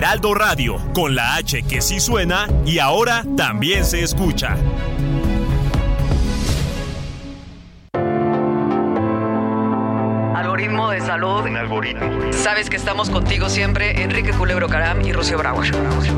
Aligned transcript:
Heraldo 0.00 0.32
Radio, 0.32 0.78
con 0.94 1.14
la 1.14 1.34
H 1.34 1.62
que 1.64 1.82
sí 1.82 2.00
suena 2.00 2.48
y 2.64 2.78
ahora 2.78 3.22
también 3.36 3.84
se 3.84 4.02
escucha. 4.02 4.56
Algoritmo 10.34 10.88
de 10.88 11.02
salud. 11.02 11.42
Un 11.42 11.58
algoritmo. 11.58 12.32
Sabes 12.32 12.70
que 12.70 12.76
estamos 12.76 13.10
contigo 13.10 13.50
siempre, 13.50 14.02
Enrique 14.02 14.32
Culebro 14.32 14.70
Caram 14.70 15.02
y 15.02 15.12
Rocío 15.12 15.36
Brauer. 15.36 15.66
Información 15.66 16.16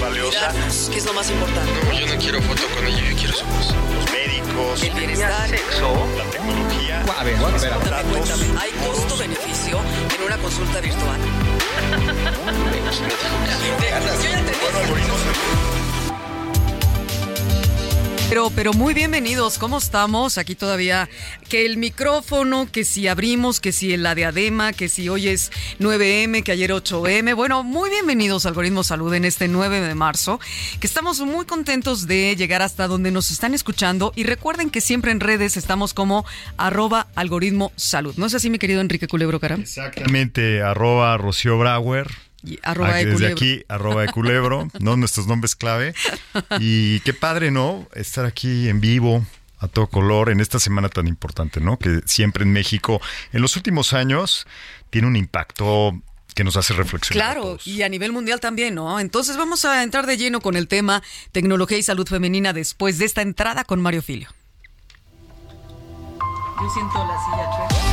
valiosa. 0.00 0.52
¿Qué 0.90 0.98
es 0.98 1.06
lo 1.06 1.12
más 1.12 1.30
importante? 1.30 1.70
No, 1.84 1.92
yo 1.92 2.12
no 2.12 2.20
quiero 2.20 2.42
foto 2.42 2.62
con 2.74 2.84
ella, 2.84 3.08
yo 3.08 3.16
quiero 3.16 3.34
su 3.34 3.46
voz. 3.46 3.72
El 4.56 4.92
bienestar. 4.94 5.50
Sexo. 5.50 5.92
La 6.16 6.24
tecnología. 6.30 7.04
A 7.18 7.24
ver, 7.24 7.34
espera. 7.34 7.76
Cuéntame, 7.76 8.02
cuéntame. 8.10 8.44
¿Hay 8.58 8.70
costo-beneficio 8.86 9.78
en 10.16 10.22
una 10.22 10.38
consulta 10.38 10.80
virtual? 10.80 11.20
Yo 14.22 14.30
ya 14.30 14.38
entendí. 14.38 15.85
Pero, 18.28 18.50
pero 18.50 18.72
muy 18.72 18.92
bienvenidos, 18.92 19.56
¿cómo 19.56 19.78
estamos? 19.78 20.36
Aquí 20.36 20.56
todavía 20.56 21.08
que 21.48 21.64
el 21.64 21.76
micrófono, 21.76 22.68
que 22.70 22.84
si 22.84 23.06
abrimos, 23.06 23.60
que 23.60 23.70
si 23.70 23.96
la 23.96 24.16
diadema, 24.16 24.72
que 24.72 24.88
si 24.88 25.08
hoy 25.08 25.28
es 25.28 25.52
9M, 25.78 26.42
que 26.42 26.50
ayer 26.50 26.72
8M. 26.72 27.36
Bueno, 27.36 27.62
muy 27.62 27.88
bienvenidos 27.88 28.44
Algoritmo 28.44 28.82
Salud 28.82 29.14
en 29.14 29.24
este 29.24 29.46
9 29.46 29.80
de 29.80 29.94
marzo, 29.94 30.40
que 30.80 30.88
estamos 30.88 31.20
muy 31.20 31.44
contentos 31.46 32.08
de 32.08 32.34
llegar 32.34 32.62
hasta 32.62 32.88
donde 32.88 33.12
nos 33.12 33.30
están 33.30 33.54
escuchando 33.54 34.12
y 34.16 34.24
recuerden 34.24 34.70
que 34.70 34.80
siempre 34.80 35.12
en 35.12 35.20
redes 35.20 35.56
estamos 35.56 35.94
como 35.94 36.26
arroba 36.56 37.06
algoritmo 37.14 37.70
salud. 37.76 38.14
¿No 38.16 38.26
es 38.26 38.34
así, 38.34 38.50
mi 38.50 38.58
querido 38.58 38.80
Enrique 38.80 39.06
Culebro 39.06 39.38
Caram? 39.38 39.60
Exactamente, 39.60 40.62
arroba 40.62 41.16
Rocío 41.16 41.58
Brauer. 41.58 42.25
Y 42.46 42.58
arroba 42.62 42.90
Ah, 42.90 42.96
de 42.98 43.06
Desde 43.06 43.26
aquí, 43.32 43.64
arroba 43.68 44.02
de 44.02 44.08
culebro, 44.08 44.68
¿no? 44.80 44.96
Nuestros 44.96 45.26
nombres 45.26 45.54
clave. 45.56 45.94
Y 46.60 47.00
qué 47.00 47.12
padre, 47.12 47.50
¿no? 47.50 47.86
Estar 47.94 48.24
aquí 48.24 48.68
en 48.68 48.80
vivo, 48.80 49.26
a 49.58 49.68
todo 49.68 49.88
color, 49.88 50.30
en 50.30 50.40
esta 50.40 50.58
semana 50.60 50.88
tan 50.88 51.06
importante, 51.08 51.60
¿no? 51.60 51.78
Que 51.78 52.00
siempre 52.06 52.44
en 52.44 52.52
México, 52.52 53.00
en 53.32 53.42
los 53.42 53.56
últimos 53.56 53.92
años, 53.92 54.46
tiene 54.90 55.08
un 55.08 55.16
impacto 55.16 56.00
que 56.34 56.44
nos 56.44 56.56
hace 56.56 56.74
reflexionar. 56.74 57.30
a 57.30 57.32
Claro, 57.32 57.42
todos. 57.48 57.66
y 57.66 57.82
a 57.82 57.88
nivel 57.88 58.12
mundial 58.12 58.38
también, 58.40 58.74
¿no? 58.74 59.00
Entonces 59.00 59.36
vamos 59.38 59.64
a 59.64 59.82
entrar 59.82 60.06
de 60.06 60.16
lleno 60.18 60.40
con 60.40 60.54
el 60.54 60.68
tema 60.68 61.02
tecnología 61.32 61.78
y 61.78 61.82
salud 61.82 62.06
femenina 62.06 62.52
después 62.52 62.98
de 62.98 63.06
esta 63.06 63.22
entrada 63.22 63.64
con 63.64 63.80
Mario 63.80 64.02
Filio. 64.02 64.28
Yo 66.60 66.70
siento 66.72 66.98
la 67.06 67.16
silla 67.24 67.85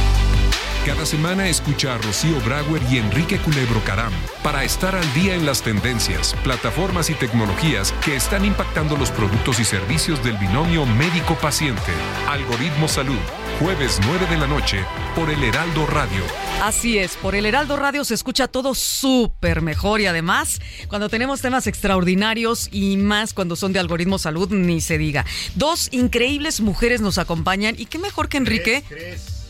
Cada 0.85 1.05
semana 1.05 1.47
escucha 1.47 1.95
a 1.95 1.97
Rocío 1.97 2.37
Brauer 2.41 2.81
y 2.91 2.97
Enrique 2.97 3.37
Culebro 3.37 3.81
Caram 3.85 4.11
para 4.43 4.65
estar 4.65 4.93
al 4.93 5.13
día 5.13 5.33
en 5.33 5.45
las 5.45 5.61
tendencias, 5.61 6.35
plataformas 6.43 7.09
y 7.09 7.13
tecnologías 7.13 7.93
que 8.03 8.17
están 8.17 8.43
impactando 8.43 8.97
los 8.97 9.09
productos 9.09 9.61
y 9.61 9.63
servicios 9.63 10.21
del 10.25 10.35
binomio 10.35 10.85
médico-paciente. 10.85 11.93
Algoritmo 12.27 12.89
Salud, 12.89 13.19
jueves 13.61 13.97
9 14.05 14.27
de 14.29 14.37
la 14.37 14.45
noche 14.45 14.83
por 15.15 15.29
el 15.29 15.41
Heraldo 15.45 15.85
Radio. 15.85 16.21
Así 16.61 16.97
es, 16.97 17.15
por 17.15 17.33
el 17.33 17.45
Heraldo 17.45 17.77
Radio 17.77 18.03
se 18.03 18.15
escucha 18.15 18.49
todo 18.49 18.75
súper 18.75 19.61
mejor 19.61 20.01
y 20.01 20.07
además 20.07 20.59
cuando 20.89 21.07
tenemos 21.07 21.39
temas 21.39 21.65
extraordinarios 21.65 22.67
y 22.73 22.97
más 22.97 23.33
cuando 23.33 23.55
son 23.55 23.71
de 23.71 23.79
algoritmo 23.79 24.19
salud, 24.19 24.49
ni 24.49 24.81
se 24.81 24.97
diga. 24.97 25.25
Dos 25.55 25.87
increíbles 25.93 26.59
mujeres 26.59 26.99
nos 26.99 27.19
acompañan 27.19 27.75
y 27.77 27.85
qué 27.85 27.99
mejor 27.99 28.27
que 28.27 28.35
Enrique. 28.35 28.83
Tres 28.89 29.42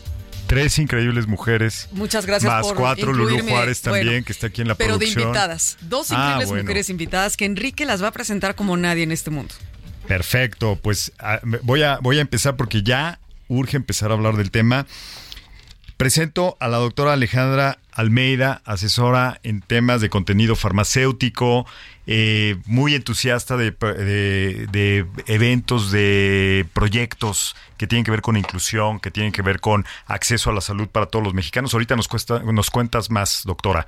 increíbles 0.78 1.26
mujeres. 1.26 1.88
Muchas 1.92 2.26
gracias 2.26 2.50
Más 2.52 2.66
por 2.66 2.76
cuatro, 2.76 3.12
Lulú. 3.12 3.38
Juárez 3.46 3.80
también, 3.82 4.06
Bueno, 4.06 4.24
que 4.24 4.32
está 4.32 4.46
aquí 4.48 4.62
en 4.62 4.68
la 4.68 4.74
pero 4.74 4.90
producción. 4.98 5.14
de 5.16 5.22
invitadas. 5.22 5.76
Dos 5.82 6.10
Ah, 6.10 6.14
increíbles 6.14 6.48
bueno. 6.48 6.62
mujeres 6.64 6.90
invitadas 6.90 7.36
que 7.36 7.44
Enrique 7.44 7.84
las 7.84 8.02
va 8.02 8.08
a 8.08 8.12
presentar 8.12 8.54
como 8.54 8.76
nadie 8.76 9.02
en 9.02 9.12
este 9.12 9.30
mundo. 9.30 9.54
Perfecto, 10.06 10.78
pues 10.82 11.12
ah, 11.18 11.40
voy 11.62 11.82
a, 11.82 11.98
voy 12.00 12.18
a 12.18 12.20
empezar 12.20 12.56
porque 12.56 12.82
ya 12.82 13.18
urge 13.48 13.76
empezar 13.76 14.10
a 14.10 14.14
hablar 14.14 14.36
del 14.36 14.50
tema. 14.50 14.86
Presento 15.96 16.56
a 16.60 16.68
la 16.68 16.78
doctora 16.78 17.12
Alejandra 17.12 17.78
Almeida, 17.92 18.62
asesora 18.64 19.38
en 19.44 19.60
temas 19.60 20.00
de 20.00 20.10
contenido 20.10 20.56
farmacéutico, 20.56 21.66
eh, 22.06 22.56
muy 22.66 22.94
entusiasta 22.94 23.56
de, 23.56 23.70
de- 23.70 24.66
de 24.70 25.06
eventos, 25.26 25.90
de 25.90 26.66
proyectos 26.72 27.56
que 27.76 27.86
tienen 27.86 28.04
que 28.04 28.10
ver 28.10 28.20
con 28.20 28.36
inclusión, 28.36 29.00
que 29.00 29.10
tienen 29.10 29.32
que 29.32 29.42
ver 29.42 29.60
con 29.60 29.84
acceso 30.06 30.50
a 30.50 30.52
la 30.52 30.60
salud 30.60 30.88
para 30.88 31.06
todos 31.06 31.24
los 31.24 31.34
mexicanos. 31.34 31.72
Ahorita 31.74 31.96
nos, 31.96 32.08
cuesta, 32.08 32.40
nos 32.40 32.70
cuentas 32.70 33.10
más, 33.10 33.42
doctora. 33.44 33.86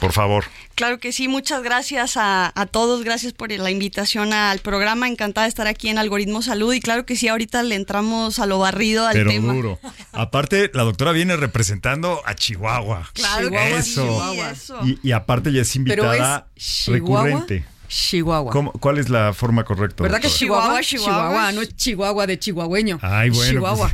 Por 0.00 0.12
favor. 0.12 0.44
Claro 0.76 1.00
que 1.00 1.10
sí, 1.12 1.26
muchas 1.26 1.62
gracias 1.64 2.16
a, 2.16 2.52
a 2.54 2.66
todos, 2.66 3.02
gracias 3.02 3.32
por 3.32 3.50
la 3.50 3.70
invitación 3.70 4.32
al 4.32 4.60
programa, 4.60 5.08
encantada 5.08 5.44
de 5.46 5.48
estar 5.48 5.66
aquí 5.66 5.88
en 5.88 5.98
Algoritmo 5.98 6.40
Salud 6.40 6.72
y 6.72 6.80
claro 6.80 7.04
que 7.04 7.16
sí, 7.16 7.26
ahorita 7.26 7.64
le 7.64 7.74
entramos 7.74 8.38
a 8.38 8.46
lo 8.46 8.60
barrido 8.60 9.04
al 9.06 9.14
Pero 9.14 9.30
tema. 9.30 9.52
duro. 9.54 9.80
Aparte, 10.12 10.70
la 10.74 10.84
doctora 10.84 11.10
viene 11.10 11.36
representando 11.36 12.22
a 12.24 12.34
Chihuahua. 12.36 13.10
Claro 13.12 13.48
Chihuahua, 13.48 14.50
Eso. 14.50 14.78
Y, 14.84 15.00
y 15.02 15.10
aparte 15.12 15.52
ya 15.52 15.62
es 15.62 15.70
Pero 15.72 15.80
invitada 16.04 16.46
es 16.54 16.64
Chihuahua. 16.84 17.24
recurrente. 17.24 17.64
Chihuahua. 17.88 18.52
¿Cómo- 18.52 18.70
¿Cuál 18.72 18.98
es 18.98 19.08
la 19.08 19.32
forma 19.32 19.64
correcta? 19.64 20.02
¿Verdad 20.04 20.18
que 20.20 20.28
doctora? 20.28 20.38
Chihuahua? 20.38 20.80
Chihuahua, 20.82 20.82
Chihuahua, 20.82 21.28
Chihuahua. 21.32 21.52
no 21.52 21.62
es 21.62 21.76
Chihuahua 21.76 22.26
de 22.28 22.38
chihuahueño. 22.38 22.98
Ay, 23.02 23.30
bueno, 23.30 23.50
Chihuahua. 23.52 23.92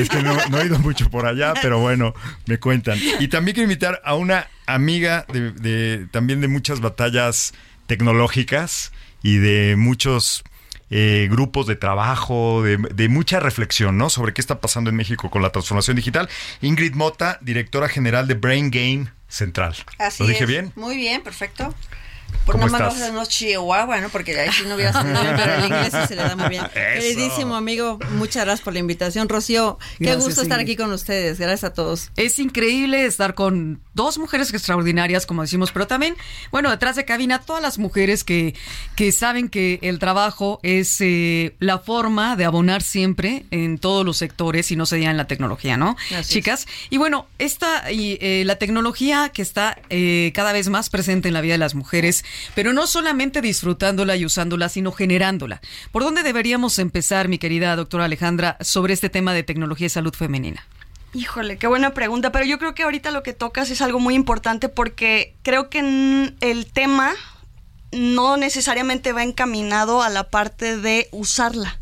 Es 0.00 0.08
que 0.08 0.22
no, 0.22 0.34
no 0.48 0.58
he 0.60 0.66
ido 0.66 0.78
mucho 0.78 1.10
por 1.10 1.26
allá, 1.26 1.52
pero 1.60 1.78
bueno, 1.80 2.14
me 2.46 2.58
cuentan. 2.58 2.98
Y 3.20 3.28
también 3.28 3.54
quiero 3.54 3.70
invitar 3.70 4.00
a 4.04 4.14
una 4.14 4.48
amiga 4.74 5.26
de, 5.32 5.50
de- 5.52 6.06
también 6.10 6.40
de 6.40 6.48
muchas 6.48 6.80
batallas 6.80 7.52
tecnológicas 7.86 8.92
y 9.22 9.36
de 9.38 9.76
muchos 9.76 10.44
eh, 10.90 11.28
grupos 11.30 11.66
de 11.66 11.76
trabajo, 11.76 12.62
de, 12.62 12.76
de 12.76 13.08
mucha 13.08 13.40
reflexión, 13.40 13.98
¿no? 13.98 14.08
Sobre 14.10 14.32
qué 14.32 14.40
está 14.40 14.60
pasando 14.60 14.88
en 14.90 14.96
México 14.96 15.30
con 15.30 15.42
la 15.42 15.50
transformación 15.50 15.96
digital. 15.96 16.28
Ingrid 16.62 16.94
Mota, 16.94 17.38
directora 17.42 17.88
general 17.88 18.26
de 18.28 18.34
Brain 18.34 18.70
Game 18.70 19.08
Central. 19.28 19.74
Así 19.98 20.22
¿Lo 20.22 20.28
dije 20.28 20.44
es. 20.44 20.48
bien? 20.48 20.72
Muy 20.76 20.96
bien, 20.96 21.22
perfecto. 21.22 21.74
Por 22.44 22.54
¿Cómo 22.54 22.66
nada 22.68 22.86
más 22.86 22.94
estás? 22.94 23.12
no 23.12 23.26
Chihuahua, 23.26 24.00
¿no? 24.00 24.08
Porque 24.08 24.38
ahí 24.38 24.50
sí 24.52 24.64
no 24.66 24.74
hubiera 24.76 24.92
salido 24.92 25.20
bien, 25.20 25.34
pero 25.36 25.54
el 25.54 25.64
inglés 25.64 25.92
sí 25.92 26.08
se 26.08 26.16
le 26.16 26.22
da 26.22 26.34
muy 26.34 26.48
bien. 26.48 26.64
Eso. 26.64 26.72
Queridísimo 26.74 27.54
amigo, 27.56 27.98
muchas 28.16 28.44
gracias 28.46 28.64
por 28.64 28.72
la 28.72 28.78
invitación. 28.78 29.28
Rocío, 29.28 29.78
qué 29.98 30.04
Gracias, 30.04 30.24
gusto 30.24 30.42
estar 30.42 30.58
Ingrid. 30.60 30.74
aquí 30.74 30.82
con 30.82 30.92
ustedes. 30.92 31.38
Gracias 31.38 31.64
a 31.64 31.74
todos. 31.74 32.10
Es 32.16 32.38
increíble 32.38 33.04
estar 33.04 33.34
con 33.34 33.80
dos 33.92 34.16
mujeres 34.18 34.52
extraordinarias, 34.54 35.26
como 35.26 35.42
decimos, 35.42 35.72
pero 35.72 35.86
también, 35.86 36.16
bueno, 36.50 36.70
detrás 36.70 36.96
de 36.96 37.04
cabina, 37.04 37.38
todas 37.40 37.60
las 37.62 37.78
mujeres 37.78 38.24
que, 38.24 38.54
que 38.96 39.12
saben 39.12 39.48
que 39.50 39.78
el 39.82 39.98
trabajo 39.98 40.58
es 40.62 40.96
eh, 41.00 41.54
la 41.58 41.78
forma 41.78 42.34
de 42.36 42.44
abonar 42.46 42.82
siempre 42.82 43.44
en 43.50 43.76
todos 43.78 44.06
los 44.06 44.16
sectores 44.16 44.70
y 44.70 44.76
no 44.76 44.86
se 44.86 44.96
diga 44.96 45.10
en 45.10 45.16
la 45.18 45.26
tecnología, 45.26 45.76
¿no? 45.76 45.96
Así 46.16 46.34
Chicas. 46.34 46.66
Y 46.88 46.96
bueno, 46.96 47.26
esta 47.38 47.92
y 47.92 48.16
eh, 48.22 48.44
la 48.46 48.56
tecnología 48.56 49.30
que 49.34 49.42
está 49.42 49.78
eh, 49.90 50.32
cada 50.34 50.52
vez 50.52 50.68
más 50.68 50.88
presente 50.88 51.28
en 51.28 51.34
la 51.34 51.40
vida 51.42 51.52
de 51.54 51.58
las 51.58 51.74
mujeres, 51.74 52.17
pero 52.54 52.72
no 52.72 52.86
solamente 52.86 53.40
disfrutándola 53.40 54.16
y 54.16 54.24
usándola, 54.24 54.68
sino 54.68 54.92
generándola. 54.92 55.60
¿Por 55.92 56.02
dónde 56.02 56.22
deberíamos 56.22 56.78
empezar, 56.78 57.28
mi 57.28 57.38
querida 57.38 57.76
doctora 57.76 58.04
Alejandra, 58.04 58.56
sobre 58.60 58.94
este 58.94 59.10
tema 59.10 59.32
de 59.34 59.42
tecnología 59.42 59.86
y 59.86 59.90
salud 59.90 60.14
femenina? 60.14 60.66
Híjole, 61.14 61.56
qué 61.56 61.66
buena 61.66 61.94
pregunta, 61.94 62.32
pero 62.32 62.44
yo 62.44 62.58
creo 62.58 62.74
que 62.74 62.82
ahorita 62.82 63.10
lo 63.10 63.22
que 63.22 63.32
tocas 63.32 63.70
es 63.70 63.80
algo 63.80 63.98
muy 63.98 64.14
importante 64.14 64.68
porque 64.68 65.34
creo 65.42 65.70
que 65.70 66.34
el 66.40 66.66
tema 66.66 67.14
no 67.92 68.36
necesariamente 68.36 69.12
va 69.12 69.22
encaminado 69.22 70.02
a 70.02 70.10
la 70.10 70.28
parte 70.28 70.76
de 70.76 71.08
usarla 71.10 71.78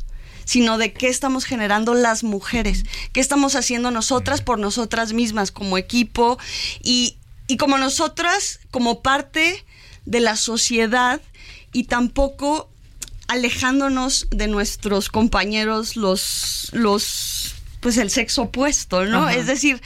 sino 0.46 0.78
de 0.78 0.92
qué 0.92 1.08
estamos 1.08 1.44
generando 1.44 1.92
las 1.92 2.22
mujeres, 2.22 2.84
qué 3.12 3.20
estamos 3.20 3.56
haciendo 3.56 3.90
nosotras 3.90 4.42
por 4.42 4.60
nosotras 4.60 5.12
mismas 5.12 5.50
como 5.50 5.76
equipo 5.76 6.38
y, 6.84 7.16
y 7.48 7.56
como 7.56 7.78
nosotras, 7.78 8.60
como 8.70 9.02
parte 9.02 9.64
de 10.06 10.20
la 10.20 10.36
sociedad 10.36 11.20
y 11.72 11.84
tampoco 11.84 12.70
alejándonos 13.28 14.28
de 14.30 14.46
nuestros 14.46 15.08
compañeros 15.08 15.96
los 15.96 16.70
los 16.72 17.54
pues 17.80 17.98
el 17.98 18.10
sexo 18.10 18.42
opuesto, 18.42 19.04
¿no? 19.04 19.24
Ajá. 19.24 19.34
Es 19.34 19.46
decir, 19.46 19.82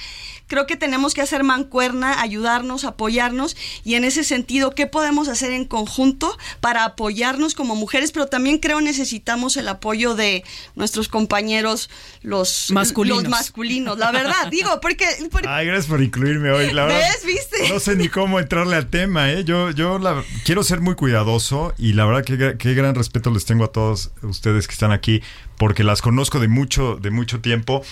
creo 0.50 0.66
que 0.66 0.76
tenemos 0.76 1.14
que 1.14 1.22
hacer 1.22 1.44
mancuerna, 1.44 2.20
ayudarnos, 2.20 2.84
apoyarnos 2.84 3.56
y 3.84 3.94
en 3.94 4.04
ese 4.04 4.24
sentido, 4.24 4.74
¿qué 4.74 4.86
podemos 4.86 5.28
hacer 5.28 5.52
en 5.52 5.64
conjunto 5.64 6.36
para 6.60 6.84
apoyarnos 6.84 7.54
como 7.54 7.76
mujeres? 7.76 8.12
Pero 8.12 8.26
también 8.26 8.58
creo 8.58 8.82
necesitamos 8.82 9.56
el 9.56 9.68
apoyo 9.68 10.14
de 10.16 10.44
nuestros 10.74 11.08
compañeros, 11.08 11.88
los 12.22 12.70
Masculinos. 12.72 13.22
Los 13.22 13.30
masculinos, 13.30 13.96
la 13.98 14.10
verdad, 14.10 14.46
digo, 14.50 14.80
porque... 14.82 15.06
porque- 15.30 15.48
Ay, 15.48 15.66
gracias 15.66 15.86
por 15.86 16.02
incluirme 16.02 16.50
hoy. 16.50 16.72
La 16.72 16.84
verdad, 16.84 17.00
¿Ves? 17.00 17.24
¿Viste? 17.24 17.68
No 17.72 17.78
sé 17.80 17.94
ni 17.96 18.08
cómo 18.08 18.40
entrarle 18.40 18.76
al 18.76 18.90
tema, 18.90 19.30
¿eh? 19.30 19.44
Yo, 19.44 19.70
yo 19.70 19.98
la- 19.98 20.22
quiero 20.44 20.62
ser 20.64 20.80
muy 20.80 20.96
cuidadoso 20.96 21.72
y 21.78 21.92
la 21.92 22.04
verdad 22.04 22.24
que 22.24 22.56
qué 22.58 22.74
gran 22.74 22.94
respeto 22.96 23.30
les 23.30 23.44
tengo 23.44 23.64
a 23.64 23.68
todos 23.72 24.10
ustedes 24.22 24.66
que 24.66 24.72
están 24.72 24.90
aquí 24.90 25.22
porque 25.56 25.84
las 25.84 26.02
conozco 26.02 26.40
de 26.40 26.48
mucho, 26.48 26.96
de 27.00 27.10
mucho 27.10 27.40
tiempo. 27.40 27.84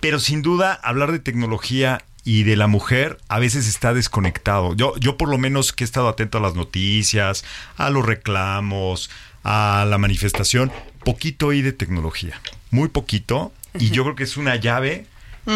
Pero 0.00 0.20
sin 0.20 0.42
duda, 0.42 0.74
hablar 0.82 1.12
de 1.12 1.18
tecnología 1.18 2.04
y 2.24 2.42
de 2.42 2.56
la 2.56 2.66
mujer 2.66 3.18
a 3.28 3.38
veces 3.38 3.66
está 3.66 3.94
desconectado. 3.94 4.74
Yo, 4.74 4.96
yo 4.98 5.16
por 5.16 5.28
lo 5.28 5.38
menos 5.38 5.72
que 5.72 5.84
he 5.84 5.86
estado 5.86 6.08
atento 6.08 6.38
a 6.38 6.40
las 6.40 6.54
noticias, 6.54 7.44
a 7.76 7.90
los 7.90 8.04
reclamos, 8.04 9.10
a 9.44 9.86
la 9.88 9.98
manifestación, 9.98 10.70
poquito 11.04 11.48
oí 11.48 11.62
de 11.62 11.72
tecnología, 11.72 12.40
muy 12.70 12.88
poquito, 12.88 13.52
y 13.78 13.90
yo 13.90 14.02
creo 14.04 14.16
que 14.16 14.24
es 14.24 14.36
una 14.36 14.56
llave 14.56 15.06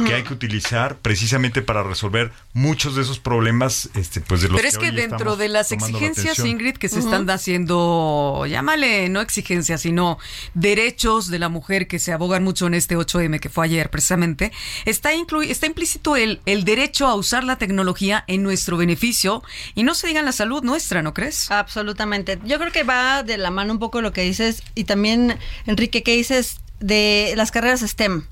que 0.06 0.14
hay 0.14 0.22
que 0.22 0.32
utilizar 0.32 0.96
precisamente 0.96 1.60
para 1.60 1.82
resolver 1.82 2.32
muchos 2.54 2.96
de 2.96 3.02
esos 3.02 3.18
problemas, 3.18 3.90
este, 3.94 4.20
pues 4.20 4.40
de 4.40 4.48
los 4.48 4.56
Pero 4.56 4.68
es 4.68 4.78
que 4.78 4.86
hoy 4.86 4.96
dentro 4.96 5.36
de 5.36 5.48
las 5.48 5.70
la 5.70 5.76
exigencias. 5.76 6.38
Ingrid, 6.38 6.76
que 6.76 6.88
se 6.88 6.98
están 6.98 7.28
haciendo, 7.28 8.44
llámale, 8.48 9.08
no 9.08 9.20
exigencias, 9.20 9.82
sino 9.82 10.18
derechos 10.54 11.28
de 11.28 11.38
la 11.38 11.48
mujer 11.48 11.86
que 11.86 11.98
se 11.98 12.12
abogan 12.12 12.42
mucho 12.42 12.66
en 12.66 12.74
este 12.74 12.96
8M 12.96 13.38
que 13.38 13.48
fue 13.48 13.66
ayer 13.66 13.90
precisamente, 13.90 14.52
está, 14.84 15.10
está 15.12 15.66
implícito 15.66 16.16
el, 16.16 16.40
el 16.46 16.64
derecho 16.64 17.06
a 17.06 17.14
usar 17.14 17.44
la 17.44 17.56
tecnología 17.58 18.24
en 18.26 18.42
nuestro 18.42 18.76
beneficio 18.76 19.42
y 19.74 19.82
no 19.82 19.94
se 19.94 20.06
diga 20.06 20.20
en 20.20 20.26
la 20.26 20.32
salud 20.32 20.62
nuestra, 20.62 21.02
¿no 21.02 21.14
crees? 21.14 21.50
Absolutamente. 21.50 22.38
Yo 22.44 22.58
creo 22.58 22.72
que 22.72 22.82
va 22.82 23.22
de 23.22 23.38
la 23.38 23.50
mano 23.50 23.72
un 23.72 23.78
poco 23.78 24.00
lo 24.00 24.12
que 24.12 24.22
dices 24.22 24.62
y 24.74 24.84
también, 24.84 25.38
Enrique, 25.66 26.02
¿qué 26.02 26.16
dices 26.16 26.60
de 26.80 27.34
las 27.36 27.50
carreras 27.50 27.80
STEM? 27.80 28.24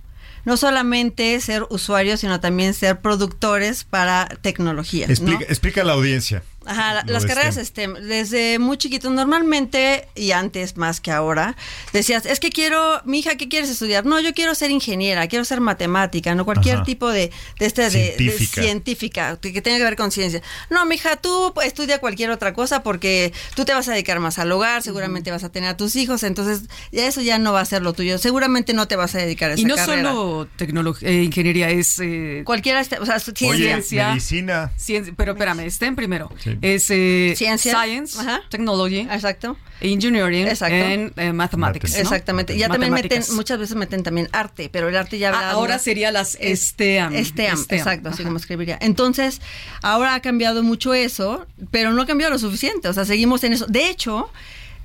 No 0.44 0.56
solamente 0.56 1.38
ser 1.40 1.64
usuarios, 1.70 2.20
sino 2.20 2.40
también 2.40 2.75
ser 2.75 3.00
productores 3.00 3.84
para 3.84 4.26
tecnología. 4.40 5.06
¿no? 5.06 5.12
Explica, 5.12 5.44
explica 5.44 5.84
la 5.84 5.92
audiencia. 5.92 6.42
Ajá, 6.67 6.93
la- 6.95 7.03
lo 7.05 7.12
las 7.15 7.25
carreras 7.25 7.55
STEM. 7.55 7.65
STEM, 7.65 7.95
desde 8.07 8.59
muy 8.59 8.77
chiquitos, 8.77 9.11
normalmente, 9.11 10.07
y 10.15 10.33
antes 10.33 10.77
más 10.77 11.01
que 11.01 11.11
ahora, 11.11 11.57
decías, 11.95 12.27
es 12.27 12.39
que 12.39 12.51
quiero, 12.51 13.01
mi 13.07 13.21
hija, 13.21 13.37
¿qué 13.37 13.49
quieres 13.49 13.71
estudiar? 13.71 14.05
No, 14.05 14.21
yo 14.21 14.35
quiero 14.35 14.55
ser 14.55 14.71
ingeniera, 14.71 15.27
quiero 15.27 15.45
ser 15.47 15.61
matemática, 15.61 16.35
no 16.35 16.45
cualquier 16.45 16.77
Ajá. 16.77 16.85
tipo 16.85 17.09
de, 17.09 17.31
de 17.59 17.67
este, 17.67 17.83
de- 17.83 17.91
de, 17.91 18.17
Científica. 18.17 18.62
científica, 18.62 19.39
que, 19.41 19.62
tenga 19.62 19.79
que 19.79 19.85
ver 19.85 19.97
con 19.97 20.11
ciencia. 20.12 20.43
No, 20.69 20.85
mi 20.85 20.97
hija, 20.97 21.17
tú 21.17 21.53
estudia 21.65 21.99
cualquier 21.99 22.31
otra 22.31 22.53
cosa 22.53 22.83
porque 22.83 23.33
tú 23.55 23.65
te 23.65 23.73
vas 23.73 23.89
a 23.89 23.93
dedicar 23.93 24.21
más 24.21 24.39
al 24.39 24.53
hogar, 24.53 24.83
seguramente 24.83 25.31
vas 25.31 25.45
a 25.45 25.49
tener 25.51 25.71
a 25.71 25.77
tus 25.79 25.97
hijos, 25.97 26.23
entonces 26.25 26.69
ya 26.93 27.07
eso 27.07 27.23
ya 27.23 27.39
no 27.39 27.53
va 27.55 27.61
a 27.62 27.65
ser 27.65 27.81
lo 27.83 27.95
tuyo, 27.95 28.19
seguramente 28.19 28.75
no 28.75 28.87
te 28.87 28.97
vas 28.97 29.15
a 29.15 29.19
dedicar 29.19 29.51
a 29.51 29.55
esa 29.55 29.62
Y 29.62 29.65
no 29.65 29.77
carrera. 29.77 30.11
solo 30.11 30.49
tecnología, 30.57 31.09
eh, 31.09 31.23
ingeniería, 31.23 31.71
es... 31.71 31.99
eh, 32.01 32.43
Cualquiera, 32.45 32.81
este- 32.81 32.99
o 32.99 33.07
sea, 33.07 33.15
Oye, 33.17 33.33
ciencia. 33.35 33.57
ciencia. 33.81 34.09
medicina. 34.11 34.73
ciencia- 34.77 35.15
pero 35.17 35.33
espérame, 35.33 35.61
estén 35.61 35.97
primero. 35.97 36.31
Sí. 36.43 36.50
Es 36.62 36.91
eh, 36.91 37.35
Ciencia. 37.37 37.73
Science, 37.73 38.19
Ajá. 38.20 38.43
Technology, 38.49 39.00
Exacto. 39.00 39.56
Engineering 39.81 40.47
Exacto. 40.47 40.75
and 40.75 41.12
eh, 41.19 41.32
Mathematics. 41.32 41.93
¿no? 41.94 41.99
Exactamente. 42.00 42.56
Ya 42.56 42.69
también 42.69 42.93
meten, 42.93 43.23
muchas 43.35 43.58
veces 43.58 43.76
meten 43.76 44.02
también 44.02 44.29
arte, 44.32 44.69
pero 44.70 44.88
el 44.88 44.97
arte 44.97 45.19
ya 45.19 45.31
Ah, 45.32 45.52
ahora 45.52 45.79
sería 45.79 46.12
las 46.12 46.32
STEAM. 46.32 47.12
STEAM, 47.14 47.25
STEAM, 47.25 47.64
exacto, 47.70 48.08
así 48.11 48.23
como 48.23 48.37
escribiría. 48.37 48.79
Entonces, 48.81 49.41
ahora 49.82 50.14
ha 50.14 50.20
cambiado 50.20 50.62
mucho 50.62 50.93
eso, 50.93 51.47
pero 51.70 51.93
no 51.93 52.02
ha 52.02 52.06
cambiado 52.06 52.32
lo 52.32 52.38
suficiente, 52.38 52.88
o 52.88 52.93
sea, 52.93 53.05
seguimos 53.05 53.43
en 53.44 53.55
eso. 53.55 53.67
De 53.69 53.88
hecho, 53.88 54.31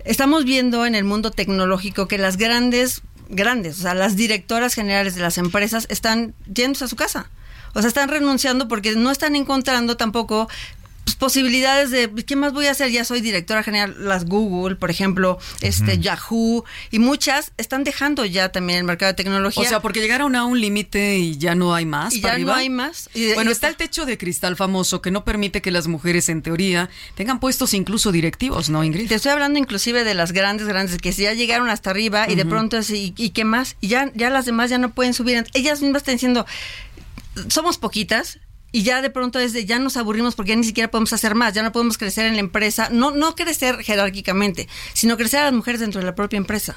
estamos 0.06 0.45
viendo 0.45 0.85
en 0.85 0.95
el 0.95 1.03
mundo 1.03 1.31
tecnológico 1.31 2.07
que 2.07 2.17
las 2.17 2.38
grandes, 2.38 3.01
grandes, 3.29 3.79
o 3.79 3.81
sea, 3.81 3.95
las 3.95 4.15
directoras 4.15 4.73
generales 4.75 5.15
de 5.15 5.21
las 5.21 5.38
empresas 5.38 5.88
están 5.89 6.33
yéndose 6.51 6.85
a 6.85 6.88
su 6.88 6.95
casa. 6.95 7.29
O 7.73 7.81
sea, 7.81 7.89
están 7.89 8.07
renunciando 8.07 8.69
porque 8.69 8.95
no 8.95 9.12
están 9.12 9.35
encontrando 9.35 9.97
tampoco 9.97 10.47
pues, 11.05 11.15
posibilidades 11.15 11.91
de 11.91 12.09
qué 12.25 12.35
más 12.35 12.51
voy 12.53 12.65
a 12.67 12.71
hacer 12.71 12.91
ya 12.91 13.05
soy 13.05 13.21
directora 13.21 13.63
general 13.63 13.95
las 13.99 14.25
Google 14.25 14.75
por 14.75 14.91
ejemplo 14.91 15.37
este 15.61 15.99
Yahoo 15.99 16.65
y 16.91 16.99
muchas 16.99 17.51
están 17.57 17.83
dejando 17.83 18.25
ya 18.25 18.49
también 18.49 18.79
el 18.79 18.85
mercado 18.85 19.11
de 19.11 19.15
tecnología 19.15 19.63
O 19.63 19.67
sea, 19.67 19.81
porque 19.81 20.01
llegaron 20.01 20.35
a 20.35 20.45
un 20.45 20.59
límite 20.59 21.17
y 21.17 21.37
ya 21.37 21.55
no 21.55 21.73
hay 21.73 21.85
más. 21.85 22.13
Y 22.13 22.19
para 22.19 22.37
ya 22.37 22.45
no 22.45 22.51
arriba. 22.51 22.57
hay 22.57 22.69
más. 22.69 23.09
Y 23.13 23.33
bueno, 23.33 23.51
y 23.51 23.53
está 23.53 23.67
el 23.67 23.75
techo 23.75 24.05
de 24.05 24.17
cristal 24.17 24.55
famoso 24.55 25.01
que 25.01 25.11
no 25.11 25.23
permite 25.23 25.61
que 25.61 25.71
las 25.71 25.87
mujeres, 25.87 26.29
en 26.29 26.41
teoría, 26.41 26.89
tengan 27.15 27.39
puestos 27.39 27.73
incluso 27.73 28.11
directivos, 28.11 28.69
¿no, 28.69 28.83
Ingrid? 28.83 29.07
Te 29.07 29.15
estoy 29.15 29.31
hablando 29.31 29.59
inclusive 29.59 30.03
de 30.03 30.13
las 30.13 30.31
grandes, 30.31 30.67
grandes, 30.67 30.97
que 30.97 31.11
ya 31.11 31.33
llegaron 31.33 31.69
hasta 31.69 31.89
arriba 31.89 32.29
y 32.29 32.35
de 32.35 32.45
pronto 32.45 32.77
es, 32.77 32.89
¿y, 32.89 33.13
y 33.17 33.29
qué 33.29 33.45
más? 33.45 33.75
Y 33.81 33.89
ya, 33.89 34.11
ya 34.15 34.29
las 34.29 34.45
demás 34.45 34.69
ya 34.69 34.77
no 34.77 34.93
pueden 34.93 35.13
subir. 35.13 35.45
Ellas 35.53 35.81
mismas 35.81 36.01
están 36.01 36.15
diciendo, 36.15 36.45
somos 37.49 37.77
poquitas. 37.77 38.39
Y 38.75 38.83
ya 38.83 39.01
de 39.01 39.10
pronto 39.10 39.39
es 39.39 39.54
de, 39.54 39.66
ya 39.66 39.80
nos 39.80 39.95
aburrimos 39.95 40.36
porque 40.36 40.50
ya 40.50 40.56
ni 40.57 40.66
siquiera 40.66 40.92
podemos 40.92 41.13
hacer 41.13 41.33
más, 41.33 41.54
ya 41.54 41.63
no 41.63 41.72
podemos 41.72 41.98
crecer 41.98 42.25
en 42.25 42.33
la 42.33 42.42
empresa, 42.42 42.89
no, 42.92 43.12
no 43.12 43.33
crecer 43.33 43.77
jerárquicamente, 43.83 44.68
sino 44.94 45.16
crecer 45.16 45.39
a 45.39 45.44
las 45.45 45.54
mujeres 45.54 45.80
dentro 45.80 46.01
de 46.01 46.06
la 46.06 46.13
propia 46.13 46.36
empresa. 46.36 46.75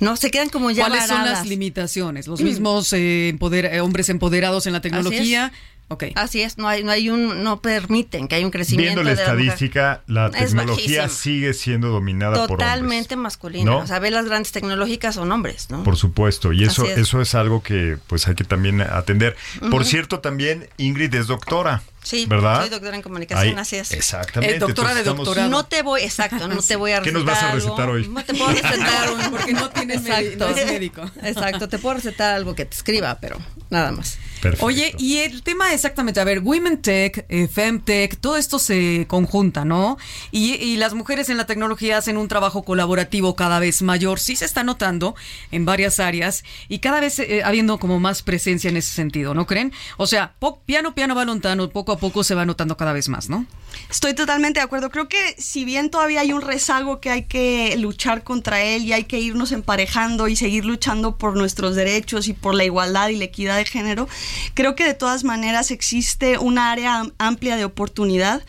¿No? 0.00 0.16
Se 0.16 0.30
quedan 0.32 0.48
como 0.48 0.70
ya 0.72 0.86
¿Cuáles 0.88 1.06
son 1.06 1.18
las 1.24 1.46
limitaciones? 1.46 2.26
¿Los 2.26 2.40
mismos 2.40 2.92
eh, 2.94 3.32
empoder- 3.32 3.70
eh, 3.72 3.80
hombres 3.80 4.08
empoderados 4.08 4.66
en 4.66 4.72
la 4.72 4.80
tecnología? 4.80 5.52
Ok. 5.92 6.04
Así 6.14 6.40
es, 6.40 6.56
no 6.56 6.68
hay, 6.68 6.84
no 6.84 6.92
hay 6.92 7.10
un, 7.10 7.42
no 7.42 7.60
permiten 7.60 8.28
que 8.28 8.36
haya 8.36 8.44
un 8.46 8.52
crecimiento 8.52 9.00
Viendo 9.00 9.02
la 9.02 9.10
de 9.10 9.16
la 9.16 9.22
mujer. 9.32 9.40
estadística, 9.40 10.02
la 10.06 10.30
tecnología 10.30 11.08
sigue 11.08 11.52
siendo 11.52 11.88
dominada 11.88 12.46
por 12.46 12.58
Totalmente 12.58 13.14
hombres. 13.14 13.24
masculina. 13.24 13.64
¿No? 13.72 13.78
O 13.78 13.86
sea, 13.88 13.98
ve 13.98 14.12
las 14.12 14.24
grandes 14.24 14.52
tecnológicas 14.52 15.16
son 15.16 15.32
hombres, 15.32 15.68
¿no? 15.68 15.82
Por 15.82 15.96
supuesto, 15.96 16.52
y 16.52 16.62
eso 16.62 16.84
es. 16.84 16.96
eso 16.96 17.20
es 17.20 17.34
algo 17.34 17.64
que 17.64 17.98
pues 18.06 18.28
hay 18.28 18.36
que 18.36 18.44
también 18.44 18.80
atender. 18.80 19.36
Por 19.68 19.84
cierto, 19.84 20.20
también 20.20 20.68
Ingrid 20.76 21.12
es 21.14 21.26
doctora. 21.26 21.82
Sí, 22.02 22.24
¿verdad? 22.26 22.60
soy 22.60 22.70
doctora 22.70 22.96
en 22.96 23.02
comunicación, 23.02 23.54
Ahí- 23.54 23.60
así 23.60 23.76
es. 23.76 23.92
Exactamente. 23.92 24.56
Eh, 24.56 24.58
doctora 24.58 24.94
de 24.94 25.00
estamos- 25.00 25.26
doctorado. 25.26 25.50
No 25.50 25.66
te 25.66 25.82
voy, 25.82 26.00
exacto, 26.02 26.48
no 26.48 26.62
te 26.62 26.76
voy 26.76 26.92
a 26.92 27.00
¿Qué 27.02 27.10
recetar 27.10 27.18
nos 27.20 27.24
vas 27.26 27.42
a 27.42 27.50
algo. 27.52 27.66
recetar 27.66 27.90
hoy? 27.90 28.08
No 28.08 28.24
te 28.24 28.34
puedo 28.34 28.50
recetar 28.52 29.12
un... 29.12 29.20
Porque 29.30 29.52
no 29.52 29.70
tiene 29.70 29.98
medi- 30.00 30.36
no 30.36 30.48
es 30.48 30.66
médico. 30.66 31.02
Exacto, 31.22 31.68
te 31.68 31.78
puedo 31.78 31.96
recetar 31.96 32.34
algo 32.34 32.54
que 32.54 32.64
te 32.64 32.74
escriba, 32.74 33.18
pero 33.20 33.38
nada 33.68 33.92
más. 33.92 34.18
Perfecto. 34.40 34.64
Oye, 34.64 34.94
y 34.96 35.18
el 35.18 35.42
tema 35.42 35.74
exactamente, 35.74 36.18
a 36.18 36.24
ver, 36.24 36.38
Women 36.40 36.80
Tech, 36.80 37.26
eh, 37.28 37.46
Femtech, 37.46 38.18
todo 38.20 38.38
esto 38.38 38.58
se 38.58 39.04
conjunta, 39.06 39.66
¿no? 39.66 39.98
Y, 40.30 40.54
y 40.54 40.76
las 40.78 40.94
mujeres 40.94 41.28
en 41.28 41.36
la 41.36 41.44
tecnología 41.44 41.98
hacen 41.98 42.16
un 42.16 42.26
trabajo 42.26 42.62
colaborativo 42.62 43.36
cada 43.36 43.58
vez 43.58 43.82
mayor, 43.82 44.18
sí 44.18 44.36
se 44.36 44.46
está 44.46 44.64
notando 44.64 45.14
en 45.52 45.66
varias 45.66 46.00
áreas 46.00 46.42
y 46.70 46.78
cada 46.78 47.00
vez 47.00 47.18
eh, 47.18 47.42
habiendo 47.44 47.78
como 47.78 48.00
más 48.00 48.22
presencia 48.22 48.70
en 48.70 48.78
ese 48.78 48.94
sentido, 48.94 49.34
¿no 49.34 49.46
creen? 49.46 49.74
O 49.98 50.06
sea, 50.06 50.32
piano, 50.64 50.94
piano, 50.94 51.14
balontano, 51.14 51.68
poco 51.68 51.89
a 51.92 51.98
poco 51.98 52.24
se 52.24 52.34
va 52.34 52.44
notando 52.44 52.76
cada 52.76 52.92
vez 52.92 53.08
más, 53.08 53.28
¿no? 53.28 53.46
Estoy 53.90 54.14
totalmente 54.14 54.60
de 54.60 54.64
acuerdo. 54.64 54.90
Creo 54.90 55.08
que 55.08 55.34
si 55.38 55.64
bien 55.64 55.90
todavía 55.90 56.20
hay 56.20 56.32
un 56.32 56.42
rezago 56.42 57.00
que 57.00 57.10
hay 57.10 57.24
que 57.24 57.76
luchar 57.78 58.24
contra 58.24 58.62
él 58.62 58.84
y 58.84 58.92
hay 58.92 59.04
que 59.04 59.18
irnos 59.18 59.52
emparejando 59.52 60.28
y 60.28 60.36
seguir 60.36 60.64
luchando 60.64 61.16
por 61.16 61.36
nuestros 61.36 61.74
derechos 61.76 62.28
y 62.28 62.32
por 62.32 62.54
la 62.54 62.64
igualdad 62.64 63.08
y 63.08 63.16
la 63.16 63.24
equidad 63.24 63.56
de 63.56 63.64
género, 63.64 64.08
creo 64.54 64.74
que 64.74 64.84
de 64.84 64.94
todas 64.94 65.24
maneras 65.24 65.70
existe 65.70 66.38
un 66.38 66.58
área 66.58 67.00
am- 67.00 67.12
amplia 67.18 67.56
de 67.56 67.64
oportunidad, 67.64 68.42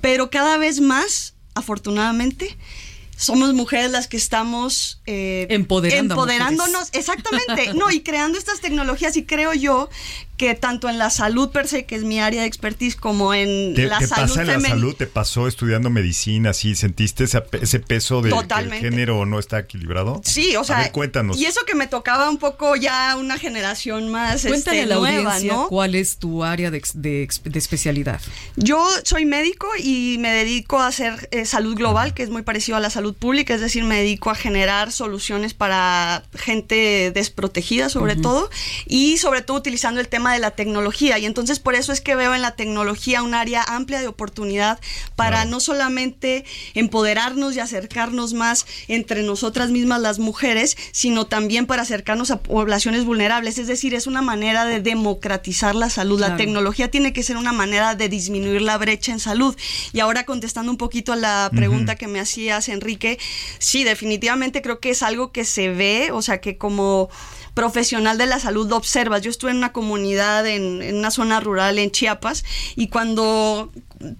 pero 0.00 0.30
cada 0.30 0.56
vez 0.58 0.80
más, 0.80 1.34
afortunadamente, 1.54 2.56
somos 3.16 3.54
mujeres 3.54 3.92
las 3.92 4.08
que 4.08 4.16
estamos 4.16 5.00
eh, 5.06 5.46
Empoderando 5.50 6.14
a 6.14 6.16
empoderándonos, 6.16 6.88
exactamente, 6.92 7.72
no, 7.74 7.90
y 7.90 8.00
creando 8.00 8.38
estas 8.38 8.60
tecnologías 8.60 9.16
y 9.16 9.24
creo 9.24 9.54
yo 9.54 9.88
que 10.36 10.54
tanto 10.54 10.88
en 10.88 10.98
la 10.98 11.10
salud 11.10 11.50
per 11.50 11.68
se, 11.68 11.84
que 11.86 11.94
es 11.94 12.02
mi 12.02 12.18
área 12.20 12.40
de 12.42 12.48
expertise, 12.48 12.96
como 12.96 13.34
en 13.34 13.74
¿Te, 13.74 13.86
la 13.86 13.98
te 13.98 14.06
salud 14.08 14.28
pasa 14.28 14.40
en 14.40 14.46
la 14.48 14.52
femenina. 14.54 14.74
salud? 14.74 14.94
¿Te 14.96 15.06
pasó 15.06 15.46
estudiando 15.46 15.90
medicina? 15.90 16.52
¿Sí? 16.52 16.74
¿Sentiste 16.74 17.24
ese, 17.24 17.40
pe- 17.40 17.60
ese 17.62 17.78
peso 17.80 18.20
de 18.20 18.30
que 18.30 18.34
el 18.36 18.42
Totalmente. 18.42 18.88
género 18.90 19.26
no 19.26 19.38
está 19.38 19.60
equilibrado? 19.60 20.20
Sí, 20.24 20.56
o 20.56 20.60
A 20.62 20.64
sea, 20.64 20.78
ver, 20.78 20.92
cuéntanos. 20.92 21.36
y 21.38 21.46
eso 21.46 21.60
que 21.66 21.74
me 21.76 21.86
tocaba 21.86 22.28
un 22.28 22.38
poco 22.38 22.74
ya 22.76 23.16
una 23.16 23.38
generación 23.38 24.10
más 24.10 24.42
Cuéntale 24.44 24.80
este, 24.80 24.82
a 24.82 24.86
la 24.86 24.96
nueva, 24.96 25.34
audiencia 25.34 25.52
¿no? 25.52 25.68
cuál 25.68 25.94
es 25.94 26.18
tu 26.18 26.42
área 26.42 26.70
de, 26.72 26.82
especialidad. 27.54 28.20
Yo 28.56 28.84
soy 29.04 29.24
médico 29.24 29.68
y 29.78 30.16
me 30.18 30.30
dedico 30.32 30.80
a 30.80 30.88
hacer 30.88 31.28
eh, 31.30 31.44
salud 31.44 31.76
global, 31.76 32.12
que 32.14 32.22
es 32.22 32.30
muy 32.30 32.42
parecido 32.42 32.76
a 32.76 32.80
la 32.80 32.90
salud 32.90 33.14
pública, 33.14 33.54
es 33.54 33.60
decir, 33.60 33.84
me 33.84 33.96
dedico 33.98 34.30
a 34.30 34.34
generar 34.34 34.92
soluciones 34.92 35.54
para 35.54 36.24
gente 36.34 37.10
desprotegida 37.14 37.88
sobre 37.88 38.16
todo 38.16 38.50
y 38.86 39.16
sobre 39.18 39.42
todo 39.42 39.56
utilizando 39.56 40.00
el 40.00 40.08
tema 40.08 40.33
de 40.34 40.40
la 40.40 40.50
tecnología 40.50 41.18
y 41.18 41.26
entonces 41.26 41.58
por 41.58 41.74
eso 41.74 41.92
es 41.92 42.00
que 42.00 42.14
veo 42.14 42.34
en 42.34 42.42
la 42.42 42.56
tecnología 42.56 43.22
un 43.22 43.34
área 43.34 43.62
amplia 43.62 44.00
de 44.00 44.08
oportunidad 44.08 44.78
para 45.16 45.44
no 45.44 45.60
solamente 45.60 46.44
empoderarnos 46.74 47.56
y 47.56 47.60
acercarnos 47.60 48.34
más 48.34 48.66
entre 48.88 49.22
nosotras 49.22 49.70
mismas 49.70 50.00
las 50.00 50.18
mujeres, 50.18 50.76
sino 50.92 51.26
también 51.26 51.66
para 51.66 51.82
acercarnos 51.82 52.30
a 52.30 52.40
poblaciones 52.40 53.04
vulnerables. 53.04 53.58
Es 53.58 53.66
decir, 53.66 53.94
es 53.94 54.06
una 54.06 54.22
manera 54.22 54.64
de 54.64 54.80
democratizar 54.80 55.74
la 55.74 55.90
salud. 55.90 56.20
La 56.20 56.36
tecnología 56.36 56.90
tiene 56.90 57.12
que 57.12 57.22
ser 57.22 57.36
una 57.36 57.52
manera 57.52 57.94
de 57.94 58.08
disminuir 58.08 58.62
la 58.62 58.78
brecha 58.78 59.12
en 59.12 59.20
salud. 59.20 59.56
Y 59.92 60.00
ahora 60.00 60.24
contestando 60.24 60.70
un 60.70 60.78
poquito 60.78 61.12
a 61.12 61.16
la 61.16 61.50
pregunta 61.54 61.96
que 61.96 62.08
me 62.08 62.20
hacías, 62.20 62.68
Enrique, 62.68 63.18
sí, 63.58 63.84
definitivamente 63.84 64.62
creo 64.62 64.80
que 64.80 64.90
es 64.90 65.02
algo 65.02 65.32
que 65.32 65.44
se 65.44 65.70
ve, 65.70 66.10
o 66.12 66.22
sea, 66.22 66.40
que 66.40 66.56
como 66.56 67.08
profesional 67.54 68.18
de 68.18 68.26
la 68.26 68.40
salud 68.40 68.68
lo 68.68 68.76
observas. 68.76 69.22
Yo 69.22 69.30
estuve 69.30 69.52
en 69.52 69.58
una 69.58 69.72
comunidad 69.72 70.46
en, 70.46 70.82
en 70.82 70.96
una 70.96 71.10
zona 71.10 71.40
rural 71.40 71.78
en 71.78 71.90
Chiapas 71.90 72.44
y 72.76 72.88
cuando 72.88 73.72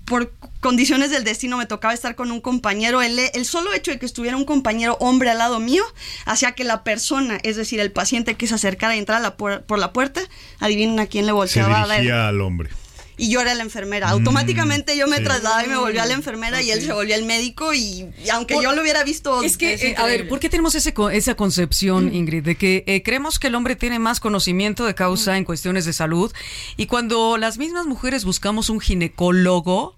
por 0.04 0.32
condiciones 0.60 1.10
del 1.10 1.24
destino 1.24 1.56
me 1.58 1.66
tocaba 1.66 1.92
estar 1.92 2.14
con 2.14 2.30
un 2.30 2.40
compañero, 2.40 3.02
el, 3.02 3.18
el 3.18 3.44
solo 3.44 3.72
hecho 3.74 3.90
de 3.90 3.98
que 3.98 4.06
estuviera 4.06 4.36
un 4.36 4.44
compañero 4.44 4.96
hombre 5.00 5.30
al 5.30 5.38
lado 5.38 5.58
mío 5.60 5.82
hacía 6.24 6.52
que 6.52 6.64
la 6.64 6.84
persona, 6.84 7.38
es 7.42 7.56
decir, 7.56 7.80
el 7.80 7.92
paciente 7.92 8.36
que 8.36 8.46
se 8.46 8.54
acercara 8.54 8.94
y 8.96 9.00
entrara 9.00 9.18
a 9.18 9.22
la 9.22 9.36
puer- 9.36 9.62
por 9.62 9.78
la 9.78 9.92
puerta, 9.92 10.22
adivinen 10.60 11.00
a 11.00 11.06
quién 11.06 11.26
le 11.26 11.30
Se 11.30 11.34
volteaba 11.34 11.82
a 11.82 11.86
ver 11.86 12.12
al 12.28 12.40
hombre. 12.40 12.70
Y 13.16 13.30
yo 13.30 13.40
era 13.40 13.54
la 13.54 13.62
enfermera. 13.62 14.10
Automáticamente 14.10 14.96
yo 14.96 15.06
me 15.06 15.18
sí. 15.18 15.24
trasladaba 15.24 15.64
y 15.64 15.68
me 15.68 15.76
volvía 15.76 16.06
la 16.06 16.14
enfermera 16.14 16.62
y 16.62 16.70
él 16.70 16.82
se 16.82 16.92
volvía 16.92 17.16
el 17.16 17.24
médico 17.24 17.74
y, 17.74 18.08
y 18.24 18.30
aunque 18.32 18.54
yo 18.62 18.74
lo 18.74 18.82
hubiera 18.82 19.04
visto... 19.04 19.42
Es 19.42 19.56
que, 19.56 19.74
es 19.74 19.82
eh, 19.82 19.94
a 19.96 20.04
ver. 20.06 20.28
¿por 20.28 20.40
qué 20.40 20.48
tenemos 20.48 20.74
ese, 20.74 20.94
esa 21.12 21.34
concepción, 21.34 22.14
Ingrid, 22.14 22.44
de 22.44 22.56
que 22.56 22.84
eh, 22.86 23.02
creemos 23.02 23.38
que 23.38 23.48
el 23.48 23.54
hombre 23.54 23.76
tiene 23.76 23.98
más 23.98 24.20
conocimiento 24.20 24.84
de 24.84 24.94
causa 24.94 25.36
en 25.36 25.44
cuestiones 25.44 25.84
de 25.84 25.92
salud 25.92 26.32
y 26.76 26.86
cuando 26.86 27.36
las 27.36 27.58
mismas 27.58 27.86
mujeres 27.86 28.24
buscamos 28.24 28.70
un 28.70 28.80
ginecólogo, 28.80 29.96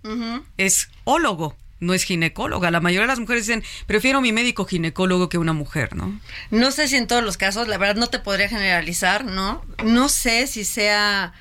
es 0.57 0.89
ólogo, 1.05 1.57
no 1.81 1.95
es 1.95 2.05
ginecóloga. 2.05 2.71
La 2.71 2.81
mayoría 2.81 3.03
de 3.03 3.09
las 3.09 3.21
mujeres 3.21 3.47
dicen, 3.47 3.63
prefiero 3.87 4.21
mi 4.21 4.33
médico 4.33 4.65
ginecólogo 4.65 5.29
que 5.29 5.39
una 5.39 5.53
mujer, 5.53 5.95
¿no? 5.95 6.21
No 6.51 6.71
sé 6.71 6.89
si 6.89 6.97
en 6.97 7.07
todos 7.07 7.23
los 7.23 7.37
casos, 7.37 7.69
la 7.69 7.79
verdad 7.79 7.97
no 7.97 8.09
te 8.09 8.19
podría 8.19 8.49
generalizar, 8.49 9.25
¿no? 9.25 9.63
No 9.85 10.09
sé 10.09 10.47
si 10.47 10.65
sea, 10.65 11.33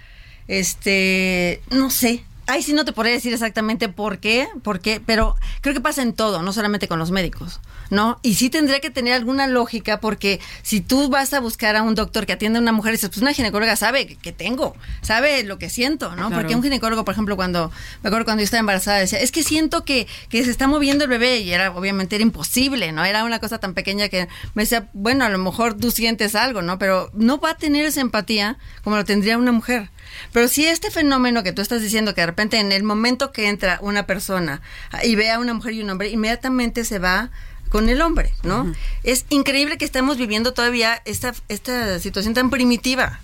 este, 0.48 1.62
no 1.72 1.90
sé. 1.90 2.24
Ahí 2.48 2.62
sí 2.62 2.74
no 2.74 2.86
te 2.86 2.94
podría 2.94 3.14
decir 3.14 3.34
exactamente 3.34 3.90
por 3.90 4.20
qué, 4.20 4.48
por 4.62 4.80
qué, 4.80 5.02
pero 5.04 5.36
creo 5.62 5.74
que 5.74 5.82
pasa 5.82 6.04
en 6.04 6.14
todo, 6.14 6.44
no 6.44 6.54
solamente 6.54 6.88
con 6.88 7.00
los 7.00 7.10
médicos, 7.10 7.60
¿no? 7.90 8.20
Y 8.22 8.36
sí 8.36 8.52
tendría 8.52 8.80
que 8.80 8.92
tener 8.92 9.14
alguna 9.14 9.48
lógica 9.48 10.00
porque 10.00 10.40
si 10.62 10.80
tú 10.80 11.10
vas 11.10 11.34
a 11.34 11.40
buscar 11.40 11.76
a 11.76 11.82
un 11.82 11.96
doctor 11.96 12.28
que 12.28 12.34
atiende 12.34 12.60
a 12.60 12.62
una 12.62 12.72
mujer 12.72 12.94
y 12.94 12.98
dices, 12.98 13.10
pues 13.10 13.24
una 13.24 13.34
ginecóloga 13.34 13.76
sabe 13.76 14.06
que, 14.06 14.16
que 14.16 14.32
tengo, 14.32 14.76
sabe 15.02 15.42
lo 15.44 15.58
que 15.58 15.72
siento, 15.72 16.10
¿no? 16.10 16.28
Claro. 16.28 16.36
Porque 16.36 16.56
un 16.56 16.62
ginecólogo, 16.62 17.04
por 17.04 17.14
ejemplo, 17.14 17.36
cuando, 17.36 17.72
me 18.04 18.10
acuerdo 18.10 18.26
cuando 18.26 18.42
yo 18.42 18.46
estaba 18.46 18.60
embarazada, 18.60 19.00
decía, 19.00 19.20
es 19.20 19.32
que 19.32 19.42
siento 19.42 19.84
que, 19.84 20.06
que 20.30 20.44
se 20.44 20.52
está 20.52 20.68
moviendo 20.68 21.06
el 21.06 21.10
bebé 21.10 21.40
y 21.40 21.52
era, 21.52 21.72
obviamente, 21.72 22.16
era 22.16 22.22
imposible, 22.22 22.92
¿no? 22.92 23.04
Era 23.06 23.24
una 23.24 23.40
cosa 23.40 23.58
tan 23.58 23.74
pequeña 23.74 24.08
que 24.08 24.28
me 24.54 24.64
decía, 24.64 24.88
bueno, 24.94 25.26
a 25.26 25.30
lo 25.30 25.40
mejor 25.40 25.74
tú 25.74 25.90
sientes 25.90 26.36
algo, 26.36 26.62
¿no? 26.62 26.78
Pero 26.78 27.10
no 27.16 27.40
va 27.40 27.52
a 27.52 27.58
tener 27.58 27.86
esa 27.86 28.02
empatía 28.02 28.60
como 28.84 28.98
lo 28.98 29.04
tendría 29.04 29.40
una 29.40 29.52
mujer. 29.52 29.90
Pero 30.32 30.48
si 30.48 30.66
este 30.66 30.92
fenómeno 30.92 31.44
que 31.44 31.52
tú 31.52 31.62
estás 31.62 31.82
diciendo, 31.82 32.14
que 32.14 32.22
de 32.22 32.28
repente 32.28 32.60
en 32.60 32.72
el 32.72 32.84
momento 32.84 33.32
que 33.32 33.48
entra 33.48 33.80
una 33.82 34.06
persona 34.06 34.62
y 35.04 35.16
ve 35.16 35.32
a 35.32 35.40
una 35.40 35.54
mujer 35.54 35.74
y 35.74 35.82
un 35.82 35.90
hombre, 35.90 36.10
inmediatamente 36.10 36.86
se 36.86 37.00
va 37.00 37.32
con 37.70 37.90
el 37.90 38.02
hombre, 38.02 38.34
¿no? 38.44 38.74
Es 39.04 39.26
increíble 39.30 39.78
que 39.78 39.86
estamos 39.86 40.18
viviendo 40.18 40.54
todavía 40.54 41.02
esta, 41.06 41.34
esta 41.50 42.00
situación 42.00 42.34
tan 42.34 42.50
primitiva. 42.50 43.20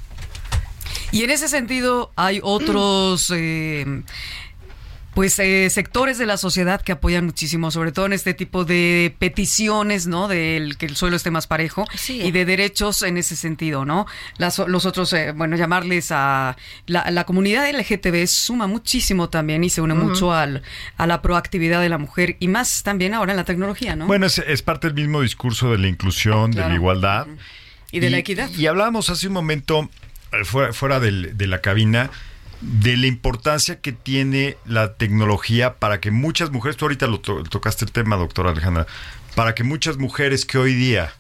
Y 1.12 1.24
en 1.24 1.29
ese 1.29 1.48
sentido 1.48 2.12
hay 2.15 2.39
otros 2.43 3.31
eh, 3.36 4.03
pues 5.13 5.38
eh, 5.39 5.70
sectores 5.70 6.18
de 6.18 6.25
la 6.25 6.38
sociedad 6.38 6.82
que 6.82 6.94
apoyan 6.94 7.25
muchísimo, 7.25 7.70
sobre 7.72 7.91
todo 7.91 8.06
en 8.06 8.13
este 8.13 8.34
tipo 8.34 8.63
de 8.65 9.13
peticiones, 9.20 10.08
¿no? 10.08 10.27
Del 10.27 10.77
que 10.77 10.86
el 10.86 10.96
suelo 10.96 11.15
esté 11.18 11.32
más 11.32 11.48
parejo 11.48 11.86
Sí. 11.96 12.22
y 12.22 12.32
de 12.32 12.46
derechos 12.46 13.01
en 13.01 13.18
ese 13.18 13.36
sentido, 13.36 13.84
¿no? 13.86 14.06
Las, 14.38 14.60
los 14.60 14.86
otros, 14.86 15.12
eh, 15.13 15.34
bueno, 15.34 15.58
llamarles 15.58 16.12
a 16.12 16.56
la, 16.86 17.12
la 17.12 17.24
comunidad 17.25 17.70
LGTB 17.70 18.25
suma 18.27 18.68
muchísimo 18.68 19.30
también 19.30 19.63
y 19.63 19.70
se 19.70 19.82
une 19.82 19.94
mucho 19.96 20.34
al, 20.34 20.62
a 20.98 21.08
la 21.08 21.22
proactividad 21.22 21.82
de 21.82 21.89
la 21.89 21.98
mujer 21.98 22.38
y 22.39 22.48
más 22.48 22.84
también 22.84 23.13
ahora 23.13 23.32
en 23.34 23.38
la 23.38 23.46
tecnología, 23.46 23.96
¿no? 23.96 24.08
Bueno, 24.08 24.25
es, 24.27 24.38
es 24.38 24.62
parte 24.62 24.88
del 24.88 24.96
mismo 24.96 25.22
discurso 25.22 25.72
de 25.72 25.77
la 25.77 25.88
inclusión, 25.88 26.51
de 26.51 26.62
la 26.62 26.74
igualdad. 26.74 27.27
y 27.91 28.00
de 28.00 28.10
la 28.10 28.18
equidad. 28.20 28.50
Y 28.51 28.68
hablábamos 28.68 29.10
hace 29.10 29.27
un 29.27 29.34
momento, 29.34 29.89
eh, 30.32 30.46
fuera, 30.46 30.72
fuera 30.72 31.00
del- 31.01 31.38
de 31.38 31.48
la 31.48 31.60
cabina, 31.60 32.10
de 32.62 32.96
la 32.96 33.08
importancia 33.08 33.82
que 33.82 33.91
tiene 33.91 34.56
la 34.65 34.94
tecnología 34.94 35.75
para 35.75 36.00
que 36.00 36.12
muchas 36.12 36.51
mujeres, 36.51 36.77
tú 36.77 36.86
ahorita 36.86 37.08
lo 37.08 37.20
to- 37.20 37.44
tocaste 37.44 37.86
el 37.86 37.91
tema, 37.91 38.15
doctora 38.15 38.51
Alejandra, 38.51 38.88
para 39.36 39.56
que 39.56 39.63
muchas 39.63 39.98
mujeres 39.98 40.46
que 40.46 40.58
hoy 40.58 40.74
día 40.74 41.12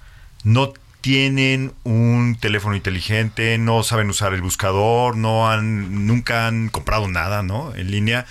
no 0.43 0.73
tienen 1.01 1.73
un 1.83 2.37
teléfono 2.39 2.75
inteligente, 2.75 3.57
no 3.57 3.81
saben 3.81 4.09
usar 4.09 4.35
el 4.35 4.41
buscador, 4.41 5.17
no 5.17 5.49
han, 5.49 6.05
nunca 6.05 6.45
han 6.47 6.69
comprado 6.69 7.07
nada, 7.07 7.41
¿no? 7.41 7.73
En 7.75 7.89
línea. 7.89 8.27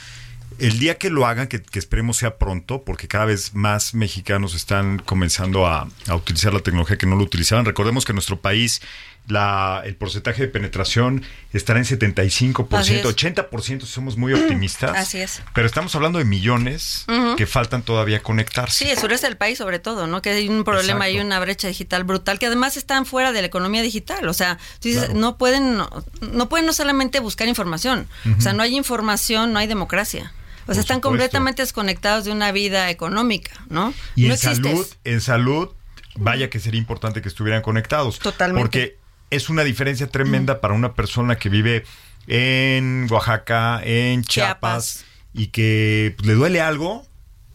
El 0.60 0.78
día 0.78 0.98
que 0.98 1.10
lo 1.10 1.26
hagan, 1.26 1.48
que, 1.48 1.60
que 1.62 1.78
esperemos 1.78 2.18
sea 2.18 2.36
pronto, 2.36 2.82
porque 2.84 3.08
cada 3.08 3.24
vez 3.24 3.54
más 3.54 3.94
mexicanos 3.94 4.54
están 4.54 4.98
comenzando 4.98 5.66
a, 5.66 5.88
a 6.06 6.14
utilizar 6.14 6.52
la 6.52 6.60
tecnología 6.60 6.98
que 6.98 7.06
no 7.06 7.16
lo 7.16 7.24
utilizaban. 7.24 7.64
Recordemos 7.64 8.04
que 8.04 8.12
nuestro 8.12 8.40
país 8.40 8.82
la, 9.30 9.82
el 9.84 9.96
porcentaje 9.96 10.42
de 10.42 10.48
penetración 10.48 11.22
estará 11.52 11.78
en 11.78 11.84
75%, 11.84 12.76
Así 12.78 12.94
es. 12.96 13.04
80% 13.04 13.80
si 13.80 13.86
somos 13.86 14.16
muy 14.16 14.32
optimistas. 14.34 14.96
Así 14.96 15.18
es. 15.18 15.42
Pero 15.54 15.66
estamos 15.66 15.94
hablando 15.94 16.18
de 16.18 16.24
millones 16.24 17.06
que 17.36 17.46
faltan 17.46 17.82
todavía 17.82 18.20
conectarse. 18.22 18.84
Sí, 18.84 18.90
el 18.90 18.98
sureste 18.98 19.26
del 19.26 19.36
país 19.36 19.58
sobre 19.58 19.78
todo, 19.78 20.06
¿no? 20.06 20.22
Que 20.22 20.30
hay 20.30 20.48
un 20.48 20.64
problema, 20.64 21.06
Exacto. 21.06 21.18
hay 21.20 21.20
una 21.20 21.40
brecha 21.40 21.68
digital 21.68 22.04
brutal, 22.04 22.38
que 22.38 22.46
además 22.46 22.76
están 22.76 23.06
fuera 23.06 23.32
de 23.32 23.40
la 23.40 23.46
economía 23.46 23.82
digital. 23.82 24.28
O 24.28 24.34
sea, 24.34 24.58
tú 24.80 24.88
dices, 24.88 25.04
Claro. 25.04 25.18
no 25.20 25.38
pueden, 25.38 25.76
no, 25.76 25.88
no 26.20 26.48
pueden 26.48 26.66
no 26.66 26.72
solamente 26.72 27.20
buscar 27.20 27.48
información. 27.48 28.08
O 28.38 28.40
sea, 28.40 28.52
no 28.52 28.62
hay 28.62 28.76
información, 28.76 29.52
no 29.52 29.58
hay 29.58 29.66
democracia. 29.66 30.32
O 30.66 30.72
sea, 30.74 30.82
están 30.82 30.96
supuesto. 30.98 31.08
completamente 31.08 31.62
desconectados 31.62 32.24
de 32.26 32.32
una 32.32 32.52
vida 32.52 32.90
económica, 32.90 33.52
¿no? 33.68 33.92
Y 34.14 34.26
no 34.26 34.34
en 34.34 34.38
salud, 34.38 34.86
en 35.04 35.20
salud, 35.20 35.70
vaya 36.16 36.48
que 36.50 36.60
sería 36.60 36.78
importante 36.78 37.22
que 37.22 37.28
estuvieran 37.28 37.62
conectados. 37.62 38.18
Totalmente. 38.20 38.60
Porque 38.62 38.98
es 39.30 39.48
una 39.48 39.64
diferencia 39.64 40.06
tremenda 40.08 40.60
para 40.60 40.74
una 40.74 40.92
persona 40.94 41.36
que 41.36 41.48
vive 41.48 41.84
en 42.26 43.06
Oaxaca, 43.10 43.80
en 43.84 44.22
Chiapas, 44.24 44.98
Chiapas. 44.98 45.04
y 45.34 45.46
que 45.48 46.14
pues, 46.16 46.26
le 46.26 46.34
duele 46.34 46.60
algo. 46.60 47.06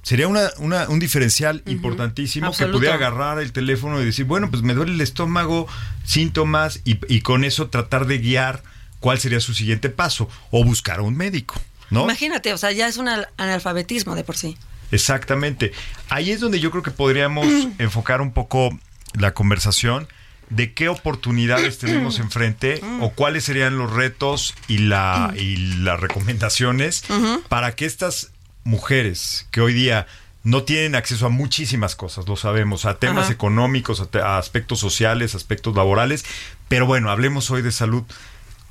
Sería 0.03 0.27
una, 0.27 0.49
una- 0.59 0.87
un 0.87 0.99
diferencial 0.99 1.63
importantísimo 1.65 2.47
Absoluto. 2.47 2.73
que 2.73 2.77
pudiera 2.77 2.95
agarrar 2.95 3.39
el 3.39 3.51
teléfono 3.51 3.99
y 4.01 4.05
decir, 4.05 4.25
bueno, 4.25 4.51
pues 4.51 4.61
me 4.61 4.75
duele 4.75 4.93
el 4.93 5.01
estómago, 5.01 5.67
síntomas, 6.03 6.81
y, 6.85 6.99
y 7.13 7.21
con 7.21 7.43
eso 7.43 7.69
tratar 7.69 8.05
de 8.05 8.19
guiar 8.19 8.61
cuál 8.99 9.19
sería 9.19 9.39
su 9.39 9.53
siguiente 9.55 9.89
paso, 9.89 10.29
o 10.51 10.63
buscar 10.63 10.99
a 10.99 11.01
un 11.01 11.17
médico, 11.17 11.59
¿no? 11.89 12.03
Imagínate, 12.03 12.53
o 12.53 12.57
sea, 12.57 12.71
ya 12.71 12.87
es 12.87 12.97
un 12.97 13.07
al- 13.07 13.29
analfabetismo 13.37 14.13
de 14.15 14.23
por 14.23 14.37
sí. 14.37 14.57
Exactamente. 14.91 15.71
Ahí 16.09 16.31
es 16.31 16.39
donde 16.39 16.59
yo 16.59 16.69
creo 16.69 16.83
que 16.83 16.91
podríamos 16.91 17.47
enfocar 17.79 18.21
un 18.21 18.31
poco 18.31 18.77
la 19.13 19.33
conversación 19.33 20.07
de 20.49 20.73
qué 20.73 20.89
oportunidades 20.89 21.79
tenemos 21.79 22.19
enfrente 22.19 22.81
o 23.01 23.11
cuáles 23.11 23.43
serían 23.45 23.77
los 23.77 23.91
retos 23.91 24.53
y, 24.67 24.77
la, 24.79 25.33
y 25.37 25.55
las 25.57 25.99
recomendaciones 25.99 27.03
para 27.49 27.75
que 27.75 27.85
estas 27.85 28.31
mujeres 28.63 29.47
que 29.51 29.61
hoy 29.61 29.73
día 29.73 30.07
no 30.43 30.61
tienen 30.63 30.93
acceso 30.95 31.25
a 31.25 31.29
muchísimas 31.29 31.95
cosas, 31.95 32.27
lo 32.27 32.35
sabemos, 32.35 32.85
a 32.85 32.99
temas 32.99 33.29
económicos, 33.31 33.99
a, 33.99 34.05
te- 34.05 34.21
a 34.21 34.37
aspectos 34.37 34.79
sociales, 34.79 35.33
aspectos 35.33 35.75
laborales, 35.75 36.23
pero 36.67 36.85
bueno, 36.85 37.09
hablemos 37.09 37.49
hoy 37.49 37.63
de 37.63 37.71
salud. 37.71 38.03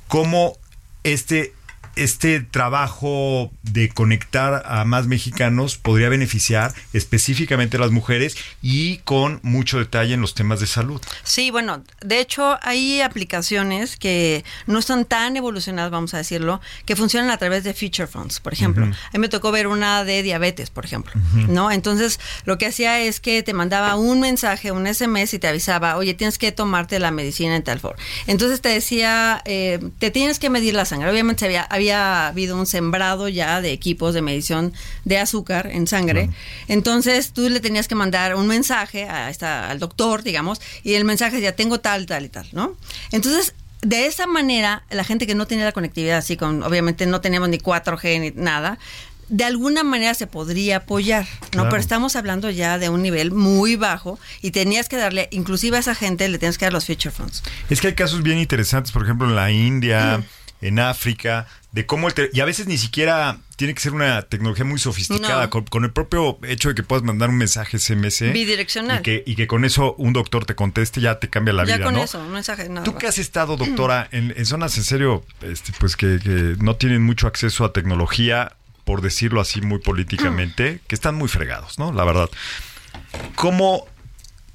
¿Cómo 0.07 0.57
este, 1.03 1.53
este 1.95 2.39
trabajo 2.39 3.51
de 3.63 3.89
conectar 3.89 4.63
a 4.65 4.85
más 4.85 5.07
mexicanos 5.07 5.77
podría 5.77 6.09
beneficiar 6.09 6.73
específicamente 6.93 7.77
a 7.77 7.79
las 7.79 7.91
mujeres 7.91 8.37
y 8.61 8.97
con 8.97 9.39
mucho 9.43 9.79
detalle 9.79 10.13
en 10.13 10.21
los 10.21 10.33
temas 10.33 10.59
de 10.59 10.67
salud? 10.67 11.01
Sí, 11.23 11.51
bueno, 11.51 11.83
de 12.01 12.19
hecho 12.19 12.57
hay 12.61 13.01
aplicaciones 13.01 13.97
que 13.97 14.43
no 14.67 14.79
están 14.79 15.05
tan 15.05 15.37
evolucionadas, 15.37 15.91
vamos 15.91 16.13
a 16.13 16.17
decirlo, 16.17 16.61
que 16.85 16.95
funcionan 16.95 17.29
a 17.31 17.37
través 17.37 17.63
de 17.63 17.73
feature 17.73 18.07
phones, 18.07 18.39
por 18.39 18.53
ejemplo. 18.53 18.85
A 18.85 19.11
mí 19.13 19.19
me 19.19 19.29
tocó 19.29 19.51
ver 19.51 19.67
una 19.67 20.03
de 20.03 20.23
diabetes, 20.23 20.69
por 20.69 20.85
ejemplo, 20.85 21.13
¿no? 21.47 21.71
Entonces, 21.71 22.19
lo 22.45 22.57
que 22.57 22.67
hacía 22.67 22.99
es 23.01 23.19
que 23.19 23.43
te 23.43 23.53
mandaba 23.53 23.95
un 23.95 24.19
mensaje, 24.19 24.71
un 24.71 24.87
SMS 24.87 25.33
y 25.33 25.39
te 25.39 25.47
avisaba, 25.47 25.97
oye, 25.97 26.13
tienes 26.13 26.37
que 26.37 26.51
tomarte 26.51 26.99
la 26.99 27.11
medicina 27.11 27.55
en 27.55 27.63
tal 27.63 27.79
forma. 27.79 28.01
Entonces 28.27 28.61
te 28.61 28.69
decía, 28.69 29.41
eh, 29.45 29.79
te 29.99 30.11
tienes 30.11 30.39
que 30.39 30.49
medir 30.49 30.73
la 30.73 30.85
sangre. 30.85 31.09
Obviamente 31.09 31.45
había, 31.45 31.63
había 31.63 31.84
habido 31.91 32.57
un 32.57 32.65
sembrado 32.65 33.27
ya 33.29 33.61
de 33.61 33.71
equipos 33.71 34.13
de 34.13 34.21
medición 34.21 34.73
de 35.03 35.19
azúcar 35.19 35.67
en 35.67 35.87
sangre. 35.87 36.29
Entonces 36.67 37.31
tú 37.31 37.49
le 37.49 37.59
tenías 37.59 37.87
que 37.87 37.95
mandar 37.95 38.35
un 38.35 38.47
mensaje 38.47 39.05
a 39.05 39.29
esta, 39.29 39.69
al 39.69 39.79
doctor, 39.79 40.23
digamos, 40.23 40.61
y 40.83 40.93
el 40.93 41.05
mensaje 41.05 41.35
decía, 41.35 41.55
tengo 41.55 41.79
tal, 41.79 42.05
tal 42.05 42.25
y 42.25 42.29
tal, 42.29 42.47
¿no? 42.51 42.75
Entonces 43.11 43.53
de 43.81 44.07
esa 44.07 44.25
manera, 44.25 44.83
la 44.89 45.03
gente 45.03 45.27
que 45.27 45.35
no 45.35 45.45
tenía 45.45 45.65
la 45.65 45.71
conectividad 45.71 46.17
así, 46.17 46.37
con 46.37 46.63
obviamente 46.63 47.05
no 47.05 47.21
teníamos 47.21 47.49
ni 47.49 47.59
4G 47.59 48.19
ni 48.19 48.31
nada, 48.31 48.79
de 49.29 49.43
alguna 49.43 49.83
manera 49.83 50.13
se 50.13 50.27
podría 50.27 50.77
apoyar, 50.77 51.25
¿no? 51.25 51.49
Claro. 51.49 51.69
Pero 51.69 51.79
estamos 51.79 52.15
hablando 52.15 52.49
ya 52.49 52.77
de 52.77 52.89
un 52.89 53.01
nivel 53.01 53.31
muy 53.31 53.75
bajo 53.75 54.19
y 54.41 54.51
tenías 54.51 54.89
que 54.89 54.97
darle, 54.97 55.27
inclusive 55.31 55.77
a 55.77 55.79
esa 55.79 55.95
gente 55.95 56.27
le 56.29 56.37
tienes 56.37 56.57
que 56.57 56.65
dar 56.65 56.73
los 56.73 56.85
feature 56.85 57.11
phones. 57.11 57.43
Es 57.69 57.81
que 57.81 57.87
hay 57.87 57.95
casos 57.95 58.21
bien 58.21 58.39
interesantes, 58.39 58.91
por 58.91 59.03
ejemplo, 59.03 59.27
en 59.27 59.35
la 59.35 59.51
India, 59.51 60.23
en 60.67 60.79
África, 60.79 61.47
de 61.71 61.85
cómo 61.85 62.07
el 62.07 62.29
y 62.33 62.39
a 62.39 62.45
veces 62.45 62.67
ni 62.67 62.77
siquiera 62.77 63.37
tiene 63.55 63.73
que 63.73 63.79
ser 63.81 63.93
una 63.93 64.21
tecnología 64.23 64.65
muy 64.65 64.79
sofisticada, 64.79 65.43
No. 65.43 65.49
con, 65.49 65.63
con 65.65 65.83
el 65.83 65.91
propio 65.91 66.39
hecho 66.43 66.69
de 66.69 66.75
que 66.75 66.83
puedas 66.83 67.03
mandar 67.03 67.29
un 67.29 67.37
mensaje 67.37 67.77
SMS 67.79 68.31
Bidireccional. 68.33 68.99
y 68.99 69.03
que, 69.03 69.23
y 69.25 69.35
que 69.35 69.47
con 69.47 69.63
eso 69.65 69.93
un 69.97 70.11
doctor 70.13 70.45
te 70.45 70.55
conteste 70.55 71.01
ya 71.01 71.19
te 71.19 71.29
cambia 71.29 71.53
la 71.53 71.65
ya 71.65 71.75
vida, 71.77 71.85
con 71.85 71.95
¿no? 71.95 72.03
eso, 72.03 72.19
un 72.19 72.31
mensaje, 72.31 72.67
nada 72.69 72.83
Tú 72.83 72.95
que 72.97 73.07
has 73.07 73.17
estado, 73.17 73.57
doctora, 73.57 74.07
en, 74.11 74.33
en 74.35 74.45
zonas 74.45 74.77
en 74.77 74.83
serio, 74.83 75.23
este, 75.41 75.71
pues 75.79 75.95
que, 75.95 76.19
que 76.21 76.55
no 76.59 76.75
tienen 76.75 77.03
mucho 77.03 77.27
acceso 77.27 77.63
a 77.65 77.71
tecnología, 77.73 78.53
por 78.83 79.01
decirlo 79.01 79.41
así 79.41 79.61
muy 79.61 79.79
políticamente, 79.79 80.79
que 80.87 80.95
están 80.95 81.15
muy 81.15 81.27
fregados, 81.27 81.79
¿no? 81.79 81.91
La 81.93 82.03
verdad. 82.05 82.29
¿Cómo, 83.35 83.85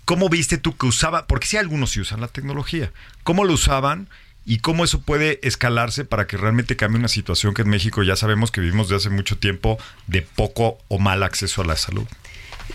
cómo 0.05 0.29
viste 0.29 0.59
tú 0.59 0.77
que 0.77 0.87
usaba? 0.87 1.27
Porque 1.27 1.47
sí 1.47 1.57
algunos 1.57 1.91
sí 1.93 2.01
usan 2.01 2.21
la 2.21 2.29
tecnología. 2.29 2.93
¿Cómo 3.23 3.45
lo 3.45 3.53
usaban? 3.55 4.09
Y 4.47 4.59
cómo 4.59 4.85
eso 4.85 5.01
puede 5.01 5.39
escalarse 5.47 6.05
para 6.05 6.27
que 6.27 6.37
realmente 6.37 6.77
cambie 6.77 6.99
una 6.99 7.09
situación 7.09 7.55
que 7.55 7.63
en 7.63 7.69
México 7.69 8.03
ya 8.03 8.17
sabemos 8.17 8.51
que 8.51 8.61
vivimos 8.61 8.89
desde 8.89 9.09
hace 9.09 9.11
mucho 9.11 9.39
tiempo 9.39 9.79
de 10.07 10.23
poco 10.23 10.79
o 10.89 10.99
mal 10.99 11.23
acceso 11.23 11.63
a 11.63 11.65
la 11.65 11.77
salud. 11.77 12.07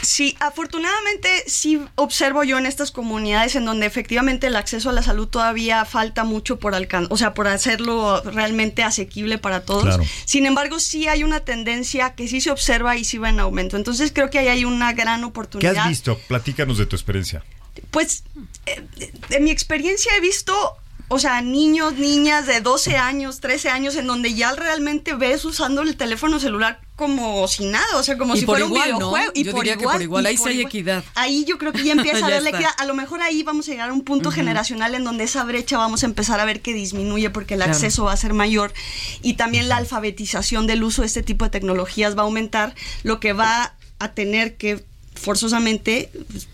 Sí, 0.01 0.35
afortunadamente 0.39 1.29
sí 1.47 1.79
observo 1.95 2.43
yo 2.43 2.57
en 2.57 2.65
estas 2.65 2.91
comunidades 2.91 3.55
en 3.55 3.65
donde 3.65 3.85
efectivamente 3.85 4.47
el 4.47 4.55
acceso 4.55 4.89
a 4.89 4.93
la 4.93 5.01
salud 5.01 5.27
todavía 5.27 5.85
falta 5.85 6.23
mucho 6.23 6.59
por 6.59 6.75
alcanzar, 6.75 7.11
o 7.13 7.17
sea, 7.17 7.33
por 7.33 7.47
hacerlo 7.47 8.21
realmente 8.21 8.83
asequible 8.83 9.37
para 9.37 9.61
todos. 9.63 9.83
Claro. 9.83 10.03
Sin 10.25 10.45
embargo, 10.45 10.79
sí 10.79 11.07
hay 11.07 11.23
una 11.23 11.39
tendencia 11.41 12.13
que 12.13 12.27
sí 12.27 12.41
se 12.41 12.51
observa 12.51 12.97
y 12.97 13.05
sí 13.05 13.17
va 13.17 13.29
en 13.29 13.39
aumento. 13.39 13.77
Entonces 13.77 14.11
creo 14.13 14.29
que 14.29 14.39
ahí 14.39 14.47
hay 14.47 14.65
una 14.65 14.93
gran 14.93 15.21
¿Qué 15.21 15.25
oportunidad. 15.25 15.77
has 15.77 15.89
visto? 15.89 16.19
Platícanos 16.27 16.77
de 16.77 16.85
tu 16.85 16.95
experiencia. 16.95 17.43
Pues, 17.91 18.23
eh, 18.65 18.83
en 19.29 19.43
mi 19.43 19.51
experiencia 19.51 20.11
he 20.17 20.21
visto, 20.21 20.77
o 21.07 21.19
sea, 21.19 21.41
niños, 21.41 21.93
niñas 21.93 22.47
de 22.47 22.61
12 22.61 22.97
años, 22.97 23.39
13 23.39 23.69
años, 23.69 23.95
en 23.95 24.07
donde 24.07 24.33
ya 24.33 24.53
realmente 24.53 25.13
ves 25.13 25.45
usando 25.45 25.81
el 25.83 25.95
teléfono 25.97 26.39
celular 26.39 26.81
como 26.95 27.47
si 27.47 27.65
nada, 27.65 27.85
o 27.97 28.03
sea, 28.03 28.17
como 28.17 28.35
Y 28.35 28.39
si 28.39 28.45
fuera 28.45 28.65
igual, 28.65 28.93
un 28.93 28.99
¿no? 28.99 29.11
videojuego. 29.11 29.31
Y 29.35 29.43
Yo 29.43 29.51
por 29.51 29.61
diría 29.61 29.75
que 29.75 29.81
igual, 29.81 29.95
por 29.97 30.01
igual, 30.01 30.25
ahí 30.25 30.37
sí 30.37 30.47
hay 30.49 30.61
equidad. 30.61 31.03
Ahí 31.15 31.43
yo 31.45 31.57
creo 31.57 31.73
que 31.73 31.83
ya 31.83 31.91
empieza 32.11 32.17
a 32.17 32.19
Ya 32.21 32.25
haber 32.27 32.43
la 32.43 32.49
está. 32.49 32.59
equidad. 32.59 32.73
A 32.77 32.85
lo 32.85 32.93
mejor 32.93 33.21
ahí 33.21 33.43
vamos 33.43 33.67
a 33.67 33.71
llegar 33.71 33.89
a 33.89 33.93
un 33.93 34.03
punto 34.03 34.31
generacional 34.31 34.95
en 34.95 35.03
donde 35.03 35.25
esa 35.25 35.43
brecha 35.43 35.77
vamos 35.77 36.03
a 36.03 36.05
empezar 36.05 36.39
a 36.39 36.45
ver 36.45 36.61
que 36.61 36.73
disminuye 36.73 37.29
porque 37.29 37.55
el 37.55 37.59
Claro. 37.59 37.73
acceso 37.73 38.05
va 38.05 38.13
a 38.13 38.17
ser 38.17 38.33
mayor 38.33 38.73
y 39.21 39.33
también 39.33 39.67
la 39.67 39.75
alfabetización 39.77 40.67
del 40.67 40.83
uso 40.83 41.01
de 41.01 41.07
este 41.07 41.21
tipo 41.21 41.43
de 41.45 41.51
tecnologías 41.51 42.17
va 42.17 42.21
a 42.21 42.25
aumentar, 42.25 42.73
lo 43.03 43.19
que 43.19 43.33
va 43.33 43.75
a 43.99 44.13
tener 44.13 44.55
que 44.55 44.83
forzosamente, 45.15 46.11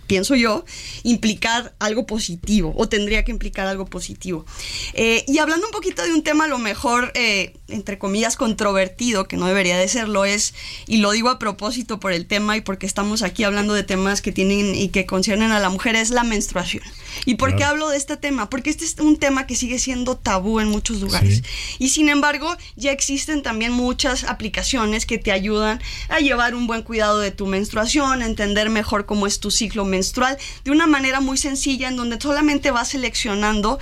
pienso 0.07 0.35
yo, 0.35 0.65
implicar 1.03 1.73
algo 1.79 2.05
positivo 2.05 2.73
o 2.77 2.87
tendría 2.87 3.23
que 3.23 3.31
implicar 3.31 3.67
algo 3.67 3.85
positivo. 3.85 4.45
Eh, 4.93 5.25
y 5.27 5.39
hablando 5.39 5.65
un 5.67 5.71
poquito 5.71 6.03
de 6.03 6.13
un 6.13 6.23
tema 6.23 6.47
lo 6.47 6.57
mejor, 6.57 7.11
eh, 7.15 7.53
entre 7.67 7.97
comillas, 7.97 8.37
controvertido, 8.37 9.27
que 9.27 9.37
no 9.37 9.47
debería 9.47 9.77
de 9.77 9.87
serlo, 9.87 10.25
es, 10.25 10.53
y 10.87 10.97
lo 10.97 11.11
digo 11.11 11.29
a 11.29 11.39
propósito 11.39 11.99
por 11.99 12.13
el 12.13 12.25
tema 12.25 12.57
y 12.57 12.61
porque 12.61 12.85
estamos 12.85 13.21
aquí 13.21 13.43
hablando 13.43 13.73
de 13.73 13.83
temas 13.83 14.21
que 14.21 14.31
tienen 14.31 14.75
y 14.75 14.89
que 14.89 15.05
conciernen 15.05 15.51
a 15.51 15.59
la 15.59 15.69
mujer, 15.69 15.95
es 15.95 16.11
la 16.11 16.23
menstruación. 16.23 16.83
¿Y 17.25 17.35
por 17.35 17.55
qué 17.55 17.63
hablo 17.63 17.89
de 17.89 17.97
este 17.97 18.17
tema? 18.17 18.49
Porque 18.49 18.69
este 18.69 18.85
es 18.85 18.95
un 18.99 19.17
tema 19.17 19.47
que 19.47 19.55
sigue 19.55 19.79
siendo 19.79 20.17
tabú 20.17 20.59
en 20.59 20.67
muchos 20.69 21.01
lugares. 21.01 21.37
Sí. 21.37 21.75
Y 21.79 21.89
sin 21.89 22.09
embargo, 22.09 22.55
ya 22.75 22.91
existen 22.91 23.43
también 23.43 23.71
muchas 23.71 24.23
aplicaciones 24.23 25.05
que 25.05 25.17
te 25.17 25.31
ayudan 25.31 25.81
a 26.09 26.19
llevar 26.19 26.55
un 26.55 26.67
buen 26.67 26.83
cuidado 26.83 27.19
de 27.19 27.31
tu 27.31 27.45
menstruación, 27.47 28.21
a 28.21 28.25
entender 28.25 28.69
mejor 28.69 29.05
cómo 29.05 29.27
es 29.27 29.39
tu 29.39 29.51
ciclo 29.51 29.85
menstrual, 29.85 30.37
de 30.63 30.71
una 30.71 30.87
manera 30.87 31.19
muy 31.19 31.37
sencilla 31.37 31.87
en 31.87 31.95
donde 31.95 32.19
solamente 32.19 32.71
vas 32.71 32.89
seleccionando 32.89 33.79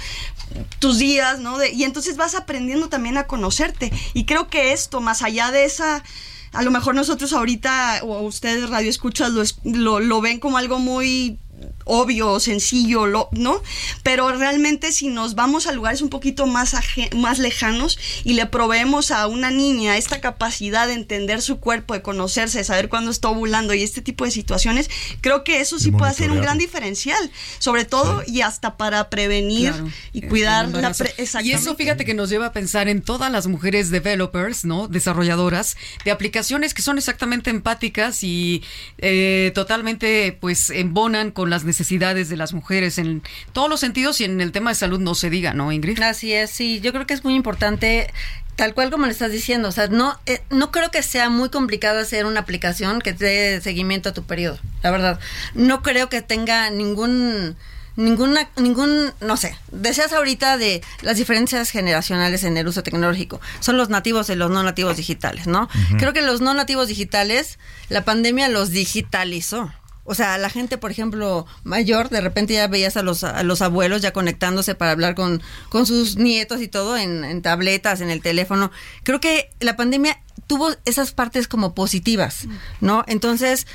tus 0.80 0.98
días, 0.98 1.40
¿no? 1.40 1.58
De- 1.58 1.72
y 1.72 1.84
entonces 1.84 2.18
vas 2.18 2.36
aprendiendo 2.36 2.90
también 2.90 3.18
a 3.18 3.28
conocerte. 3.28 3.92
Y 4.14 4.26
creo 4.26 4.48
que 4.50 4.74
esto, 4.74 5.02
más 5.02 5.22
allá 5.22 5.52
de 5.52 5.66
esa... 5.66 6.04
A 6.52 6.64
lo 6.64 6.72
mejor 6.72 6.96
nosotros 6.96 7.32
ahorita, 7.34 8.00
o 8.02 8.22
ustedes 8.22 8.68
radio 8.72 8.90
escuchas, 8.90 9.32
lo, 9.32 9.44
es- 9.44 9.58
lo, 9.64 10.00
lo 10.00 10.20
ven 10.20 10.40
como 10.40 10.58
algo 10.58 10.80
muy 10.80 11.38
obvio, 11.86 12.40
sencillo, 12.40 13.06
lo, 13.08 13.30
¿no? 13.32 13.62
Pero 14.04 14.32
realmente 14.32 14.92
si 14.92 15.08
nos 15.08 15.36
vamos 15.36 15.68
a 15.68 15.72
lugares 15.72 16.02
un 16.02 16.10
poquito 16.10 16.46
más, 16.46 16.74
aje- 16.74 17.10
más 17.16 17.40
lejanos 17.40 17.98
y 18.24 18.34
le 18.34 18.46
proveemos 18.46 19.12
a 19.12 19.28
una 19.28 19.50
niña 19.52 19.98
esta 19.98 20.22
capacidad 20.22 20.88
de 20.88 20.94
entender 20.94 21.42
su 21.42 21.60
cuerpo, 21.60 21.94
de 21.94 22.02
conocerse, 22.02 22.60
de 22.60 22.64
saber 22.64 22.90
cuándo 22.90 23.12
está 23.12 23.30
ovulando 23.30 23.74
y 23.74 23.84
este 23.84 24.02
tipo 24.02 24.26
de 24.26 24.32
situaciones, 24.32 24.90
creo 25.22 25.44
que 25.44 25.62
eso 25.62 25.80
sí 25.80 25.92
puede 25.92 26.14
ser 26.14 26.32
un 26.32 26.42
gran 26.42 26.58
diferencial, 26.58 27.32
sobre 27.60 27.86
todo 27.86 28.24
y 28.28 28.42
hasta 28.42 28.78
para 28.78 29.10
prevenir 29.10 29.72
Claro, 29.72 29.90
y 30.14 30.24
el 30.24 30.30
cuidar 30.30 30.68
la 30.70 30.94
pre- 30.94 31.14
Y 31.44 31.52
eso 31.52 31.76
fíjate 31.76 32.06
que 32.06 32.14
nos 32.14 32.30
lleva 32.30 32.48
a 32.48 32.52
pensar 32.54 32.88
en 32.88 33.02
todas 33.02 33.32
las 33.32 33.48
mujeres 33.48 33.90
developers, 33.90 34.64
¿no? 34.66 34.88
Desarrolladoras 34.88 35.76
de 36.06 36.12
aplicaciones 36.12 36.74
que 36.74 36.82
son 36.82 36.98
exactamente 36.98 37.50
empáticas 37.50 38.24
y 38.24 38.64
eh, 39.00 39.52
totalmente 39.56 40.38
pues 40.40 40.70
embonan 40.70 41.32
con 41.32 41.49
las 41.50 41.64
necesidades 41.64 42.30
de 42.30 42.38
las 42.38 42.54
mujeres 42.54 42.98
en 42.98 43.24
todos 43.54 43.70
los 43.70 43.80
sentidos 43.80 44.22
y 44.22 44.26
en 44.26 44.42
el 44.42 44.52
tema 44.52 44.72
de 44.72 44.76
salud 44.76 45.00
no 45.00 45.16
se 45.16 45.30
diga, 45.30 45.54
¿no, 45.54 45.72
Ingrid? 45.72 46.02
Así 46.02 46.34
es, 46.34 46.50
sí, 46.50 46.80
yo 46.82 46.92
creo 46.92 47.06
que 47.06 47.14
es 47.14 47.24
muy 47.24 47.36
importante, 47.36 48.12
tal 48.56 48.74
cual 48.74 48.92
como 48.92 49.06
le 49.06 49.12
estás 49.12 49.32
diciendo, 49.32 49.70
o 49.70 49.72
sea, 49.72 49.88
no, 49.88 50.20
eh, 50.26 50.42
no 50.50 50.72
creo 50.72 50.92
que 50.92 51.04
sea 51.04 51.30
muy 51.30 51.50
complicado 51.50 52.00
hacer 52.00 52.26
una 52.26 52.42
aplicación 52.42 53.02
que 53.02 53.14
te 53.14 53.26
dé 53.26 53.62
seguimiento 53.62 54.10
a 54.10 54.14
tu 54.14 54.24
periodo, 54.24 54.60
la 54.84 54.92
verdad. 54.92 55.20
No 55.54 55.82
creo 55.82 56.10
que 56.10 56.22
tenga 56.22 56.70
ningún 56.70 57.56
ninguna 58.00 58.50
ningún 58.56 59.12
no 59.20 59.36
sé 59.36 59.58
deseas 59.72 60.14
ahorita 60.14 60.58
de 60.58 60.82
las 61.02 61.18
diferencias 61.18 61.70
generacionales 61.70 62.46
en 62.46 62.56
el 62.56 62.66
uso 62.66 62.82
tecnológico 62.82 63.42
son 63.60 63.76
los 63.76 63.90
nativos 63.90 64.30
y 64.30 64.36
los 64.36 64.50
no 64.50 64.64
nativos 64.64 64.96
digitales 64.96 65.48
no 65.48 65.68
creo 65.98 66.14
que 66.14 66.22
los 66.22 66.40
no 66.40 66.54
nativos 66.54 66.88
digitales 66.88 67.60
la 67.90 68.06
pandemia 68.06 68.48
los 68.48 68.70
digitalizó 68.70 69.74
o 70.10 70.16
sea, 70.16 70.40
la 70.40 70.50
gente, 70.50 70.80
por 70.80 70.90
ejemplo, 70.90 71.46
mayor, 71.64 72.10
de 72.10 72.20
repente 72.20 72.56
ya 72.56 72.68
veías 72.68 72.98
a 72.98 73.04
los, 73.04 73.24
a 73.24 73.44
los 73.44 73.62
abuelos 73.62 74.02
ya 74.02 74.12
conectándose 74.12 74.74
para 74.74 74.90
hablar 74.90 75.14
con, 75.14 75.40
con 75.70 75.86
sus 75.86 76.16
nietos 76.16 76.62
y 76.62 76.68
todo 76.68 76.98
en, 76.98 77.24
en 77.24 77.44
tabletas, 77.44 78.02
en 78.02 78.10
el 78.10 78.20
teléfono. 78.20 78.72
Creo 79.04 79.20
que 79.20 79.52
la 79.60 79.76
pandemia 79.76 80.20
tuvo 80.48 80.72
esas 80.86 81.12
partes 81.12 81.48
como 81.48 81.76
positivas, 81.76 82.48
¿no? 82.82 83.04
Entonces, 83.06 83.68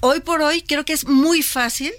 hoy 0.00 0.20
por 0.20 0.40
hoy 0.40 0.62
creo 0.62 0.86
que 0.86 0.94
es 0.94 1.06
muy 1.06 1.42
fácil 1.42 1.92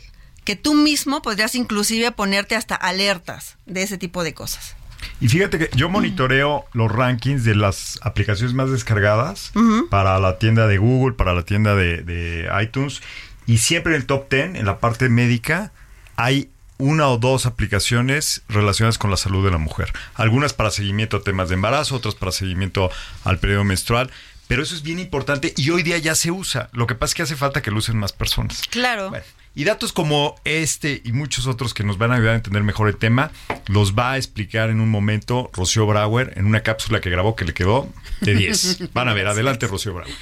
que 0.43 0.55
tú 0.55 0.73
mismo 0.73 1.21
podrías 1.21 1.53
inclusive 1.53 2.11
ponerte 2.11 2.55
hasta 2.55 2.73
alertas 2.73 3.57
de 3.67 3.83
ese 3.83 3.99
tipo 3.99 4.23
de 4.23 4.33
cosas. 4.33 4.75
Y 5.21 5.27
fíjate 5.27 5.59
que 5.59 5.69
yo 5.75 5.89
monitoreo 5.89 6.65
los 6.73 6.91
rankings 6.91 7.43
de 7.43 7.53
las 7.53 7.99
aplicaciones 8.01 8.55
más 8.55 8.71
descargadas 8.71 9.51
para 9.91 10.19
la 10.19 10.39
tienda 10.39 10.65
de 10.65 10.79
Google, 10.79 11.13
para 11.13 11.35
la 11.35 11.43
tienda 11.43 11.75
de, 11.75 12.01
de 12.01 12.49
iTunes. 12.63 13.01
Y 13.47 13.59
siempre 13.59 13.93
en 13.93 14.01
el 14.01 14.07
top 14.07 14.29
10, 14.29 14.55
en 14.55 14.65
la 14.65 14.79
parte 14.79 15.09
médica, 15.09 15.71
hay 16.15 16.49
una 16.77 17.07
o 17.07 17.17
dos 17.17 17.45
aplicaciones 17.45 18.41
relacionadas 18.49 18.97
con 18.97 19.09
la 19.09 19.17
salud 19.17 19.45
de 19.45 19.51
la 19.51 19.57
mujer. 19.57 19.93
Algunas 20.15 20.53
para 20.53 20.71
seguimiento 20.71 21.17
a 21.17 21.23
temas 21.23 21.49
de 21.49 21.55
embarazo, 21.55 21.95
otras 21.95 22.15
para 22.15 22.31
seguimiento 22.31 22.89
al 23.23 23.39
periodo 23.39 23.63
menstrual. 23.63 24.11
Pero 24.47 24.61
eso 24.61 24.75
es 24.75 24.83
bien 24.83 24.99
importante 24.99 25.53
y 25.57 25.69
hoy 25.71 25.81
día 25.81 25.97
ya 25.97 26.13
se 26.13 26.29
usa. 26.31 26.69
Lo 26.71 26.85
que 26.85 26.93
pasa 26.93 27.11
es 27.11 27.15
que 27.15 27.23
hace 27.23 27.35
falta 27.35 27.61
que 27.61 27.71
lo 27.71 27.77
usen 27.77 27.97
más 27.97 28.13
personas. 28.13 28.61
Claro. 28.69 29.09
Bueno, 29.09 29.25
y 29.55 29.63
datos 29.63 29.91
como 29.91 30.35
este 30.43 31.01
y 31.03 31.13
muchos 31.13 31.47
otros 31.47 31.73
que 31.73 31.83
nos 31.83 31.97
van 31.97 32.11
a 32.11 32.15
ayudar 32.15 32.33
a 32.33 32.35
entender 32.35 32.61
mejor 32.61 32.89
el 32.89 32.97
tema, 32.97 33.31
los 33.67 33.95
va 33.95 34.11
a 34.11 34.17
explicar 34.17 34.69
en 34.69 34.81
un 34.81 34.89
momento 34.89 35.49
Rocío 35.53 35.87
Brauer 35.87 36.33
en 36.35 36.45
una 36.45 36.61
cápsula 36.61 37.01
que 37.01 37.09
grabó 37.09 37.35
que 37.35 37.45
le 37.45 37.53
quedó 37.53 37.89
de 38.21 38.35
10. 38.35 38.91
Van 38.93 39.07
a 39.07 39.13
ver, 39.13 39.27
adelante 39.27 39.65
Rocío 39.65 39.93
Brauer. 39.93 40.13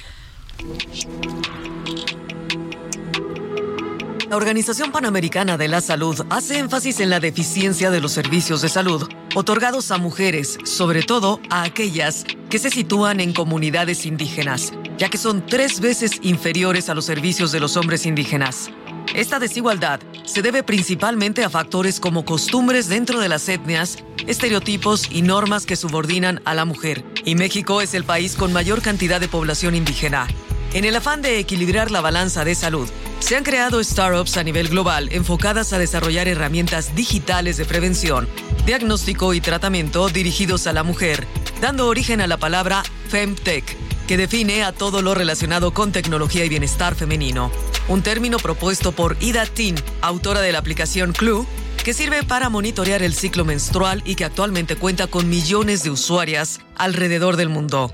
La 4.34 4.38
Organización 4.38 4.90
Panamericana 4.90 5.56
de 5.56 5.68
la 5.68 5.80
Salud 5.80 6.26
hace 6.28 6.58
énfasis 6.58 6.98
en 6.98 7.08
la 7.08 7.20
deficiencia 7.20 7.92
de 7.92 8.00
los 8.00 8.10
servicios 8.10 8.62
de 8.62 8.68
salud 8.68 9.08
otorgados 9.36 9.92
a 9.92 9.98
mujeres, 9.98 10.58
sobre 10.64 11.04
todo 11.04 11.38
a 11.50 11.62
aquellas 11.62 12.24
que 12.50 12.58
se 12.58 12.68
sitúan 12.68 13.20
en 13.20 13.32
comunidades 13.32 14.06
indígenas, 14.06 14.72
ya 14.98 15.08
que 15.08 15.18
son 15.18 15.46
tres 15.46 15.78
veces 15.78 16.18
inferiores 16.22 16.88
a 16.88 16.96
los 16.96 17.04
servicios 17.04 17.52
de 17.52 17.60
los 17.60 17.76
hombres 17.76 18.06
indígenas. 18.06 18.72
Esta 19.12 19.38
desigualdad 19.38 20.00
se 20.24 20.42
debe 20.42 20.62
principalmente 20.62 21.44
a 21.44 21.50
factores 21.50 22.00
como 22.00 22.24
costumbres 22.24 22.88
dentro 22.88 23.20
de 23.20 23.28
las 23.28 23.48
etnias, 23.48 23.98
estereotipos 24.26 25.08
y 25.10 25.22
normas 25.22 25.66
que 25.66 25.76
subordinan 25.76 26.40
a 26.44 26.54
la 26.54 26.64
mujer. 26.64 27.04
Y 27.24 27.34
México 27.34 27.80
es 27.80 27.94
el 27.94 28.04
país 28.04 28.36
con 28.36 28.52
mayor 28.52 28.82
cantidad 28.82 29.20
de 29.20 29.28
población 29.28 29.74
indígena. 29.74 30.26
En 30.72 30.84
el 30.84 30.96
afán 30.96 31.22
de 31.22 31.38
equilibrar 31.38 31.90
la 31.90 32.00
balanza 32.00 32.44
de 32.44 32.54
salud, 32.54 32.88
se 33.20 33.36
han 33.36 33.44
creado 33.44 33.82
startups 33.82 34.36
a 34.36 34.42
nivel 34.42 34.68
global 34.68 35.08
enfocadas 35.12 35.72
a 35.72 35.78
desarrollar 35.78 36.26
herramientas 36.26 36.94
digitales 36.94 37.56
de 37.56 37.64
prevención 37.64 38.28
diagnóstico 38.66 39.34
y 39.34 39.40
tratamiento 39.40 40.08
dirigidos 40.08 40.66
a 40.66 40.72
la 40.72 40.82
mujer, 40.82 41.26
dando 41.60 41.86
origen 41.86 42.20
a 42.20 42.26
la 42.26 42.38
palabra 42.38 42.82
Femtech, 43.08 43.76
que 44.06 44.16
define 44.16 44.64
a 44.64 44.72
todo 44.72 45.02
lo 45.02 45.14
relacionado 45.14 45.72
con 45.72 45.92
tecnología 45.92 46.44
y 46.44 46.48
bienestar 46.48 46.94
femenino. 46.94 47.50
Un 47.88 48.02
término 48.02 48.38
propuesto 48.38 48.92
por 48.92 49.16
Ida 49.20 49.46
Tin, 49.46 49.76
autora 50.00 50.40
de 50.40 50.52
la 50.52 50.58
aplicación 50.58 51.12
Clue, 51.12 51.46
que 51.82 51.92
sirve 51.92 52.22
para 52.22 52.48
monitorear 52.48 53.02
el 53.02 53.14
ciclo 53.14 53.44
menstrual 53.44 54.02
y 54.04 54.14
que 54.14 54.24
actualmente 54.24 54.76
cuenta 54.76 55.06
con 55.06 55.28
millones 55.28 55.82
de 55.82 55.90
usuarias 55.90 56.60
alrededor 56.76 57.36
del 57.36 57.50
mundo. 57.50 57.92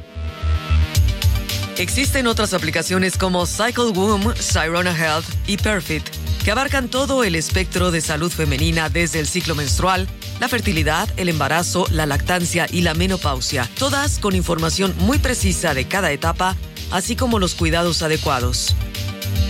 Existen 1.76 2.26
otras 2.26 2.52
aplicaciones 2.52 3.16
como 3.16 3.46
Cycle 3.46 3.90
Womb, 3.94 4.36
Sirona 4.36 4.96
Health 4.96 5.24
y 5.46 5.56
Perfit, 5.56 6.04
que 6.44 6.50
abarcan 6.50 6.88
todo 6.88 7.24
el 7.24 7.34
espectro 7.34 7.90
de 7.90 8.00
salud 8.00 8.30
femenina 8.30 8.90
desde 8.90 9.18
el 9.18 9.26
ciclo 9.26 9.54
menstrual, 9.54 10.06
la 10.40 10.48
fertilidad, 10.48 11.08
el 11.18 11.28
embarazo, 11.28 11.86
la 11.90 12.06
lactancia 12.06 12.66
y 12.70 12.80
la 12.80 12.94
menopausia, 12.94 13.68
todas 13.78 14.18
con 14.18 14.34
información 14.34 14.94
muy 14.98 15.18
precisa 15.18 15.74
de 15.74 15.86
cada 15.86 16.10
etapa, 16.10 16.56
así 16.90 17.14
como 17.14 17.38
los 17.38 17.54
cuidados 17.54 18.02
adecuados. 18.02 18.74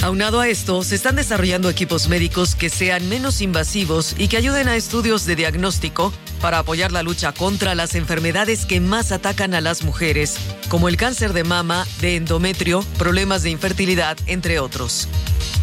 Aunado 0.02 0.40
a 0.40 0.48
esto, 0.48 0.82
se 0.82 0.96
están 0.96 1.14
desarrollando 1.14 1.70
equipos 1.70 2.08
médicos 2.08 2.54
que 2.54 2.70
sean 2.70 3.08
menos 3.08 3.40
invasivos 3.40 4.14
y 4.18 4.28
que 4.28 4.36
ayuden 4.36 4.66
a 4.68 4.76
estudios 4.76 5.26
de 5.26 5.36
diagnóstico 5.36 6.12
para 6.40 6.58
apoyar 6.58 6.92
la 6.92 7.02
lucha 7.02 7.32
contra 7.32 7.74
las 7.74 7.94
enfermedades 7.94 8.66
que 8.66 8.80
más 8.80 9.12
atacan 9.12 9.54
a 9.54 9.60
las 9.60 9.82
mujeres, 9.82 10.36
como 10.68 10.88
el 10.88 10.96
cáncer 10.96 11.32
de 11.32 11.44
mama, 11.44 11.86
de 12.00 12.16
endometrio, 12.16 12.82
problemas 12.98 13.42
de 13.42 13.50
infertilidad, 13.50 14.16
entre 14.26 14.60
otros. 14.60 15.08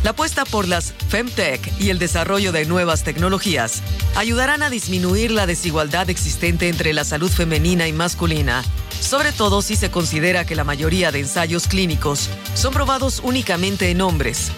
La 0.03 0.11
apuesta 0.11 0.45
por 0.45 0.67
las 0.67 0.93
Femtech 1.09 1.59
y 1.79 1.89
el 1.89 1.99
desarrollo 1.99 2.51
de 2.51 2.65
nuevas 2.65 3.03
tecnologías 3.03 3.81
ayudarán 4.15 4.61
a 4.61 4.69
disminuir 4.69 5.31
la 5.31 5.47
desigualdad 5.47 6.09
existente 6.09 6.69
entre 6.69 6.93
la 6.93 7.03
salud 7.03 7.31
femenina 7.31 7.87
y 7.87 7.93
masculina, 7.93 8.63
sobre 8.99 9.31
todo 9.31 9.61
si 9.61 9.75
se 9.75 9.89
considera 9.89 10.45
que 10.45 10.55
la 10.55 10.63
mayoría 10.63 11.11
de 11.11 11.19
ensayos 11.19 11.67
clínicos 11.67 12.29
son 12.53 12.73
probados 12.73 13.21
únicamente 13.23 13.89
en 13.89 14.01
hombres. 14.01 14.51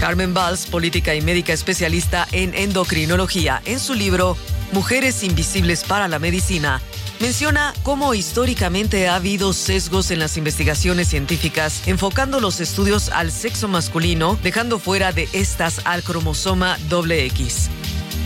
Carmen 0.00 0.34
Valls, 0.34 0.66
política 0.66 1.14
y 1.14 1.20
médica 1.20 1.52
especialista 1.52 2.26
en 2.32 2.54
endocrinología, 2.54 3.62
en 3.66 3.78
su 3.78 3.94
libro 3.94 4.36
Mujeres 4.72 5.24
Invisibles 5.24 5.82
para 5.84 6.06
la 6.06 6.18
Medicina, 6.18 6.80
menciona 7.18 7.74
cómo 7.82 8.14
históricamente 8.14 9.08
ha 9.08 9.16
habido 9.16 9.52
sesgos 9.52 10.10
en 10.10 10.20
las 10.20 10.36
investigaciones 10.36 11.08
científicas, 11.08 11.82
enfocando 11.86 12.38
los 12.38 12.60
estudios 12.60 13.08
al 13.08 13.32
sexo 13.32 13.66
masculino, 13.66 14.38
dejando 14.42 14.78
fuera 14.78 15.12
de 15.12 15.28
estas 15.32 15.80
al 15.84 16.02
cromosoma 16.04 16.78
XX. 16.88 17.68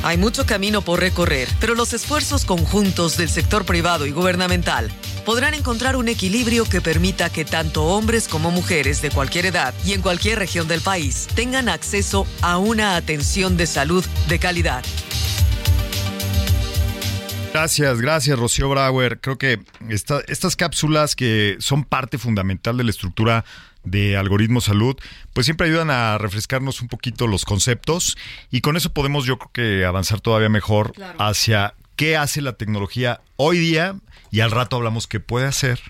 Hay 0.03 0.19
mucho 0.19 0.45
camino 0.45 0.83
por 0.83 1.01
recorrer, 1.01 1.49
pero 1.61 1.75
los 1.75 1.95
esfuerzos 1.95 2.45
conjuntos 2.45 3.17
del 3.17 3.31
sector 3.31 3.65
privado 3.65 4.05
y 4.05 4.11
gubernamental 4.11 4.93
podrán 5.25 5.55
encontrar 5.55 5.97
un 5.97 6.09
equilibrio 6.09 6.67
que 6.67 6.83
permita 6.83 7.31
que 7.31 7.47
tanto 7.47 7.85
hombres 7.85 8.29
como 8.29 8.51
mujeres 8.51 9.01
de 9.01 9.11
cualquier 9.11 9.47
edad 9.47 9.73
y 9.87 9.95
en 9.95 10.03
cualquier 10.03 10.39
región 10.39 10.69
del 10.69 10.83
país 10.83 11.27
tengan 11.35 11.71
acceso 11.71 12.27
a 12.43 12.59
una 12.59 12.97
atención 12.97 13.57
de 13.57 13.67
salud 13.67 14.05
de 14.29 14.39
calidad. 14.39 14.85
Gracias, 17.55 18.01
gracias 18.01 18.37
Rocío 18.37 18.69
Brauer. 18.69 19.21
Creo 19.21 19.39
que 19.39 19.61
esta- 19.89 20.23
estas 20.27 20.57
cápsulas 20.57 21.15
que 21.15 21.57
son 21.61 21.85
parte 21.85 22.19
fundamental 22.19 22.77
de 22.77 22.83
la 22.83 22.91
estructura 22.91 23.45
de 23.85 24.17
Algoritmo 24.17 24.61
Salud, 24.61 24.97
pues 25.33 25.45
siempre 25.47 25.69
ayudan 25.69 25.89
a 25.89 26.19
refrescarnos 26.19 26.81
un 26.83 26.89
poquito 26.89 27.29
los 27.29 27.45
conceptos 27.45 28.17
y 28.51 28.61
con 28.61 28.77
eso 28.77 28.93
podemos 28.93 29.25
yo 29.25 29.39
creo 29.39 29.51
que 29.53 29.85
avanzar 29.85 30.21
todavía 30.21 30.49
mejor 30.49 30.95
hacia 31.21 31.75
qué 31.95 32.17
hace 32.17 32.41
la 32.43 32.55
tecnología 32.55 33.21
hoy 33.37 33.59
día 33.59 33.95
y 34.33 34.41
al 34.41 34.51
rato 34.51 34.75
hablamos 34.75 35.07
qué 35.07 35.21
puede 35.21 35.47
hacer 35.47 35.81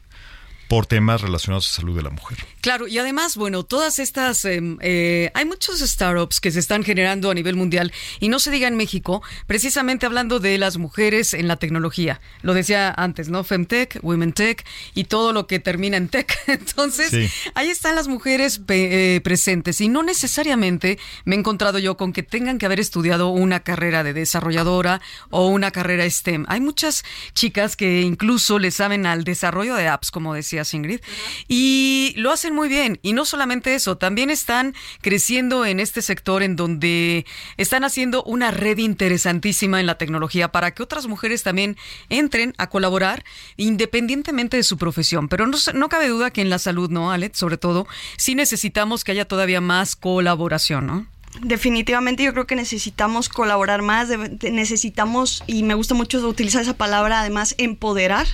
por 0.69 0.85
temas 0.85 1.23
relacionados 1.23 1.71
a 1.71 1.75
salud 1.77 1.97
de 1.97 2.03
la 2.03 2.11
mujer. 2.11 2.37
Claro, 2.65 2.89
y 2.89 2.97
además, 2.97 3.37
bueno, 3.37 3.63
todas 3.63 3.99
estas, 3.99 4.47
em, 4.47 4.79
eh, 4.81 5.31
hay 5.35 5.45
muchos 5.45 5.81
startups 5.81 6.41
que 6.41 6.51
se 6.51 6.61
están 6.61 6.83
generando 6.83 7.31
a 7.31 7.35
nivel 7.35 7.57
mundial 7.57 7.93
y 8.21 8.31
no 8.31 8.39
se 8.39 8.51
diga 8.51 8.67
en 8.69 8.75
México, 8.75 9.23
precisamente 9.47 10.07
hablando 10.07 10.41
de 10.41 10.57
las 10.57 10.79
mujeres 10.79 11.35
en 11.35 11.47
la 11.47 11.57
tecnología. 11.57 12.23
Lo 12.41 12.55
decía 12.55 12.91
antes, 12.97 13.29
¿no? 13.29 13.45
Femtech, 13.45 13.99
Women 14.01 14.33
Tech 14.33 14.65
y 14.95 15.05
todo 15.05 15.35
lo 15.35 15.47
que 15.47 15.59
termina 15.59 15.99
en 15.99 16.09
tech. 16.09 16.33
Entonces, 16.47 17.11
Sí. 17.11 17.29
ahí 17.55 17.69
están 17.69 17.97
las 17.97 18.09
mujeres 18.09 18.59
eh, 18.69 19.21
presentes 19.23 19.83
y 19.83 19.89
no 19.91 20.03
necesariamente 20.03 20.99
me 21.27 21.37
he 21.37 21.39
encontrado 21.39 21.79
yo 21.79 21.99
con 21.99 22.15
que 22.15 22.23
tengan 22.23 22.57
que 22.57 22.65
haber 22.65 22.81
estudiado 22.81 23.29
una 23.29 23.61
carrera 23.61 24.03
de 24.03 24.15
desarrolladora 24.15 25.03
o 25.29 25.49
una 25.49 25.71
carrera 25.71 26.09
STEM. 26.09 26.47
Hay 26.49 26.63
muchas 26.63 27.05
chicas 27.35 27.77
que 27.77 28.01
incluso 28.01 28.59
le 28.59 28.71
saben 28.71 29.05
al 29.05 29.25
desarrollo 29.25 29.75
de 29.75 29.87
apps, 29.89 30.11
como 30.11 30.33
decía 30.33 30.63
Ingrid, 30.73 31.01
y 31.47 32.15
lo 32.17 32.33
hacen 32.33 32.54
muy 32.55 32.69
bien. 32.69 32.99
Y 33.03 33.13
no 33.13 33.25
solamente 33.25 33.75
eso, 33.75 33.99
también 33.99 34.31
están 34.31 34.75
creciendo 35.01 35.67
en 35.67 35.81
este 35.81 36.01
sector 36.01 36.43
en 36.43 36.57
donde 36.57 37.27
están 37.57 37.85
haciendo 37.85 38.23
una 38.23 38.51
red 38.51 38.79
interesantísima 38.79 39.81
en 39.81 39.87
la 39.87 39.99
tecnología 39.99 40.53
para 40.53 40.73
que 40.73 40.83
otras 40.83 41.07
mujeres 41.07 41.43
también 41.43 41.77
entren 42.09 42.55
a 42.57 42.71
colaborar 42.71 43.25
independientemente 43.57 44.57
de 44.57 44.63
su 44.63 44.79
profesión. 44.79 45.29
Pero 45.29 45.47
no, 45.47 45.59
no 45.75 45.89
cabe 45.89 46.09
duda 46.09 46.31
que 46.31 46.41
en 46.41 46.51
la 46.51 46.59
salud, 46.59 46.91
¿no, 46.91 47.13
Alex? 47.13 47.39
Sobre 47.39 47.59
todo, 47.59 47.87
sí 48.17 48.35
necesitamos 48.35 49.05
que 49.05 49.13
haya 49.13 49.27
todavía 49.27 49.61
más 49.61 49.97
colaboración, 49.97 50.87
¿no? 50.87 51.07
Definitivamente 51.41 52.23
yo 52.23 52.33
creo 52.33 52.47
que 52.47 52.55
necesitamos 52.55 53.29
colaborar 53.29 53.83
más, 53.83 54.09
necesitamos, 54.43 55.43
y 55.49 55.65
me 55.65 55.75
gusta 55.75 55.95
mucho 55.95 56.27
utilizar 56.29 56.63
esa 56.63 56.77
palabra, 56.77 57.21
además, 57.21 57.57
empoderar 57.59 58.27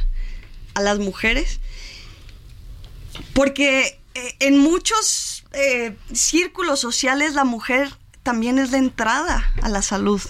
a 0.74 0.82
las 0.82 0.98
mujeres, 0.98 1.60
porque 3.32 3.99
eh, 4.14 4.34
en 4.40 4.58
muchos 4.58 5.44
eh, 5.52 5.96
círculos 6.12 6.80
sociales 6.80 7.34
la 7.34 7.44
mujer 7.44 7.88
también 8.22 8.58
es 8.58 8.70
la 8.72 8.78
entrada 8.78 9.50
a 9.62 9.68
la 9.68 9.82
salud. 9.82 10.20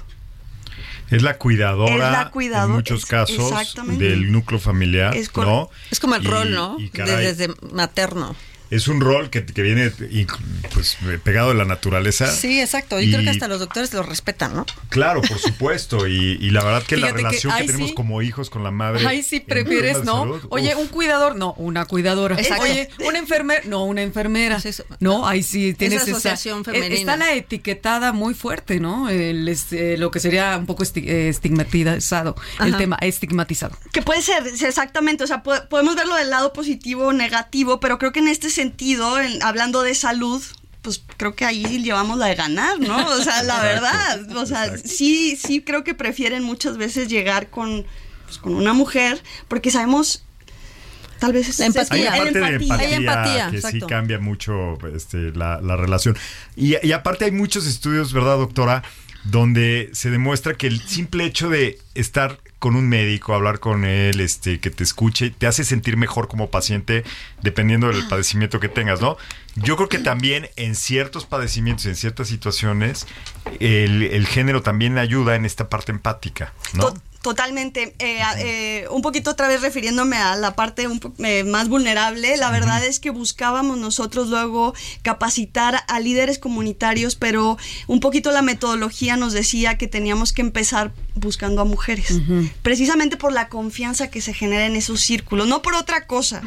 Es 1.10 1.22
la 1.22 1.38
cuidadora, 1.38 1.92
Es 1.92 1.98
la 2.12 2.30
cuidadora, 2.30 2.66
en 2.66 2.76
muchos 2.76 3.04
casos 3.04 3.52
del 3.98 4.30
núcleo 4.30 4.60
familiar, 4.60 5.16
Es 5.16 5.34
¿no? 5.36 5.68
Es 5.90 5.98
como 5.98 6.14
el 6.14 6.22
Y- 6.24 6.26
rol, 6.28 6.52
¿no? 6.52 6.76
caray, 6.92 7.24
desde 7.26 7.48
materno. 7.72 8.36
Es 8.70 8.88
un 8.88 9.00
rol 9.00 9.30
que, 9.30 9.44
que 9.44 9.62
viene 9.62 9.92
y, 10.10 10.26
pues 10.72 10.96
pegado 11.24 11.48
de 11.50 11.54
la 11.56 11.64
naturaleza. 11.64 12.26
Sí, 12.30 12.60
exacto. 12.60 12.98
Yo 13.00 13.06
Y- 13.06 13.12
creo 13.12 13.22
que 13.24 13.30
hasta 13.30 13.48
los 13.48 13.58
doctores 13.60 13.92
lo 13.92 14.02
respetan, 14.02 14.54
¿no? 14.54 14.66
Claro, 14.88 15.20
por 15.22 15.38
supuesto. 15.38 16.06
Y, 16.06 16.38
y 16.40 16.50
la 16.50 16.62
verdad 16.64 16.82
que 16.84 16.96
Fíjate 16.96 17.12
la 17.12 17.16
que 17.16 17.22
relación 17.24 17.52
que, 17.56 17.64
tenemos 17.64 17.88
sí- 17.90 17.94
como 17.94 18.22
hijos 18.22 18.48
con 18.50 18.62
la 18.62 18.70
madre. 18.70 19.06
Ahí 19.06 19.22
sí 19.22 19.40
prefieres, 19.40 20.04
¿no? 20.04 20.20
salud, 20.20 20.40
Oye, 20.50 20.74
uf. 20.74 20.82
un 20.82 20.88
cuidador, 20.88 21.36
no, 21.36 21.54
una 21.54 21.84
cuidadora. 21.86 22.36
Exacto. 22.38 22.64
Oye, 22.64 22.88
una 23.06 23.18
enfermera, 23.18 23.62
no, 23.66 23.84
una 23.84 24.02
enfermera. 24.02 24.56
Es 24.56 24.66
eso. 24.66 24.84
No, 25.00 25.26
ahí 25.26 25.42
sí 25.42 25.74
tienes 25.74 26.02
esa- 26.02 26.12
asociación 26.12 26.64
femenina. 26.64 26.94
Está 26.94 27.16
la 27.16 27.32
etiquetada 27.34 28.12
muy 28.12 28.34
fuerte, 28.34 28.80
¿no? 28.80 29.08
El, 29.08 29.48
este, 29.48 29.96
lo 29.98 30.10
que 30.10 30.20
sería 30.20 30.56
un 30.56 30.66
poco 30.66 30.84
esti- 30.84 31.06
eh, 31.08 31.28
estigmatizado, 31.28 32.36
el 32.60 32.76
tema 32.76 32.96
estigmatizado. 33.00 33.76
Que 33.92 34.02
puede 34.02 34.22
ser, 34.22 34.44
exactamente, 34.46 35.24
o 35.24 35.26
sea, 35.26 35.42
po- 35.42 35.68
podemos 35.68 35.96
verlo 35.96 36.14
del 36.16 36.30
lado 36.30 36.52
positivo 36.52 37.06
o 37.06 37.12
negativo, 37.12 37.80
pero 37.80 37.98
creo 37.98 38.12
que 38.12 38.20
en 38.20 38.28
este 38.28 38.50
sentido, 38.60 39.18
en- 39.20 39.42
hablando 39.42 39.82
de 39.82 39.94
salud, 39.94 40.42
pues 40.82 41.02
creo 41.16 41.34
que 41.34 41.44
ahí 41.44 41.82
llevamos 41.82 42.18
la 42.18 42.26
de 42.26 42.34
ganar, 42.34 42.78
¿no? 42.80 42.96
O 43.08 43.20
sea, 43.22 43.42
la 43.42 43.56
Exacto, 43.56 43.62
verdad, 43.62 44.36
o 44.36 44.46
sea, 44.46 44.64
exacto. 44.66 44.88
sí, 44.88 45.36
sí 45.36 45.60
creo 45.62 45.84
que 45.84 45.94
prefieren 45.94 46.42
muchas 46.42 46.76
veces 46.76 47.08
llegar 47.08 47.50
con, 47.50 47.84
pues, 48.24 48.38
con 48.38 48.54
una 48.54 48.72
mujer, 48.72 49.22
porque 49.48 49.70
sabemos, 49.70 50.24
tal 51.18 51.32
vez... 51.34 51.58
La 51.58 51.66
empatía. 51.66 52.12
Hay 52.12 52.20
parte 52.20 52.38
de 52.40 52.46
empatía. 52.46 52.66
empatía, 52.66 52.86
Hay 52.88 52.94
empatía, 52.94 53.50
que 53.50 53.60
sí 53.62 53.80
cambia 53.86 54.18
mucho 54.18 54.78
este, 54.94 55.32
la, 55.32 55.60
la 55.60 55.76
relación. 55.76 56.16
Y, 56.56 56.76
y 56.86 56.92
aparte 56.92 57.26
hay 57.26 57.32
muchos 57.32 57.66
estudios, 57.66 58.12
¿verdad, 58.14 58.36
doctora? 58.38 58.82
Donde 59.24 59.90
se 59.92 60.10
demuestra 60.10 60.54
que 60.54 60.66
el 60.66 60.80
simple 60.80 61.24
hecho 61.24 61.50
de 61.50 61.78
estar 61.94 62.38
con 62.58 62.76
un 62.76 62.88
médico, 62.88 63.34
hablar 63.34 63.58
con 63.58 63.84
él, 63.84 64.20
este, 64.20 64.60
que 64.60 64.70
te 64.70 64.84
escuche, 64.84 65.30
te 65.30 65.46
hace 65.46 65.64
sentir 65.64 65.96
mejor 65.96 66.28
como 66.28 66.50
paciente 66.50 67.04
dependiendo 67.42 67.88
del 67.88 68.06
padecimiento 68.06 68.60
que 68.60 68.68
tengas, 68.68 69.00
¿no? 69.00 69.16
Yo 69.56 69.76
creo 69.76 69.88
que 69.88 69.98
también 69.98 70.48
en 70.56 70.74
ciertos 70.74 71.24
padecimientos, 71.24 71.86
en 71.86 71.96
ciertas 71.96 72.28
situaciones, 72.28 73.06
el, 73.60 74.02
el 74.02 74.26
género 74.26 74.62
también 74.62 74.98
ayuda 74.98 75.36
en 75.36 75.46
esta 75.46 75.70
parte 75.70 75.90
empática, 75.90 76.52
¿no? 76.74 76.94
To- 77.22 77.30
Totalmente. 77.30 77.94
Eh, 77.98 78.20
eh, 78.38 78.86
un 78.90 79.02
poquito 79.02 79.30
otra 79.30 79.46
vez 79.48 79.60
refiriéndome 79.62 80.16
a 80.16 80.36
la 80.36 80.54
parte 80.54 80.86
un 80.86 81.00
po- 81.00 81.12
eh, 81.24 81.44
más 81.44 81.68
vulnerable, 81.68 82.36
la 82.36 82.50
verdad 82.50 82.84
es 82.84 82.98
que 83.00 83.10
buscábamos 83.10 83.78
nosotros 83.78 84.28
luego 84.28 84.74
capacitar 85.02 85.82
a 85.88 86.00
líderes 86.00 86.38
comunitarios, 86.38 87.16
pero 87.16 87.58
un 87.86 88.00
poquito 88.00 88.30
la 88.32 88.42
metodología 88.42 89.16
nos 89.16 89.32
decía 89.32 89.76
que 89.78 89.86
teníamos 89.88 90.32
que 90.32 90.40
empezar 90.42 90.92
buscando 91.14 91.60
a 91.62 91.64
mujeres. 91.64 92.20
Precisamente 92.62 93.16
por 93.16 93.32
la 93.32 93.48
confianza 93.48 94.10
que 94.10 94.20
se 94.20 94.32
genera 94.34 94.66
en 94.66 94.76
esos 94.76 95.00
círculos, 95.00 95.46
no 95.48 95.60
por 95.62 95.74
otra 95.74 96.06
cosa. 96.06 96.42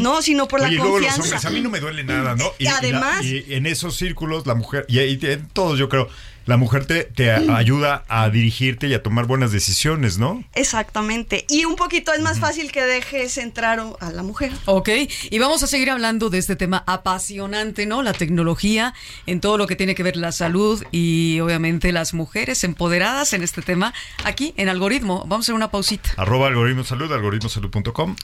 No, 0.00 0.22
sino 0.22 0.46
por 0.48 0.60
Oye, 0.60 0.74
y 0.74 0.76
la 0.76 0.82
luego 0.82 0.98
los 1.00 1.08
confianza. 1.08 1.22
hombres, 1.36 1.44
a 1.44 1.50
mí 1.50 1.60
no 1.60 1.70
me 1.70 1.80
duele 1.80 2.04
nada, 2.04 2.34
¿no? 2.36 2.44
Y 2.58 2.66
además- 2.66 3.24
y 3.24 3.44
en 3.54 3.66
esos 3.66 3.96
círculos, 3.96 4.46
la 4.46 4.54
mujer, 4.54 4.84
y, 4.88 5.00
y 5.00 5.18
en 5.22 5.48
todos 5.48 5.78
yo 5.78 5.88
creo, 5.88 6.08
la 6.46 6.56
mujer 6.56 6.86
te, 6.86 7.04
te 7.04 7.30
ayuda 7.30 8.04
a 8.08 8.28
dirigirte 8.30 8.88
y 8.88 8.94
a 8.94 9.02
tomar 9.02 9.26
buenas 9.26 9.52
decisiones, 9.52 10.18
¿no? 10.18 10.44
Exactamente. 10.54 11.44
Y 11.48 11.64
un 11.64 11.76
poquito 11.76 12.12
es 12.12 12.20
más 12.20 12.38
fácil 12.38 12.70
que 12.70 12.82
dejes 12.82 13.38
entrar 13.38 13.80
a 14.00 14.10
la 14.10 14.22
mujer. 14.22 14.52
Ok, 14.66 14.88
y 15.30 15.38
vamos 15.38 15.62
a 15.62 15.66
seguir 15.66 15.90
hablando 15.90 16.30
de 16.30 16.38
este 16.38 16.56
tema 16.56 16.84
apasionante, 16.86 17.86
¿no? 17.86 18.02
La 18.02 18.12
tecnología 18.12 18.94
en 19.26 19.40
todo 19.40 19.58
lo 19.58 19.66
que 19.66 19.76
tiene 19.76 19.94
que 19.94 20.02
ver 20.02 20.16
la 20.16 20.32
salud 20.32 20.84
y 20.90 21.40
obviamente 21.40 21.92
las 21.92 22.14
mujeres 22.14 22.62
empoderadas 22.64 23.32
en 23.32 23.42
este 23.42 23.62
tema 23.62 23.94
aquí 24.24 24.54
en 24.56 24.68
Algoritmo. 24.68 25.20
Vamos 25.26 25.44
a 25.44 25.46
hacer 25.46 25.54
una 25.54 25.70
pausita. 25.70 26.10
Arroba 26.16 26.48
algoritmo 26.48 26.84
salud, 26.84 27.12
algoritmosalud.com. 27.12 28.16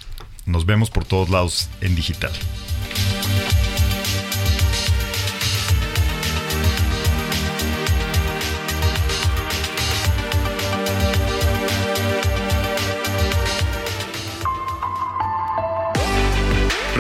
Nos 0.47 0.67
vemos 0.67 0.91
por 0.91 1.05
todos 1.05 1.31
lados 1.31 1.69
en 1.81 1.95
digital. 1.95 2.33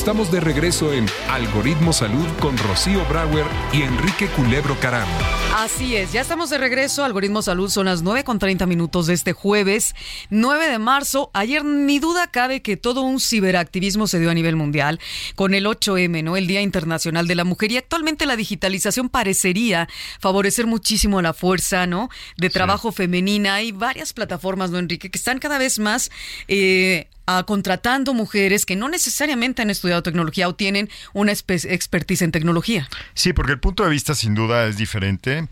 Estamos 0.00 0.32
de 0.32 0.40
regreso 0.40 0.94
en 0.94 1.04
Algoritmo 1.28 1.92
Salud 1.92 2.26
con 2.40 2.56
Rocío 2.56 3.04
Brauer 3.04 3.44
y 3.70 3.82
Enrique 3.82 4.28
Culebro 4.28 4.80
Caram. 4.80 5.06
Así 5.54 5.94
es, 5.94 6.10
ya 6.10 6.22
estamos 6.22 6.48
de 6.48 6.56
regreso. 6.56 7.04
Algoritmo 7.04 7.42
Salud 7.42 7.68
son 7.68 7.84
las 7.84 8.00
9 8.00 8.24
con 8.24 8.38
30 8.38 8.64
minutos 8.64 9.06
de 9.06 9.12
este 9.12 9.34
jueves, 9.34 9.94
9 10.30 10.70
de 10.70 10.78
marzo. 10.78 11.30
Ayer 11.34 11.66
ni 11.66 11.98
duda 11.98 12.28
cabe 12.28 12.62
que 12.62 12.78
todo 12.78 13.02
un 13.02 13.20
ciberactivismo 13.20 14.06
se 14.06 14.18
dio 14.18 14.30
a 14.30 14.34
nivel 14.34 14.56
mundial 14.56 15.00
con 15.34 15.52
el 15.52 15.66
8M, 15.66 16.24
¿no? 16.24 16.38
El 16.38 16.46
Día 16.46 16.62
Internacional 16.62 17.28
de 17.28 17.34
la 17.34 17.44
Mujer. 17.44 17.70
Y 17.70 17.76
actualmente 17.76 18.24
la 18.24 18.36
digitalización 18.36 19.10
parecería 19.10 19.86
favorecer 20.18 20.66
muchísimo 20.66 21.20
la 21.20 21.34
fuerza, 21.34 21.86
¿no? 21.86 22.08
De 22.38 22.48
trabajo 22.48 22.90
femenina. 22.90 23.56
Hay 23.56 23.72
varias 23.72 24.14
plataformas, 24.14 24.70
¿no, 24.70 24.78
Enrique? 24.78 25.10
Que 25.10 25.18
están 25.18 25.38
cada 25.38 25.58
vez 25.58 25.78
más. 25.78 26.10
eh, 26.48 27.09
a 27.38 27.44
contratando 27.44 28.14
mujeres 28.14 28.66
que 28.66 28.76
no 28.76 28.88
necesariamente 28.88 29.62
han 29.62 29.70
estudiado 29.70 30.02
tecnología 30.02 30.48
o 30.48 30.54
tienen 30.54 30.88
una 31.12 31.32
expertise 31.32 32.22
en 32.22 32.32
tecnología. 32.32 32.88
Sí, 33.14 33.32
porque 33.32 33.52
el 33.52 33.60
punto 33.60 33.84
de 33.84 33.90
vista 33.90 34.14
sin 34.14 34.34
duda 34.34 34.66
es 34.66 34.76
diferente 34.76 35.48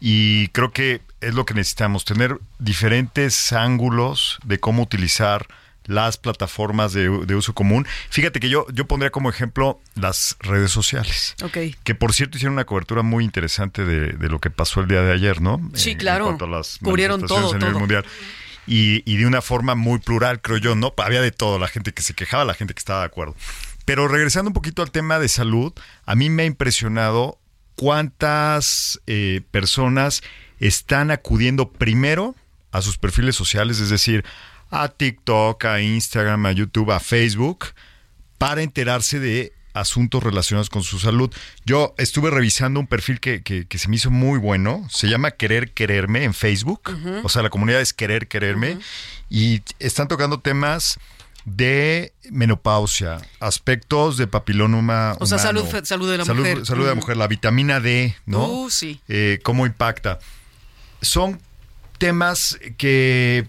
y 0.00 0.48
creo 0.48 0.72
que 0.72 1.00
es 1.20 1.34
lo 1.34 1.46
que 1.46 1.54
necesitamos, 1.54 2.04
tener 2.04 2.38
diferentes 2.58 3.52
ángulos 3.52 4.38
de 4.44 4.60
cómo 4.60 4.82
utilizar 4.82 5.46
las 5.86 6.16
plataformas 6.16 6.92
de, 6.92 7.08
de 7.08 7.34
uso 7.34 7.54
común. 7.54 7.86
Fíjate 8.10 8.40
que 8.40 8.48
yo, 8.48 8.66
yo 8.72 8.86
pondría 8.86 9.10
como 9.10 9.30
ejemplo 9.30 9.80
las 9.94 10.36
redes 10.40 10.70
sociales. 10.70 11.34
Ok. 11.42 11.58
Que 11.84 11.94
por 11.94 12.12
cierto 12.12 12.36
hicieron 12.36 12.54
una 12.54 12.64
cobertura 12.64 13.02
muy 13.02 13.24
interesante 13.24 13.84
de, 13.84 14.12
de 14.12 14.28
lo 14.28 14.40
que 14.40 14.50
pasó 14.50 14.80
el 14.80 14.88
día 14.88 15.02
de 15.02 15.12
ayer, 15.12 15.40
¿no? 15.40 15.60
Sí, 15.74 15.94
claro. 15.94 16.24
cuanto 16.26 16.46
a 16.46 16.48
las 16.48 16.78
Cubrieron 16.82 17.24
todo, 17.24 17.56
todo. 17.56 17.78
mundial. 17.78 18.04
Y, 18.66 19.02
y 19.10 19.16
de 19.16 19.26
una 19.26 19.42
forma 19.42 19.74
muy 19.74 19.98
plural, 19.98 20.40
creo 20.40 20.58
yo, 20.58 20.74
¿no? 20.74 20.92
Había 20.98 21.20
de 21.20 21.30
todo, 21.30 21.58
la 21.58 21.68
gente 21.68 21.92
que 21.92 22.02
se 22.02 22.14
quejaba, 22.14 22.44
la 22.44 22.54
gente 22.54 22.74
que 22.74 22.80
estaba 22.80 23.00
de 23.00 23.06
acuerdo. 23.06 23.36
Pero 23.84 24.08
regresando 24.08 24.50
un 24.50 24.54
poquito 24.54 24.82
al 24.82 24.90
tema 24.90 25.18
de 25.20 25.28
salud, 25.28 25.72
a 26.04 26.14
mí 26.16 26.28
me 26.28 26.42
ha 26.42 26.46
impresionado 26.46 27.38
cuántas 27.76 29.00
eh, 29.06 29.42
personas 29.52 30.22
están 30.58 31.10
acudiendo 31.12 31.70
primero 31.70 32.34
a 32.72 32.82
sus 32.82 32.98
perfiles 32.98 33.36
sociales, 33.36 33.78
es 33.78 33.90
decir, 33.90 34.24
a 34.70 34.88
TikTok, 34.88 35.64
a 35.64 35.80
Instagram, 35.80 36.46
a 36.46 36.52
YouTube, 36.52 36.90
a 36.90 37.00
Facebook, 37.00 37.66
para 38.38 38.62
enterarse 38.62 39.20
de 39.20 39.52
asuntos 39.80 40.22
relacionados 40.22 40.70
con 40.70 40.82
su 40.82 40.98
salud. 40.98 41.30
Yo 41.64 41.94
estuve 41.98 42.30
revisando 42.30 42.80
un 42.80 42.86
perfil 42.86 43.20
que, 43.20 43.42
que- 43.42 43.66
que 43.66 43.78
se 43.78 43.88
me 43.88 43.96
hizo 43.96 44.10
muy 44.10 44.38
bueno, 44.38 44.86
se 44.90 45.08
llama 45.08 45.30
Querer 45.32 45.72
Quererme 45.72 46.24
en 46.24 46.34
Facebook, 46.34 46.82
o 47.22 47.28
sea, 47.28 47.42
la 47.42 47.50
comunidad 47.50 47.80
es 47.80 47.92
Querer 47.92 48.26
Quererme, 48.28 48.78
y 49.30 49.62
están 49.78 50.08
tocando 50.08 50.40
temas 50.40 50.98
de 51.44 52.12
menopausia, 52.30 53.18
aspectos 53.38 54.16
de 54.16 54.26
papiloma 54.26 55.16
O 55.20 55.26
sea, 55.26 55.38
salud 55.38 55.64
salud 55.84 56.10
de 56.10 56.18
la 56.18 56.24
Salud- 56.24 56.40
mujer. 56.40 56.66
Salud 56.66 56.82
de 56.84 56.88
la 56.90 56.94
mujer, 56.96 57.16
la 57.16 57.28
vitamina 57.28 57.78
D, 57.80 58.16
¿no? 58.26 58.46
Uh, 58.48 58.70
sí. 58.70 59.00
Eh, 59.08 59.38
cómo 59.44 59.64
impacta. 59.66 60.18
Son 61.02 61.38
temas 61.98 62.58
que 62.78 63.46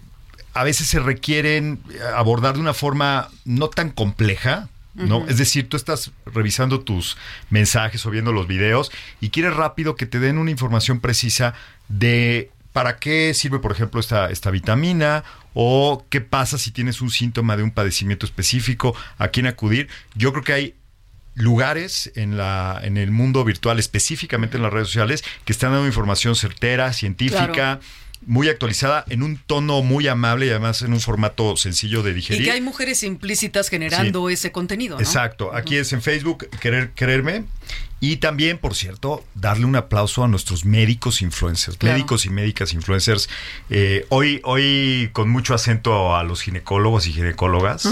a 0.54 0.62
veces 0.64 0.86
se 0.88 1.00
requieren 1.00 1.80
abordar 2.14 2.54
de 2.54 2.60
una 2.60 2.74
forma 2.74 3.30
no 3.44 3.68
tan 3.68 3.90
compleja, 3.90 4.68
¿no? 4.98 5.26
Es 5.28 5.38
decir, 5.38 5.68
tú 5.68 5.76
estás 5.76 6.12
revisando 6.26 6.80
tus 6.80 7.16
mensajes 7.50 8.04
o 8.06 8.10
viendo 8.10 8.32
los 8.32 8.46
videos 8.46 8.90
y 9.20 9.30
quieres 9.30 9.54
rápido 9.54 9.94
que 9.96 10.06
te 10.06 10.20
den 10.20 10.38
una 10.38 10.50
información 10.50 11.00
precisa 11.00 11.54
de 11.88 12.50
para 12.72 12.98
qué 12.98 13.34
sirve, 13.34 13.58
por 13.58 13.72
ejemplo, 13.72 13.98
esta, 14.00 14.30
esta 14.30 14.50
vitamina 14.50 15.24
o 15.54 16.06
qué 16.10 16.20
pasa 16.20 16.58
si 16.58 16.70
tienes 16.70 17.00
un 17.00 17.10
síntoma 17.10 17.56
de 17.56 17.62
un 17.62 17.70
padecimiento 17.70 18.26
específico, 18.26 18.94
a 19.16 19.28
quién 19.28 19.46
acudir. 19.46 19.88
Yo 20.14 20.32
creo 20.32 20.44
que 20.44 20.52
hay 20.52 20.74
lugares 21.34 22.12
en 22.16 22.36
la 22.36 22.80
en 22.82 22.96
el 22.96 23.10
mundo 23.10 23.44
virtual, 23.44 23.78
específicamente 23.78 24.56
en 24.56 24.62
las 24.62 24.72
redes 24.72 24.88
sociales, 24.88 25.24
que 25.44 25.52
están 25.52 25.72
dando 25.72 25.86
información 25.86 26.36
certera, 26.36 26.92
científica, 26.92 27.46
Claro. 27.54 27.80
Muy 28.26 28.48
actualizada, 28.48 29.04
en 29.08 29.22
un 29.22 29.38
tono 29.38 29.82
muy 29.82 30.06
amable 30.08 30.46
y 30.46 30.50
además 30.50 30.82
en 30.82 30.92
un 30.92 31.00
formato 31.00 31.56
sencillo 31.56 32.02
de 32.02 32.12
digerir. 32.14 32.42
Y 32.42 32.44
que 32.44 32.50
hay 32.52 32.60
mujeres 32.60 33.02
implícitas 33.02 33.68
generando 33.68 34.28
ese 34.30 34.52
contenido, 34.52 34.96
¿no? 34.96 35.00
Exacto. 35.02 35.54
Aquí 35.54 35.76
es 35.76 35.92
en 35.92 36.02
Facebook, 36.02 36.48
querer, 36.60 36.90
quererme. 36.90 37.44
Y 38.00 38.16
también, 38.18 38.58
por 38.58 38.74
cierto, 38.74 39.24
darle 39.34 39.64
un 39.64 39.74
aplauso 39.76 40.22
a 40.22 40.28
nuestros 40.28 40.64
médicos 40.64 41.20
influencers, 41.22 41.76
Claro. 41.78 41.96
médicos 41.96 42.26
y 42.26 42.30
médicas 42.30 42.72
influencers. 42.72 43.28
Eh, 43.70 44.06
hoy, 44.08 44.40
hoy 44.44 45.10
con 45.12 45.28
mucho 45.28 45.54
acento 45.54 46.16
a 46.16 46.22
los 46.22 46.42
ginecólogos 46.42 47.06
y 47.06 47.12
ginecólogas. 47.12 47.88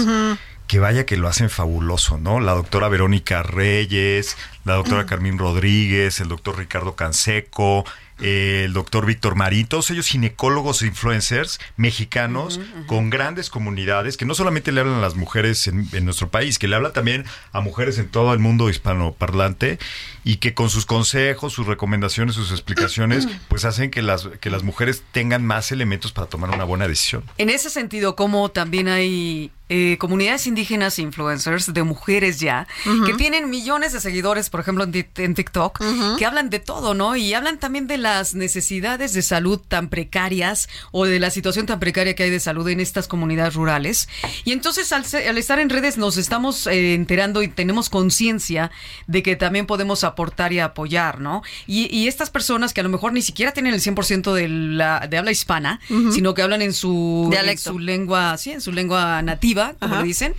Que 0.67 0.79
vaya 0.79 1.05
que 1.05 1.15
lo 1.15 1.29
hacen 1.29 1.49
fabuloso, 1.49 2.17
¿no? 2.17 2.41
La 2.41 2.51
doctora 2.51 2.89
Verónica 2.89 3.41
Reyes, 3.41 4.35
la 4.67 4.75
doctora 4.75 5.05
Carmín 5.07 5.37
Rodríguez, 5.37 6.19
el 6.19 6.27
doctor 6.27 6.57
Ricardo 6.57 6.95
Canseco, 6.95 7.85
eh, 8.19 8.63
el 8.65 8.73
doctor 8.73 9.05
Víctor 9.05 9.35
Marín, 9.35 9.67
todos 9.67 9.91
ellos 9.91 10.07
ginecólogos 10.07 10.81
e 10.81 10.87
influencers 10.87 11.59
mexicanos 11.75 12.59
con 12.87 13.09
grandes 13.09 13.49
comunidades 13.49 14.17
que 14.17 14.25
no 14.25 14.33
solamente 14.33 14.71
le 14.71 14.81
hablan 14.81 14.95
a 14.95 15.01
las 15.01 15.15
mujeres 15.15 15.67
en, 15.67 15.87
en 15.93 16.05
nuestro 16.05 16.29
país, 16.29 16.57
que 16.57 16.67
le 16.67 16.75
hablan 16.75 16.93
también 16.93 17.25
a 17.51 17.61
mujeres 17.61 17.99
en 17.99 18.09
todo 18.09 18.33
el 18.33 18.39
mundo 18.39 18.69
hispanoparlante 18.69 19.77
y 20.23 20.37
que 20.37 20.53
con 20.53 20.69
sus 20.69 20.85
consejos, 20.85 21.53
sus 21.53 21.67
recomendaciones, 21.67 22.35
sus 22.35 22.51
explicaciones, 22.51 23.27
pues 23.47 23.65
hacen 23.65 23.91
que 23.91 24.01
las, 24.01 24.27
que 24.41 24.49
las 24.49 24.63
mujeres 24.63 25.03
tengan 25.11 25.45
más 25.45 25.71
elementos 25.71 26.11
para 26.11 26.27
tomar 26.27 26.49
una 26.49 26.63
buena 26.63 26.87
decisión. 26.87 27.23
En 27.37 27.49
ese 27.49 27.69
sentido, 27.69 28.15
como 28.15 28.49
también 28.49 28.87
hay 28.87 29.51
eh, 29.69 29.97
comunidades 29.99 30.47
indígenas 30.47 30.97
influencers 30.97 31.73
de 31.73 31.83
mujeres 31.83 32.39
ya, 32.39 32.67
que 33.05 33.13
tienen 33.13 33.49
millones 33.49 33.91
de 33.91 33.99
seguidores, 33.99 34.49
por 34.49 34.56
ejemplo, 34.59 34.83
en, 34.83 34.91
Tik- 34.93 35.19
en 35.23 35.33
TikTok, 35.35 35.79
que 36.17 36.25
hablan 36.25 36.49
de 36.49 36.59
todo, 36.59 36.93
¿no? 36.93 37.15
Y 37.15 37.33
hablan 37.33 37.59
también 37.59 37.87
de 37.87 37.97
las 37.97 38.35
necesidades 38.35 39.13
de 39.13 39.21
salud 39.21 39.59
tan 39.67 39.89
precarias 39.89 40.67
o 40.91 41.05
de 41.05 41.19
la 41.19 41.29
situación 41.29 41.65
tan 41.65 41.79
precaria 41.79 42.15
que 42.15 42.23
hay 42.23 42.29
de 42.29 42.39
salud 42.39 42.67
en 42.69 42.79
estas 42.79 43.07
comunidades 43.07 43.53
rurales. 43.55 44.07
Y 44.45 44.51
entonces, 44.51 44.91
al, 44.91 45.03
al 45.27 45.37
estar 45.37 45.59
en 45.59 45.69
redes, 45.69 45.97
nos 45.97 46.17
estamos 46.17 46.67
eh, 46.67 46.93
enterando 46.93 47.41
y 47.43 47.47
tenemos 47.47 47.89
conciencia 47.89 48.71
de 49.07 49.23
que 49.23 49.35
también 49.35 49.65
podemos 49.65 50.03
aportar 50.03 50.53
y 50.53 50.59
apoyar, 50.59 51.19
¿no? 51.19 51.43
Y, 51.67 51.93
y 51.95 52.07
estas 52.07 52.29
personas 52.29 52.73
que 52.73 52.81
a 52.81 52.83
lo 52.83 52.89
mejor 52.89 53.13
ni 53.13 53.21
siquiera 53.21 53.51
tienen 53.51 53.73
el 53.73 53.81
100% 53.81 54.33
de, 54.33 54.47
la, 54.47 55.07
de 55.09 55.17
habla 55.17 55.31
hispana, 55.31 55.79
sino 56.13 56.33
que 56.33 56.41
hablan 56.41 56.61
en 56.61 56.73
su, 56.73 57.29
en 57.51 57.57
su 57.73 57.79
lengua, 57.79 58.37
sí, 58.37 58.51
en 58.51 58.61
su 58.61 58.71
lengua 58.71 59.21
nativa, 59.21 59.73
como 59.79 59.95
le 60.01 60.03
dicen, 60.03 60.33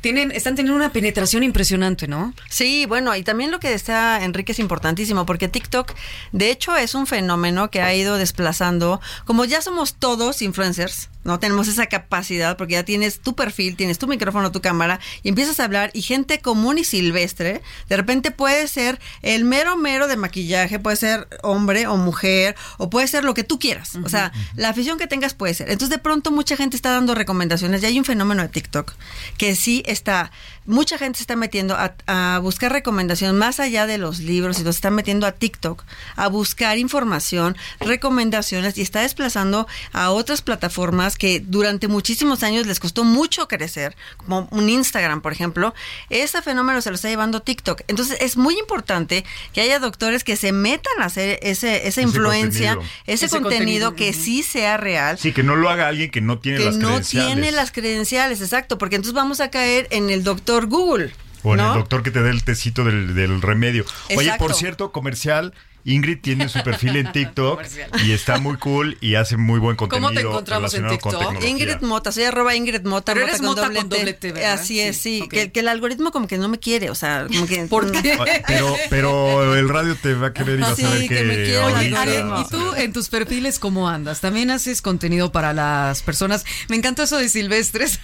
tienen, 0.00 0.30
están 0.32 0.54
teniendo 0.54 0.76
una 0.76 0.92
penetración 0.92 1.42
impresionante, 1.42 2.06
¿no? 2.06 2.34
Sí, 2.50 2.84
bueno, 2.86 3.16
y 3.16 3.22
también 3.22 3.50
lo 3.50 3.58
que 3.60 3.63
está 3.72 4.22
Enrique 4.24 4.52
es 4.52 4.58
importantísimo, 4.58 5.24
porque 5.24 5.48
TikTok, 5.48 5.94
de 6.32 6.50
hecho, 6.50 6.76
es 6.76 6.94
un 6.94 7.06
fenómeno 7.06 7.70
que 7.70 7.80
ha 7.80 7.94
ido 7.94 8.18
desplazando, 8.18 9.00
como 9.24 9.44
ya 9.44 9.62
somos 9.62 9.94
todos 9.94 10.42
influencers, 10.42 11.08
no 11.24 11.40
tenemos 11.40 11.68
esa 11.68 11.86
capacidad, 11.86 12.56
porque 12.56 12.74
ya 12.74 12.84
tienes 12.84 13.20
tu 13.20 13.34
perfil, 13.34 13.76
tienes 13.76 13.98
tu 13.98 14.06
micrófono, 14.06 14.52
tu 14.52 14.60
cámara, 14.60 15.00
y 15.22 15.30
empiezas 15.30 15.58
a 15.58 15.64
hablar, 15.64 15.90
y 15.94 16.02
gente 16.02 16.40
común 16.40 16.76
y 16.76 16.84
silvestre, 16.84 17.62
de 17.88 17.96
repente 17.96 18.30
puede 18.30 18.68
ser 18.68 19.00
el 19.22 19.44
mero 19.44 19.76
mero 19.76 20.06
de 20.06 20.16
maquillaje, 20.16 20.78
puede 20.78 20.96
ser 20.96 21.26
hombre 21.42 21.86
o 21.86 21.96
mujer, 21.96 22.56
o 22.76 22.90
puede 22.90 23.08
ser 23.08 23.24
lo 23.24 23.32
que 23.32 23.42
tú 23.42 23.58
quieras. 23.58 23.96
O 24.04 24.08
sea, 24.08 24.32
la 24.54 24.68
afición 24.68 24.98
que 24.98 25.06
tengas 25.06 25.34
puede 25.34 25.54
ser. 25.54 25.70
Entonces, 25.70 25.96
de 25.96 26.02
pronto, 26.02 26.30
mucha 26.30 26.56
gente 26.56 26.76
está 26.76 26.90
dando 26.90 27.14
recomendaciones, 27.14 27.82
y 27.82 27.86
hay 27.86 27.98
un 27.98 28.04
fenómeno 28.04 28.42
de 28.42 28.48
TikTok 28.48 28.92
que 29.38 29.56
sí 29.56 29.82
está, 29.86 30.30
mucha 30.66 30.98
gente 30.98 31.18
se 31.18 31.22
está 31.22 31.36
metiendo 31.36 31.74
a, 31.74 31.94
a 32.06 32.38
buscar 32.40 32.70
recomendación 32.70 33.38
más 33.38 33.53
allá 33.60 33.86
de 33.86 33.98
los 33.98 34.20
libros 34.20 34.58
y 34.58 34.62
se 34.62 34.68
está 34.70 34.90
metiendo 34.90 35.26
a 35.26 35.32
TikTok 35.32 35.82
a 36.16 36.28
buscar 36.28 36.78
información, 36.78 37.56
recomendaciones 37.80 38.76
y 38.78 38.82
está 38.82 39.00
desplazando 39.00 39.66
a 39.92 40.10
otras 40.10 40.42
plataformas 40.42 41.16
que 41.16 41.40
durante 41.40 41.88
muchísimos 41.88 42.42
años 42.42 42.66
les 42.66 42.80
costó 42.80 43.04
mucho 43.04 43.48
crecer, 43.48 43.96
como 44.16 44.48
un 44.50 44.68
Instagram, 44.68 45.20
por 45.20 45.32
ejemplo. 45.32 45.74
Ese 46.10 46.42
fenómeno 46.42 46.80
se 46.82 46.90
lo 46.90 46.96
está 46.96 47.08
llevando 47.08 47.40
TikTok. 47.40 47.82
Entonces 47.88 48.18
es 48.20 48.36
muy 48.36 48.58
importante 48.58 49.24
que 49.52 49.60
haya 49.60 49.78
doctores 49.78 50.24
que 50.24 50.36
se 50.36 50.52
metan 50.52 51.00
a 51.00 51.06
hacer 51.06 51.38
ese, 51.42 51.86
esa 51.88 52.02
influencia, 52.02 52.74
contenido. 52.74 53.00
ese, 53.06 53.26
Ese 53.26 53.28
contenido, 53.28 53.90
contenido, 53.90 53.94
que 53.96 54.12
sí 54.12 54.42
sea 54.42 54.76
real 54.76 55.18
Sí, 55.18 55.32
que 55.32 55.42
no 55.42 55.56
lo 55.56 55.68
haga 55.68 55.88
alguien 55.88 56.10
que 56.10 56.20
no 56.20 56.38
tiene 56.38 56.58
que 56.58 56.64
las 56.66 56.76
no 56.76 56.88
credenciales. 56.88 57.32
tiene 57.34 57.52
las 57.52 57.72
credenciales, 57.72 58.40
exacto, 58.40 58.78
porque 58.78 58.96
entonces 58.96 59.14
vamos 59.14 59.40
a 59.40 59.50
caer 59.50 59.86
en 59.90 60.10
el 60.10 60.24
doctor 60.24 60.66
Google. 60.66 61.12
O 61.44 61.52
en 61.52 61.58
¿no? 61.58 61.72
el 61.72 61.78
doctor 61.78 62.02
que 62.02 62.10
te 62.10 62.22
dé 62.22 62.30
el 62.30 62.42
tecito 62.42 62.82
del, 62.84 63.14
del 63.14 63.40
remedio. 63.42 63.84
Oye, 64.16 64.32
por 64.38 64.54
cierto, 64.54 64.90
comercial, 64.92 65.52
Ingrid 65.86 66.20
tiene 66.22 66.48
su 66.48 66.62
perfil 66.62 66.96
en 66.96 67.12
TikTok 67.12 67.60
y 68.06 68.12
está 68.12 68.38
muy 68.38 68.56
cool 68.56 68.96
y 69.02 69.16
hace 69.16 69.36
muy 69.36 69.60
buen 69.60 69.76
¿Cómo 69.76 69.90
contenido. 69.90 70.14
te 70.14 70.26
encontramos 70.26 70.72
en 70.72 70.88
TikTok? 70.88 71.44
Ingrid 71.44 71.82
Mota, 71.82 72.10
soy 72.12 72.24
arroba 72.24 72.54
Ingrid 72.56 72.80
Mota. 72.86 73.12
Pero 73.12 73.26
eres 73.26 73.42
Mota 73.42 73.70
con 73.70 73.90
doble 73.90 74.14
T, 74.14 74.32
¿verdad? 74.32 74.54
Así 74.54 74.80
es, 74.80 74.96
Sí, 74.96 75.18
sí. 75.18 75.22
ok. 75.24 75.28
Que, 75.30 75.52
que 75.52 75.60
el 75.60 75.68
algoritmo 75.68 76.10
como 76.10 76.26
que 76.26 76.38
no 76.38 76.48
me 76.48 76.58
quiere, 76.58 76.88
o 76.88 76.94
sea, 76.94 77.26
como 77.30 77.46
que... 77.46 77.64
¿Por 77.68 77.92
qué? 77.92 78.14
Ah, 78.18 78.24
Pero, 78.46 78.74
pero 78.88 79.54
el 79.56 79.68
radio 79.68 79.94
te 79.96 80.14
va 80.14 80.28
a 80.28 80.32
querer 80.32 80.58
y 80.60 80.62
vas 80.62 80.76
Sí, 80.76 80.86
a 80.86 80.88
ver 80.90 81.08
que 81.08 81.22
me 81.24 81.34
quiere 81.34 81.56
el 81.58 81.64
Oye, 81.64 81.94
algoritmo. 81.96 82.40
¿y 82.40 82.48
tú 82.48 82.74
en 82.76 82.92
tus 82.94 83.10
perfiles 83.10 83.58
cómo 83.58 83.86
andas? 83.86 84.22
¿También 84.22 84.50
haces 84.50 84.80
contenido 84.80 85.32
para 85.32 85.52
las 85.52 86.00
personas? 86.02 86.46
Me 86.68 86.76
encantó 86.76 87.02
eso 87.02 87.18
de 87.18 87.28
silvestres. 87.28 88.00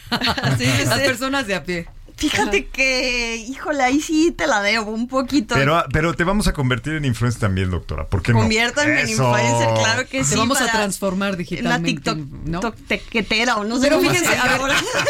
Sí, 0.59 0.67
las 0.85 0.99
sí. 1.01 1.07
personas 1.07 1.47
de 1.47 1.55
a 1.55 1.65
pie. 1.65 1.87
Fíjate 2.21 2.67
que, 2.67 3.37
híjole, 3.49 3.83
ahí 3.83 4.01
sí 4.01 4.31
te 4.31 4.47
la 4.47 4.63
debo 4.63 4.91
un 4.91 5.09
poquito. 5.09 5.55
Pero, 5.55 5.83
pero 5.93 6.15
te 6.15 6.25
vamos 6.25 6.47
a 6.49 6.53
convertir 6.53 6.93
en 6.95 7.05
influencer 7.07 7.41
también, 7.41 7.71
doctora. 7.71 8.07
¿Por 8.09 8.23
qué 8.23 8.33
no? 8.33 8.41
Conviértanme 8.41 9.01
en 9.01 9.09
influencer, 9.09 9.69
claro 9.75 10.07
que 10.09 10.23
sí. 10.25 10.31
Te 10.33 10.37
vamos 10.37 10.61
a 10.61 10.71
transformar 10.71 11.31
Una 11.31 11.39
digitalmente, 11.39 11.91
TikTok 11.93 12.19
¿no? 12.45 12.61
o 12.61 13.65
no 13.65 13.77
sé 13.77 13.83
Pero 13.89 14.01
fíjense, 14.01 14.37
a 14.37 14.59
ver, 14.59 14.61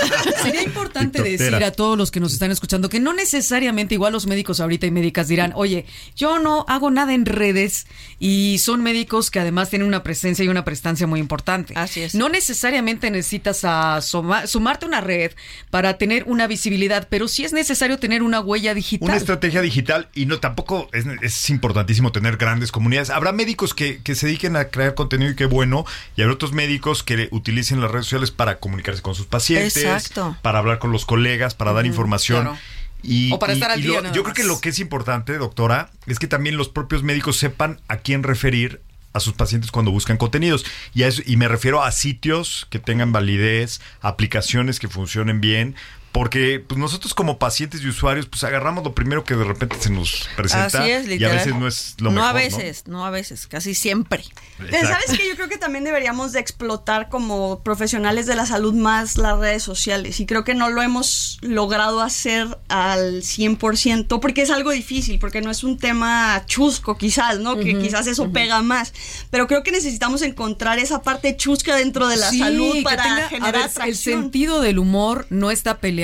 sería 0.42 0.62
importante 0.62 1.22
decir 1.22 1.54
a 1.64 1.72
todos 1.72 1.98
los 1.98 2.10
que 2.10 2.20
nos 2.20 2.32
están 2.32 2.50
escuchando 2.50 2.88
que 2.88 3.00
no 3.00 3.12
necesariamente 3.12 3.94
igual 3.94 4.12
los 4.12 4.26
médicos 4.26 4.60
ahorita 4.60 4.86
y 4.86 4.90
médicas 4.90 5.28
dirán, 5.28 5.52
oye, 5.56 5.86
yo 6.16 6.38
no 6.38 6.64
hago 6.68 6.90
nada 6.90 7.12
en 7.12 7.26
redes 7.26 7.86
y 8.18 8.58
son 8.58 8.82
médicos 8.82 9.30
que 9.30 9.40
además 9.40 9.70
tienen 9.70 9.88
una 9.88 10.02
presencia 10.02 10.44
y 10.44 10.48
una 10.48 10.64
prestancia 10.64 11.06
muy 11.06 11.20
importante. 11.20 11.74
Así 11.76 12.02
es. 12.02 12.14
No 12.14 12.28
necesariamente 12.28 13.10
necesitas 13.10 13.64
a 13.64 14.00
suma- 14.00 14.46
sumarte 14.46 14.84
a 14.84 14.88
una 14.88 15.00
red 15.00 15.32
para 15.70 15.98
tener 15.98 16.24
una 16.26 16.46
visibilidad, 16.46 16.99
pero 17.08 17.28
sí 17.28 17.44
es 17.44 17.52
necesario 17.52 17.98
tener 17.98 18.22
una 18.22 18.40
huella 18.40 18.74
digital. 18.74 19.08
Una 19.08 19.16
estrategia 19.16 19.62
digital 19.62 20.08
y 20.14 20.26
no 20.26 20.38
tampoco 20.40 20.88
es, 20.92 21.04
es 21.22 21.50
importantísimo 21.50 22.12
tener 22.12 22.36
grandes 22.36 22.72
comunidades. 22.72 23.10
Habrá 23.10 23.32
médicos 23.32 23.74
que, 23.74 24.02
que 24.02 24.14
se 24.14 24.26
dediquen 24.26 24.56
a 24.56 24.66
crear 24.66 24.94
contenido 24.94 25.30
y 25.30 25.36
qué 25.36 25.46
bueno, 25.46 25.84
y 26.16 26.22
habrá 26.22 26.34
otros 26.34 26.52
médicos 26.52 27.02
que 27.02 27.28
utilicen 27.30 27.80
las 27.80 27.90
redes 27.90 28.06
sociales 28.06 28.30
para 28.30 28.58
comunicarse 28.58 29.02
con 29.02 29.14
sus 29.14 29.26
pacientes, 29.26 29.76
Exacto. 29.78 30.36
para 30.42 30.58
hablar 30.58 30.78
con 30.78 30.92
los 30.92 31.04
colegas, 31.06 31.54
para 31.54 31.72
dar 31.72 31.86
información. 31.86 32.42
claro. 32.42 32.58
Y, 33.02 33.32
O 33.32 33.38
para 33.38 33.54
y- 33.54 33.56
estar 33.56 33.70
al 33.70 33.80
día 33.80 34.00
lo- 34.02 34.12
yo 34.12 34.22
creo 34.24 34.34
que 34.34 34.44
lo 34.44 34.60
que 34.60 34.68
es 34.68 34.78
importante, 34.78 35.38
doctora, 35.38 35.90
es 36.06 36.18
que 36.18 36.26
también 36.26 36.56
los 36.58 36.68
propios 36.68 37.02
médicos 37.02 37.38
sepan 37.38 37.80
a 37.88 37.96
quién 37.96 38.22
referir 38.22 38.82
a 39.14 39.20
sus 39.20 39.32
pacientes 39.32 39.70
cuando 39.70 39.90
buscan 39.90 40.18
contenidos. 40.18 40.64
Y, 40.94 41.02
a 41.04 41.08
eso, 41.08 41.22
y 41.24 41.36
me 41.36 41.48
refiero 41.48 41.82
a 41.82 41.90
sitios 41.92 42.66
que 42.70 42.78
tengan 42.78 43.10
validez, 43.10 43.80
aplicaciones 44.02 44.78
que 44.78 44.88
funcionen 44.88 45.40
bien. 45.40 45.74
Porque 46.12 46.58
pues 46.66 46.76
nosotros 46.78 47.14
como 47.14 47.38
pacientes 47.38 47.82
y 47.82 47.88
usuarios 47.88 48.26
pues 48.26 48.42
agarramos 48.42 48.82
lo 48.82 48.94
primero 48.96 49.22
que 49.22 49.36
de 49.36 49.44
repente 49.44 49.76
se 49.78 49.90
nos 49.90 50.28
presenta 50.36 50.82
Así 50.82 50.90
es, 50.90 51.06
y 51.08 51.24
a 51.24 51.28
veces 51.28 51.54
no 51.54 51.68
es 51.68 51.94
lo 51.98 52.10
no 52.10 52.16
mejor. 52.16 52.30
a 52.30 52.32
veces, 52.32 52.84
¿no? 52.88 53.06
a 53.06 53.10
veces, 53.10 53.46
casi 53.46 53.74
siempre. 53.74 54.24
Pero 54.58 54.70
Exacto. 54.70 54.88
sabes 55.06 55.20
que 55.20 55.28
yo 55.28 55.36
creo 55.36 55.48
que 55.48 55.56
también 55.56 55.84
deberíamos 55.84 56.32
de 56.32 56.40
explotar 56.40 57.08
como 57.10 57.62
profesionales 57.62 58.26
de 58.26 58.34
la 58.34 58.44
salud 58.44 58.74
más 58.74 59.18
las 59.18 59.38
redes 59.38 59.62
sociales 59.62 60.18
y 60.18 60.26
creo 60.26 60.42
que 60.42 60.54
no 60.54 60.68
lo 60.68 60.82
hemos 60.82 61.38
logrado 61.42 62.00
hacer 62.00 62.58
al 62.68 63.22
100% 63.22 64.18
porque 64.20 64.42
es 64.42 64.50
algo 64.50 64.72
difícil, 64.72 65.20
porque 65.20 65.40
no 65.40 65.50
es 65.50 65.62
un 65.62 65.78
tema 65.78 66.42
chusco 66.46 66.98
quizás, 66.98 67.38
¿no? 67.38 67.56
Que 67.56 67.78
quizás 67.78 68.08
eso 68.08 68.32
pega 68.32 68.62
más, 68.62 68.92
pero 69.30 69.46
creo 69.46 69.62
que 69.62 69.70
necesitamos 69.70 70.22
encontrar 70.22 70.80
esa 70.80 71.02
parte 71.02 71.36
chusca 71.36 71.76
dentro 71.76 72.08
de 72.08 72.16
la 72.16 72.30
Sí, 72.30 72.40
salud 72.40 72.72
que 72.72 72.82
para 72.82 73.02
tenga- 73.04 73.26
a 73.26 73.28
generar 73.28 73.70
ver, 73.76 73.88
el 73.88 73.96
sentido 73.96 74.60
del 74.60 74.80
humor 74.80 75.26
no 75.30 75.52
está 75.52 75.78
peleado 75.78 75.99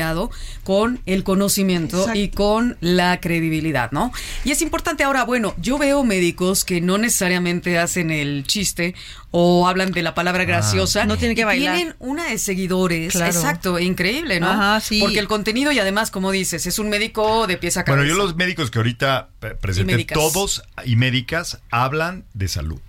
con 0.65 1.01
el 1.07 1.25
conocimiento 1.25 1.99
Exacto. 1.99 2.19
y 2.19 2.29
con 2.29 2.77
la 2.81 3.21
credibilidad, 3.21 3.91
¿no? 3.93 4.13
Y 4.45 4.51
es 4.51 4.63
importante 4.63 5.05
ahora, 5.05 5.25
bueno, 5.25 5.55
yo 5.59 5.79
veo 5.79 6.05
médicos 6.05 6.65
que 6.65 6.81
no 6.81 6.99
necesariamente 6.99 7.79
hacen 7.79 8.11
el 8.11 8.45
chiste 8.47 8.95
o 9.31 9.69
hablan 9.69 9.93
de 9.93 10.03
la 10.03 10.15
palabra 10.15 10.45
graciosa. 10.45 11.05
No 11.05 11.17
tienen 11.19 11.37
que 11.37 11.45
bailar. 11.45 11.77
Tienen 11.77 11.95
una 11.99 12.29
de 12.29 12.39
seguidores, 12.39 13.13
Claro. 13.13 13.33
exacto, 13.33 13.79
increíble, 13.79 14.41
¿no? 14.41 14.49
Ajá, 14.49 14.81
sí. 14.81 15.01
Porque 15.01 15.19
el 15.19 15.29
contenido 15.29 15.73
y 15.73 15.79
además, 15.79 16.11
como 16.11 16.31
dices, 16.31 16.67
es 16.67 16.79
un 16.79 16.89
médico 16.89 17.47
de 17.47 17.57
pies 17.59 17.77
a 17.77 17.85
cabeza. 17.85 18.03
Bueno, 18.03 18.17
yo 18.17 18.23
los 18.23 18.37
médicos 18.37 18.71
que 18.71 18.79
ahorita 18.79 19.29
presenté, 19.61 20.05
todos 20.07 20.63
y 20.85 20.97
médicas 20.97 21.61
hablan 21.71 22.25
de 22.35 22.49
salud. 22.49 22.81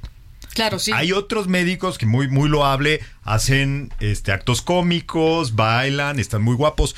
Claro, 0.57 0.77
sí. 0.79 0.91
Hay 0.93 1.13
otros 1.13 1.47
médicos 1.47 1.97
que 1.97 2.05
muy, 2.05 2.27
muy 2.27 2.49
loable, 2.49 2.99
hacen 3.23 3.93
este, 4.01 4.31
actos 4.33 4.61
cómicos, 4.61 5.55
bailan, 5.55 6.19
están 6.19 6.41
muy 6.41 6.55
guapos. 6.55 6.95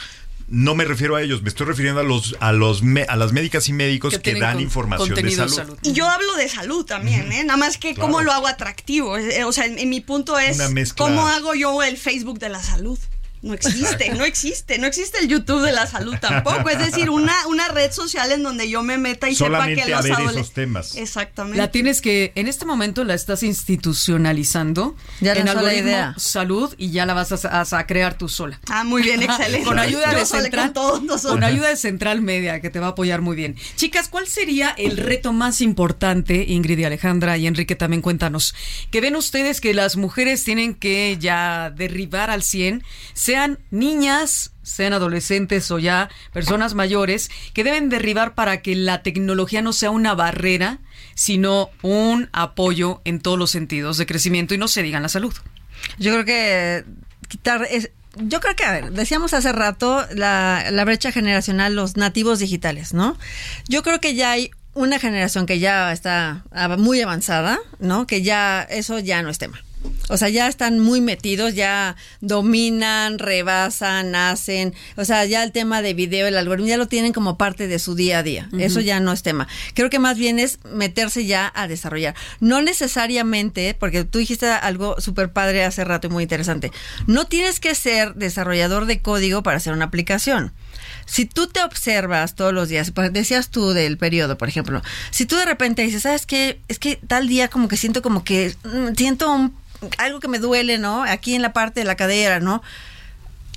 no 0.52 0.74
me 0.74 0.84
refiero 0.84 1.16
a 1.16 1.22
ellos, 1.22 1.44
me 1.44 1.50
estoy 1.50 1.68
refiriendo 1.68 2.02
a 2.02 2.04
los 2.04 2.36
a 2.40 2.52
los 2.54 2.82
me- 2.82 3.04
a 3.08 3.16
las 3.16 3.34
médicas 3.34 3.70
y 3.70 3.74
médicos 3.74 4.18
Que 4.18 4.34
dan 4.40 4.54
con- 4.56 4.64
información 4.64 5.14
de 5.14 5.30
salud. 5.30 5.50
de 5.52 5.56
salud. 5.56 5.78
Y 5.84 5.94
yo 5.94 6.10
hablo 6.10 6.34
de 6.38 6.50
salud 6.50 6.84
también, 6.86 7.32
¿eh? 7.32 7.44
Nada 7.44 7.58
más 7.58 7.78
que 7.78 7.94
Claro. 7.94 8.08
cómo 8.08 8.24
lo 8.24 8.32
hago 8.32 8.48
atractivo. 8.48 9.16
Eh, 9.20 9.44
O 9.44 9.52
sea, 9.52 9.66
en, 9.66 9.78
en 9.78 9.90
mi 9.90 10.02
punto 10.02 10.40
es 10.40 10.58
cómo 10.98 11.28
hago 11.28 11.54
yo 11.54 11.84
el 11.84 11.98
Facebook 11.98 12.40
de 12.40 12.50
la 12.50 12.64
salud. 12.64 12.98
No 13.42 13.54
existe, 13.54 14.10
no 14.16 14.26
existe, 14.26 14.78
no 14.80 14.88
existe 14.88 15.20
el 15.20 15.30
YouTube 15.30 15.62
de 15.64 15.72
la 15.72 15.88
salud 15.88 16.16
tampoco. 16.20 16.70
Es 16.70 16.78
decir, 16.80 17.10
una, 17.10 17.34
una 17.48 17.70
red 17.70 17.90
social 17.92 18.30
en 18.34 18.44
donde 18.44 18.70
yo 18.70 18.84
me 18.84 18.98
meta 18.98 19.30
y 19.30 19.36
Solamente 19.36 19.76
sepa 19.84 19.86
que 19.88 19.94
a 19.94 19.98
los 19.98 20.04
ver 20.06 20.14
adoles- 20.14 20.32
esos 20.42 20.52
temas. 20.54 20.96
Exactamente. 20.98 21.58
La 21.58 21.72
tienes 21.72 22.02
que, 22.02 22.34
en 22.36 22.48
este 22.48 22.66
momento 22.66 23.04
la 23.06 23.14
estás 23.14 23.42
institucionalizando 23.44 24.96
Ya 25.22 25.34
en 25.34 25.46
la 25.46 25.52
algoritmo 25.54 25.84
idea. 25.90 26.14
salud 26.18 26.74
y 26.78 26.92
ya 26.92 27.06
la 27.06 27.14
vas 27.14 27.32
a, 27.46 27.62
a- 27.62 27.80
a 27.80 27.88
crear 27.88 28.18
tú 28.18 28.28
sola. 28.30 28.60
Ah, 28.70 28.84
muy 28.84 29.02
bien, 29.04 29.22
excelente. 29.24 29.66
con 29.66 29.80
ayuda 29.80 30.14
de 30.14 30.26
Central, 30.26 30.66
con 30.66 30.74
todos 30.74 31.04
nosotros. 31.04 31.34
con 31.34 31.44
ayuda 31.44 31.70
de 31.70 31.76
Central 31.78 32.22
Media 32.22 32.60
que 32.60 32.70
te 32.70 32.80
va 32.80 32.88
a 32.88 32.90
apoyar 32.90 33.22
muy 33.22 33.36
bien. 33.36 33.56
Chicas, 33.76 34.10
¿cuál 34.10 34.28
sería 34.28 34.70
el 34.78 34.98
reto 34.98 35.32
más 35.34 35.62
importante, 35.62 36.44
Ingrid 36.48 36.80
y 36.80 36.84
Alejandra 36.84 37.38
y 37.38 37.48
Enrique 37.48 37.76
también 37.76 38.02
cuéntanos, 38.02 38.54
que 38.92 39.02
ven 39.02 39.16
ustedes 39.16 39.62
que 39.62 39.74
las 39.74 39.96
mujeres 39.96 40.44
tienen 40.44 40.74
que 40.76 41.18
ya 41.20 41.72
derribar 41.76 42.30
al 42.30 42.44
100, 42.44 42.84
sean 43.30 43.60
niñas, 43.70 44.54
sean 44.64 44.92
adolescentes 44.92 45.70
o 45.70 45.78
ya 45.78 46.10
personas 46.34 46.74
mayores, 46.74 47.30
que 47.54 47.64
deben 47.64 47.88
derribar 47.88 48.34
para 48.34 48.64
que 48.64 48.76
la 48.76 49.04
tecnología 49.04 49.62
no 49.62 49.72
sea 49.72 49.92
una 49.92 50.16
barrera, 50.16 50.80
sino 51.14 51.70
un 51.84 52.28
apoyo 52.34 53.02
en 53.06 53.20
todos 53.20 53.38
los 53.38 53.52
sentidos 53.52 54.00
de 54.00 54.08
crecimiento 54.08 54.56
y 54.56 54.58
no 54.58 54.68
se 54.68 54.82
digan 54.82 55.04
la 55.04 55.10
salud? 55.10 55.32
Yo 56.00 56.12
creo 56.12 56.26
que 56.26 56.86
quitar 57.28 57.68
es, 57.70 57.92
yo 58.16 58.40
creo 58.40 58.56
que, 58.56 58.64
a 58.64 58.72
ver, 58.72 58.94
decíamos 58.94 59.36
hace 59.36 59.52
rato 59.52 60.04
la, 60.16 60.66
la 60.72 60.86
brecha 60.86 61.12
generacional, 61.12 61.76
los 61.76 61.98
nativos 61.98 62.40
digitales, 62.40 62.96
¿no? 62.96 63.16
Yo 63.68 63.84
creo 63.84 64.02
que 64.02 64.16
ya 64.16 64.32
hay 64.32 64.50
una 64.74 64.98
generación 64.98 65.46
que 65.46 65.60
ya 65.60 65.94
está 65.94 66.46
muy 66.80 67.00
avanzada, 67.02 67.60
¿no? 67.78 68.08
Que 68.08 68.24
ya 68.24 68.64
eso 68.64 68.98
ya 68.98 69.22
no 69.22 69.30
es 69.30 69.38
tema. 69.38 69.62
O 70.10 70.18
sea, 70.18 70.30
ya 70.30 70.48
están 70.48 70.80
muy 70.80 71.02
metidos, 71.02 71.54
ya 71.54 71.96
dominan, 72.20 73.20
rebasan, 73.20 74.16
hacen, 74.16 74.74
o 74.96 75.06
sea, 75.06 75.24
ya 75.26 75.44
el 75.44 75.52
tema 75.52 75.82
de 75.82 75.94
video, 75.94 76.26
el 76.28 76.36
algoritmo, 76.38 76.68
ya 76.68 76.78
lo 76.78 76.88
tienen 76.88 77.14
como 77.14 77.38
parte 77.38 77.68
de 77.68 77.78
su 77.80 77.94
día 77.96 78.20
a 78.20 78.24
día. 78.24 78.50
Eso 78.60 78.80
ya 78.82 79.00
no 79.00 79.12
es 79.14 79.22
tema. 79.24 79.48
Creo 79.76 79.90
que 79.90 80.00
más 80.00 80.18
bien 80.18 80.40
es 80.40 80.58
meterse 80.74 81.26
ya 81.26 81.52
a 81.56 81.68
desarrollar. 81.68 82.16
No 82.40 82.62
necesariamente, 82.62 83.76
porque 83.80 84.04
tú 84.04 84.20
dijiste 84.20 84.48
algo 84.48 85.00
súper 85.00 85.32
padre 85.32 85.64
hace 85.64 85.84
rato 85.86 86.08
y 86.08 86.10
muy 86.10 86.24
interesante, 86.24 86.72
no 87.08 87.26
tienes 87.26 87.60
que 87.60 87.76
ser 87.76 88.16
desarrollador 88.16 88.86
de 88.86 89.02
código 89.02 89.44
para 89.44 89.58
hacer 89.58 89.74
una 89.74 89.86
aplicación. 89.86 90.52
Si 91.06 91.26
tú 91.26 91.48
te 91.48 91.62
observas 91.64 92.36
todos 92.36 92.54
los 92.54 92.68
días, 92.70 92.92
pues 92.92 93.12
decías 93.14 93.50
tú 93.50 93.72
del 93.72 93.98
periodo, 93.98 94.38
por 94.38 94.48
ejemplo, 94.50 94.82
si 95.12 95.26
tú 95.26 95.36
de 95.38 95.46
repente 95.46 95.82
dices, 95.84 96.04
¿sabes 96.04 96.26
qué? 96.26 96.60
Es 96.68 96.80
que 96.80 96.98
tal 97.08 97.28
día 97.28 97.48
como 97.48 97.68
que 97.68 97.78
siento 97.78 98.02
como 98.02 98.24
que 98.24 98.56
mm, 98.64 98.96
siento 98.96 99.32
un- 99.32 99.54
algo 99.98 100.20
que 100.20 100.28
me 100.28 100.40
duele, 100.40 100.78
¿no? 100.78 101.04
Aquí 101.04 101.36
en 101.36 101.42
la 101.42 101.54
parte 101.54 101.82
de 101.82 101.86
la 101.86 101.96
cadera, 101.96 102.40
¿no? 102.40 102.62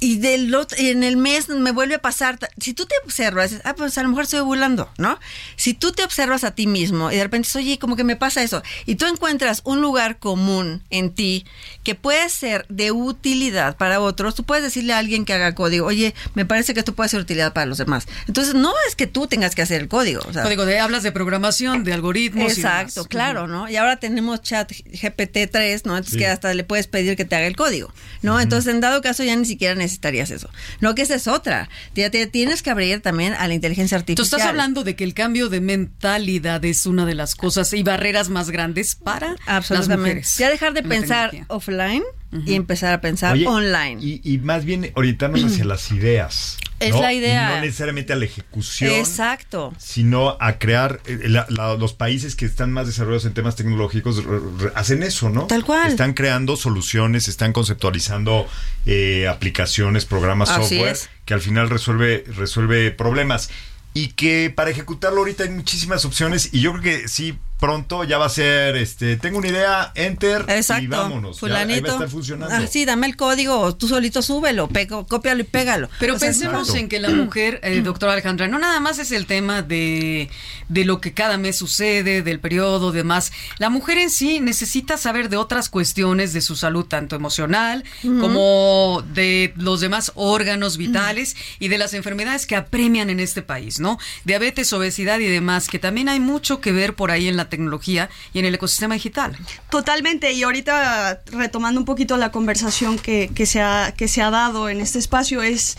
Y 0.05 0.17
del 0.19 0.53
otro- 0.55 0.77
y 0.83 0.89
en 0.89 1.05
el 1.05 1.17
mes 1.17 1.49
me 1.49 1.71
vuelve 1.71 1.95
a 1.95 2.01
pasar. 2.03 2.37
Si 2.59 2.75
tú 2.75 2.87
te 2.87 2.95
observas, 3.05 3.51
dices, 3.51 3.65
ah, 3.65 3.75
pues 3.77 3.97
a 3.99 4.03
lo 4.03 4.09
mejor 4.09 4.25
estoy 4.25 4.41
ovulando, 4.41 4.91
¿no? 4.99 5.17
Si 5.55 5.75
tú 5.75 5.93
te 5.93 6.03
observas 6.03 6.43
a 6.43 6.51
ti 6.57 6.67
mismo 6.67 7.13
y 7.13 7.17
de 7.17 7.23
repente 7.23 7.47
dices, 7.47 7.57
oye, 7.57 7.79
como 7.79 7.95
que 7.95 8.03
me 8.03 8.17
pasa 8.17 8.43
eso, 8.43 8.63
y 8.85 8.97
tú 8.97 9.07
encuentras 9.07 9.61
un 9.65 9.81
lugar 9.81 10.19
común 10.19 10.83
en 10.91 11.15
ti 11.15 11.47
que 11.85 11.95
puede 11.95 12.29
ser 12.31 12.67
de 12.69 12.91
utilidad 12.91 13.77
para 13.77 14.01
otros, 14.01 14.35
tú 14.35 14.43
puedes 14.43 14.65
decirle 14.65 14.93
a 14.93 14.99
alguien 14.99 15.25
que 15.25 15.35
haga 15.35 15.55
código, 15.55 15.87
oye, 15.87 16.15
me 16.35 16.45
parece 16.45 16.75
que 16.75 16.81
esto 16.81 16.95
puede 16.95 17.09
ser 17.09 17.21
utilidad 17.21 17.53
para 17.53 17.67
los 17.67 17.79
demás. 17.79 18.09
Entonces, 18.27 18.55
no 18.55 18.73
es 18.89 18.97
que 18.97 19.07
tú 19.07 19.29
tengas 19.29 19.55
que 19.55 19.63
hacer 19.63 19.81
el 19.83 19.89
código. 19.89 20.21
o 20.29 20.33
sea, 20.33 20.43
Código 20.43 20.67
de 20.67 20.81
hablas 20.81 21.05
de 21.05 21.13
programación, 21.13 21.85
de 21.85 21.93
algoritmos. 21.93 22.49
y 22.49 22.61
Exacto, 22.61 22.95
demás. 23.03 23.09
claro, 23.09 23.47
¿no? 23.47 23.69
Y 23.71 23.77
ahora 23.77 23.99
tenemos 23.99 24.43
chat 24.43 24.73
GPT-3, 24.73 25.83
¿no? 25.85 25.97
Entonces 25.97 26.13
Sí. 26.15 26.19
que 26.19 26.27
hasta 26.27 26.53
le 26.55 26.65
puedes 26.65 26.87
pedir 26.89 27.17
que 27.17 27.25
te 27.25 27.37
haga 27.37 27.47
el 27.47 27.55
código, 27.57 27.93
¿no? 28.23 28.41
Entonces, 28.41 28.73
en 28.75 28.81
dado 28.81 29.01
caso, 29.01 29.23
ya 29.23 29.37
ni 29.37 29.45
siquiera 29.45 29.75
necesitarías 29.93 30.31
eso. 30.31 30.49
No, 30.81 30.95
que 30.95 31.03
esa 31.03 31.15
es 31.15 31.29
otra. 31.29 31.69
Ya 31.95 32.11
te 32.11 32.27
tienes 32.27 32.63
que 32.63 32.71
abrir 32.71 33.01
también 33.01 33.35
a 33.35 33.47
la 33.49 33.55
inteligencia 33.55 33.97
Tú 33.99 34.01
artificial. 34.03 34.25
estás 34.25 34.49
hablando 34.49 34.85
de 34.85 34.97
que 34.97 35.05
el 35.05 35.15
cambio 35.15 35.49
de 35.49 35.61
mentalidad 35.61 36.65
es 36.65 36.87
una 36.87 37.05
de 37.07 37.15
las 37.15 37.35
cosas 37.35 37.73
y 37.73 37.83
barreras 37.83 38.29
más 38.29 38.51
grandes 38.51 38.95
para 38.95 39.31
las 39.31 39.39
Absolutamente. 39.47 39.99
mujeres. 40.01 40.37
Ya 40.39 40.51
dejar 40.51 40.73
de 40.73 40.83
pensar 40.83 41.31
tecnología. 41.31 41.55
offline 41.55 42.03
y 42.47 42.55
empezar 42.55 42.95
a 42.95 43.01
pensar 43.01 43.35
Oye, 43.35 43.47
online. 43.47 43.99
Y, 44.03 44.21
y 44.25 44.39
más 44.39 44.65
bien 44.65 44.91
orientarnos 44.95 45.45
hacia 45.45 45.65
las 45.67 45.91
ideas. 45.93 46.57
Es 46.83 46.95
¿no? 46.95 47.01
la 47.03 47.13
idea. 47.13 47.49
No 47.57 47.61
necesariamente 47.61 48.13
a 48.13 48.17
la 48.17 48.25
ejecución. 48.25 48.91
Exacto. 48.93 49.73
sino 49.79 50.37
a 50.41 50.59
crear 50.59 51.01
eh, 51.07 51.19
la- 51.29 51.47
la- 51.49 51.75
los 51.77 51.93
países 51.95 52.35
que 52.37 52.45
están 52.45 52.73
más 52.73 52.87
desarrollados 52.87 53.25
en 53.25 53.35
temas 53.35 53.57
tecnológicos 53.57 54.25
re- 54.25 54.39
re- 54.59 54.73
hacen 54.75 55.03
eso, 55.03 55.31
¿no? 55.31 55.47
Tal 55.47 55.65
cual. 55.65 55.89
Están 55.91 56.13
creando 56.15 56.57
soluciones, 56.57 57.29
están 57.29 57.53
conceptualizando 57.53 58.47
eh, 58.87 59.29
aplicaciones, 59.29 60.05
programas, 60.05 60.51
Así 60.51 60.63
software 60.77 60.93
es. 60.93 61.11
que 61.25 61.35
al 61.35 61.41
final 61.41 61.71
resuelve 61.71 62.25
resuelve 62.37 62.91
problemas 62.91 63.51
y 63.95 64.09
que 64.09 64.51
para 64.55 64.71
ejecutarlo 64.71 65.19
ahorita 65.19 65.45
hay 65.45 65.51
muchísimas 65.51 66.05
opciones 66.05 66.49
y 66.53 66.61
yo 66.61 66.73
creo 66.73 66.83
que 66.83 67.09
sí 67.09 67.39
pronto 67.63 68.03
ya 68.03 68.19
va 68.19 68.27
a 68.27 68.29
ser 68.29 68.75
este 68.77 69.17
tengo 69.17 69.39
una 69.39 69.47
idea 69.47 69.93
enter 69.95 70.45
Exacto. 70.49 70.83
y 70.83 70.89
vámonos 70.89 71.41
ya, 71.41 71.47
ahí 71.47 71.53
va 71.53 71.59
a 71.61 71.63
Fulanito. 71.63 71.93
estar 71.93 72.09
funcionando 72.09 72.53
Ah, 72.55 72.67
sí, 72.67 72.85
dame 72.85 73.07
el 73.07 73.17
código, 73.17 73.57
o 73.61 73.77
tú 73.77 73.87
solito 73.87 74.21
súbelo, 74.21 74.69
pego, 74.69 75.07
cópialo 75.07 75.43
y 75.43 75.45
pégalo. 75.45 75.89
Pero 76.01 76.17
O 76.17 76.19
pensemos 76.19 76.75
en 76.75 76.89
que 76.89 76.99
la 76.99 77.11
mujer, 77.11 77.61
eh, 77.63 77.81
doctora 77.83 78.15
Alejandra, 78.15 78.49
no 78.49 78.59
nada 78.59 78.81
más 78.81 78.99
es 78.99 79.13
el 79.13 79.27
tema 79.27 79.63
de, 79.63 80.29
de 80.69 80.85
lo 80.85 81.01
que 81.01 81.13
cada 81.15 81.39
mes 81.39 81.55
sucede, 81.57 82.23
del 82.23 82.41
periodo, 82.41 82.91
demás. 82.91 83.33
La 83.59 83.71
mujer 83.71 83.99
en 83.99 84.11
sí 84.11 84.41
necesita 84.41 84.97
saber 84.97 85.29
de 85.29 85.37
otras 85.37 85.69
cuestiones 85.69 86.33
de 86.33 86.41
su 86.41 86.57
salud, 86.57 86.85
tanto 86.87 87.15
emocional 87.15 87.85
como 88.21 89.05
de 89.15 89.53
los 89.57 89.81
demás 89.81 90.11
órganos 90.17 90.77
vitales 90.79 91.37
y 91.61 91.69
de 91.69 91.79
las 91.79 91.95
enfermedades 91.95 92.47
que 92.47 92.57
apremian 92.57 93.09
en 93.09 93.21
este 93.21 93.43
país, 93.43 93.79
¿no? 93.79 93.99
Diabetes, 94.25 94.73
obesidad 94.73 95.21
y 95.21 95.27
demás, 95.27 95.69
que 95.69 95.79
también 95.79 96.09
hay 96.09 96.19
mucho 96.19 96.61
que 96.61 96.73
ver 96.73 96.95
por 96.95 97.11
ahí 97.13 97.29
en 97.29 97.37
la 97.37 97.49
tecnología 97.53 98.09
y 98.35 98.41
en 98.41 98.45
el 98.47 98.55
ecosistema 98.55 98.95
digital. 98.95 99.37
Totalmente, 99.71 100.33
y 100.33 100.43
ahorita 100.43 101.23
retomando 101.27 101.79
un 101.81 101.85
poquito 101.87 102.17
la 102.17 102.31
conversación 102.33 102.99
que, 102.99 103.31
que 103.35 103.47
se, 103.47 103.61
ha, 103.61 103.95
que 103.97 104.09
se 104.09 104.21
ha 104.23 104.31
dado 104.31 104.69
en 104.69 104.81
este 104.81 104.99
espacio, 104.99 105.43
es 105.43 105.77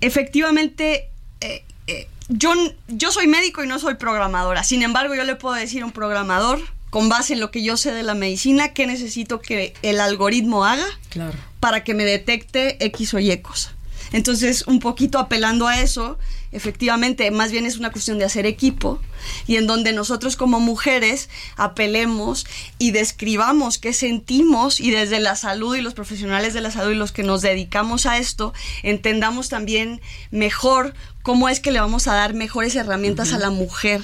efectivamente, 0.00 1.08
eh, 1.40 1.64
eh, 1.86 2.08
yo, 2.28 2.52
yo 2.88 3.10
soy 3.12 3.26
médico 3.26 3.62
y 3.64 3.66
no 3.66 3.78
soy 3.78 3.94
programadora, 3.94 4.62
sin 4.64 4.82
embargo 4.82 5.14
yo 5.14 5.24
le 5.24 5.34
puedo 5.36 5.54
decir 5.54 5.82
a 5.82 5.86
un 5.86 5.92
programador, 5.92 6.60
con 6.90 7.08
base 7.08 7.32
en 7.34 7.40
lo 7.40 7.50
que 7.50 7.64
yo 7.64 7.76
sé 7.76 7.92
de 7.92 8.04
la 8.04 8.14
medicina, 8.14 8.72
qué 8.72 8.86
necesito 8.86 9.40
que 9.40 9.74
el 9.82 9.98
algoritmo 10.00 10.64
haga 10.64 10.86
Claro. 11.10 11.36
para 11.58 11.82
que 11.82 11.92
me 11.94 12.04
detecte 12.04 12.76
X 12.84 13.14
o 13.14 13.18
Y 13.18 13.36
cosa. 13.38 13.72
Entonces, 14.12 14.62
un 14.68 14.78
poquito 14.78 15.18
apelando 15.18 15.66
a 15.66 15.80
eso, 15.80 16.18
efectivamente, 16.54 17.30
más 17.30 17.50
bien 17.50 17.66
es 17.66 17.76
una 17.76 17.92
cuestión 17.92 18.18
de 18.18 18.24
hacer 18.24 18.46
equipo 18.46 19.00
y 19.46 19.56
en 19.56 19.66
donde 19.66 19.92
nosotros 19.92 20.36
como 20.36 20.60
mujeres 20.60 21.28
apelemos 21.56 22.46
y 22.78 22.92
describamos 22.92 23.78
qué 23.78 23.92
sentimos 23.92 24.80
y 24.80 24.90
desde 24.90 25.20
la 25.20 25.36
salud 25.36 25.76
y 25.76 25.82
los 25.82 25.94
profesionales 25.94 26.54
de 26.54 26.60
la 26.60 26.70
salud 26.70 26.92
y 26.92 26.96
los 26.96 27.12
que 27.12 27.24
nos 27.24 27.42
dedicamos 27.42 28.06
a 28.06 28.18
esto, 28.18 28.54
entendamos 28.82 29.48
también 29.48 30.00
mejor 30.30 30.94
cómo 31.22 31.48
es 31.48 31.58
que 31.58 31.72
le 31.72 31.80
vamos 31.80 32.06
a 32.06 32.14
dar 32.14 32.34
mejores 32.34 32.76
herramientas 32.76 33.32
a 33.32 33.38
la 33.38 33.50
mujer 33.50 34.02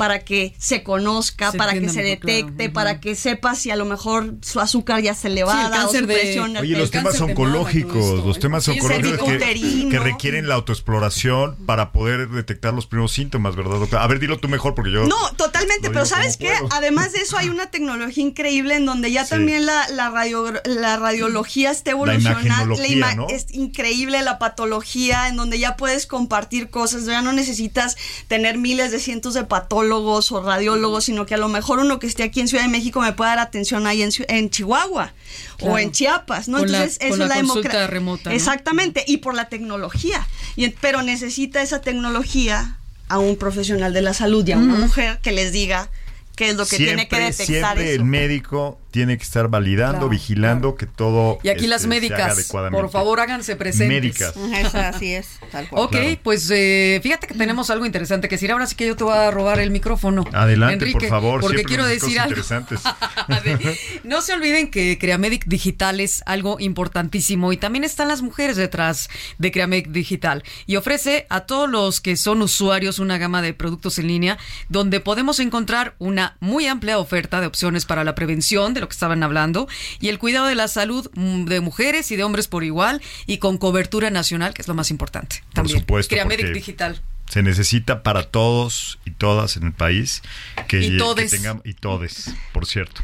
para 0.00 0.20
que 0.20 0.54
se 0.58 0.82
conozca, 0.82 1.50
Se 1.52 1.58
para 1.58 1.72
que 1.74 1.88
se 1.90 2.00
claro. 2.00 2.08
detecte, 2.08 2.70
para 2.70 3.00
que 3.00 3.14
sepa 3.14 3.54
si 3.54 3.70
a 3.70 3.76
lo 3.76 3.84
mejor 3.84 4.34
su 4.40 4.58
azúcar 4.60 5.02
ya 5.02 5.12
está 5.12 5.28
elevada 5.28 5.70
cáncer 5.70 6.04
o 6.04 6.06
su 6.06 6.06
de- 6.06 6.14
presión 6.14 6.56
Oye, 6.56 6.76
los 6.78 6.90
temas 6.90 7.20
oncológicos, 7.20 7.96
esto, 7.96 8.26
los 8.26 8.38
temas 8.38 8.64
Sí, 8.64 8.70
oncológicos 8.72 9.28
que, 9.28 9.98
requieren 10.00 10.48
la 10.48 10.54
autoexploración 10.54 11.56
para 11.66 11.92
poder 11.92 12.28
detectar 12.30 12.72
los 12.72 12.86
primeros 12.86 13.12
síntomas, 13.12 13.56
¿verdad, 13.56 13.78
doctora? 13.78 14.02
A 14.02 14.06
ver, 14.06 14.18
dilo 14.20 14.38
tú 14.38 14.48
mejor 14.48 14.74
porque 14.74 14.90
yo... 14.90 15.06
No, 15.06 15.16
totalmente, 15.36 15.90
pero 15.90 16.06
¿sabes 16.06 16.38
qué? 16.38 16.50
puedo. 16.58 16.72
Además 16.72 17.12
de 17.12 17.20
eso 17.20 17.36
hay 17.36 17.48
una 17.50 17.66
tecnología 17.70 18.24
increíble 18.24 18.76
en 18.76 18.86
donde 18.86 19.12
ya 19.12 19.24
Sí. 19.24 19.30
también 19.30 19.66
la, 19.66 19.86
la, 19.90 20.08
radio, 20.08 20.50
la 20.64 20.96
radiología 20.96 21.70
está 21.70 21.90
evolucionando. 21.90 22.76
¿no? 23.16 23.28
Es 23.28 23.46
increíble 23.52 24.22
la 24.22 24.38
patología 24.38 25.28
en 25.28 25.36
donde 25.36 25.58
ya 25.58 25.76
puedes 25.76 26.06
compartir 26.06 26.70
cosas, 26.70 27.04
ya 27.04 27.20
no 27.20 27.32
necesitas 27.32 27.96
tener 28.28 28.56
miles 28.56 28.90
de 28.92 28.98
cientos 28.98 29.34
de 29.34 29.44
patólogos 29.44 29.89
o 29.98 30.42
radiólogos, 30.42 31.04
sino 31.04 31.26
que 31.26 31.34
a 31.34 31.38
lo 31.38 31.48
mejor 31.48 31.78
uno 31.80 31.98
que 31.98 32.06
esté 32.06 32.22
aquí 32.22 32.40
en 32.40 32.48
Ciudad 32.48 32.64
de 32.64 32.70
México 32.70 33.00
me 33.00 33.12
puede 33.12 33.30
dar 33.30 33.38
atención 33.40 33.86
ahí 33.86 34.02
en, 34.02 34.10
en 34.28 34.50
Chihuahua 34.50 35.12
o 35.60 35.78
en 35.78 35.90
Chiapas, 35.92 36.48
¿no? 36.48 36.58
Con 36.58 36.70
la- 36.72 36.78
Entonces, 36.84 36.98
con 36.98 37.08
eso 37.08 37.16
la 37.18 37.24
es 37.24 37.28
la 37.28 37.34
consulta 37.36 37.68
democra- 37.70 37.86
remota, 37.86 38.30
¿no? 38.30 38.36
Exactamente, 38.36 39.04
y 39.06 39.18
por 39.18 39.34
la 39.34 39.48
tecnología. 39.48 40.26
Y, 40.56 40.68
pero 40.68 41.02
necesita 41.02 41.62
esa 41.62 41.80
tecnología 41.80 42.76
a 43.08 43.18
un 43.18 43.36
profesional 43.36 43.92
de 43.92 44.02
la 44.02 44.14
salud 44.14 44.46
y 44.46 44.52
a 44.52 44.58
una 44.58 44.74
mujer 44.74 45.18
que 45.22 45.32
les 45.32 45.52
diga 45.52 45.90
qué 46.36 46.50
es 46.50 46.56
lo 46.56 46.64
que 46.64 46.76
tiene 46.76 47.08
que 47.08 47.16
detectar 47.18 47.76
siempre 47.76 47.92
eso. 47.94 48.02
el 48.02 48.04
médico 48.04 48.78
tiene 48.90 49.16
que 49.16 49.22
estar 49.24 49.48
validando, 49.48 49.92
Claro, 49.98 50.08
vigilando 50.08 50.74
que 50.74 50.86
todo 50.86 51.38
Y 51.42 51.48
aquí 51.48 51.60
este, 51.60 51.68
las 51.68 51.82
haga 51.82 51.88
médicas, 51.90 52.48
por 52.70 52.90
favor, 52.90 53.20
háganse 53.20 53.56
presentes. 53.56 53.88
Médicas. 53.88 54.34
Así 54.74 55.14
es, 55.14 55.38
tal 55.50 55.68
cual. 55.68 55.84
Ok, 55.84 55.90
Claro. 55.92 56.18
pues 56.22 56.50
eh, 56.50 57.00
fíjate 57.02 57.26
que 57.26 57.34
tenemos 57.34 57.70
algo 57.70 57.86
interesante 57.86 58.28
que 58.28 58.34
decir. 58.36 58.50
Ahora 58.52 58.66
sí 58.66 58.74
que 58.74 58.86
yo 58.86 58.96
te 58.96 59.04
voy 59.04 59.14
a 59.16 59.30
robar 59.30 59.60
el 59.60 59.70
micrófono. 59.70 60.24
Adelante, 60.32 60.74
Enrique, 60.74 60.98
por 61.00 61.08
favor. 61.08 61.40
Porque 61.40 61.64
quiero 61.64 61.86
decir 61.86 62.18
algo. 62.18 62.30
interesantes. 62.30 62.80
No 64.04 64.22
se 64.22 64.32
olviden 64.32 64.70
que 64.70 64.98
Creamedic 64.98 65.44
Digital 65.46 66.00
es 66.00 66.22
algo 66.26 66.58
importantísimo 66.58 67.52
y 67.52 67.56
también 67.56 67.84
están 67.84 68.08
las 68.08 68.22
mujeres 68.22 68.56
detrás 68.56 69.08
de 69.38 69.52
Creamedic 69.52 69.88
Digital 69.88 70.42
y 70.66 70.76
ofrece 70.76 71.26
a 71.28 71.40
todos 71.42 71.68
los 71.70 72.00
que 72.00 72.16
son 72.16 72.42
usuarios 72.42 72.98
una 72.98 73.18
gama 73.18 73.42
de 73.42 73.54
productos 73.54 73.98
en 73.98 74.08
línea 74.08 74.38
donde 74.68 75.00
podemos 75.00 75.38
encontrar 75.40 75.94
una 75.98 76.36
muy 76.40 76.66
amplia 76.66 76.98
oferta 76.98 77.40
de 77.40 77.46
opciones 77.46 77.84
para 77.84 78.04
la 78.04 78.14
prevención 78.14 78.74
de 78.74 78.79
lo 78.80 78.88
que 78.88 78.92
estaban 78.94 79.22
hablando 79.22 79.68
y 80.00 80.08
el 80.08 80.18
cuidado 80.18 80.46
de 80.46 80.54
la 80.54 80.68
salud 80.68 81.10
mm, 81.14 81.44
de 81.44 81.60
mujeres 81.60 82.10
y 82.10 82.16
de 82.16 82.24
hombres 82.24 82.48
por 82.48 82.64
igual 82.64 83.00
y 83.26 83.38
con 83.38 83.58
cobertura 83.58 84.10
nacional, 84.10 84.54
que 84.54 84.62
es 84.62 84.68
lo 84.68 84.74
más 84.74 84.90
importante. 84.90 85.42
Por 85.46 85.54
También. 85.54 85.78
supuesto, 85.80 86.14
Creamedic 86.14 86.46
porque- 86.46 86.54
Digital. 86.58 87.00
Se 87.28 87.44
necesita 87.44 88.02
para 88.02 88.24
todos 88.24 88.98
y 89.04 89.12
todas 89.12 89.56
en 89.56 89.62
el 89.62 89.72
país 89.72 90.20
que, 90.66 90.80
Y 90.80 90.90
que 90.90 90.96
todes. 90.98 91.30
tengamos 91.30 91.64
y 91.64 91.74
todes, 91.74 92.34
por 92.52 92.66
cierto. 92.66 93.02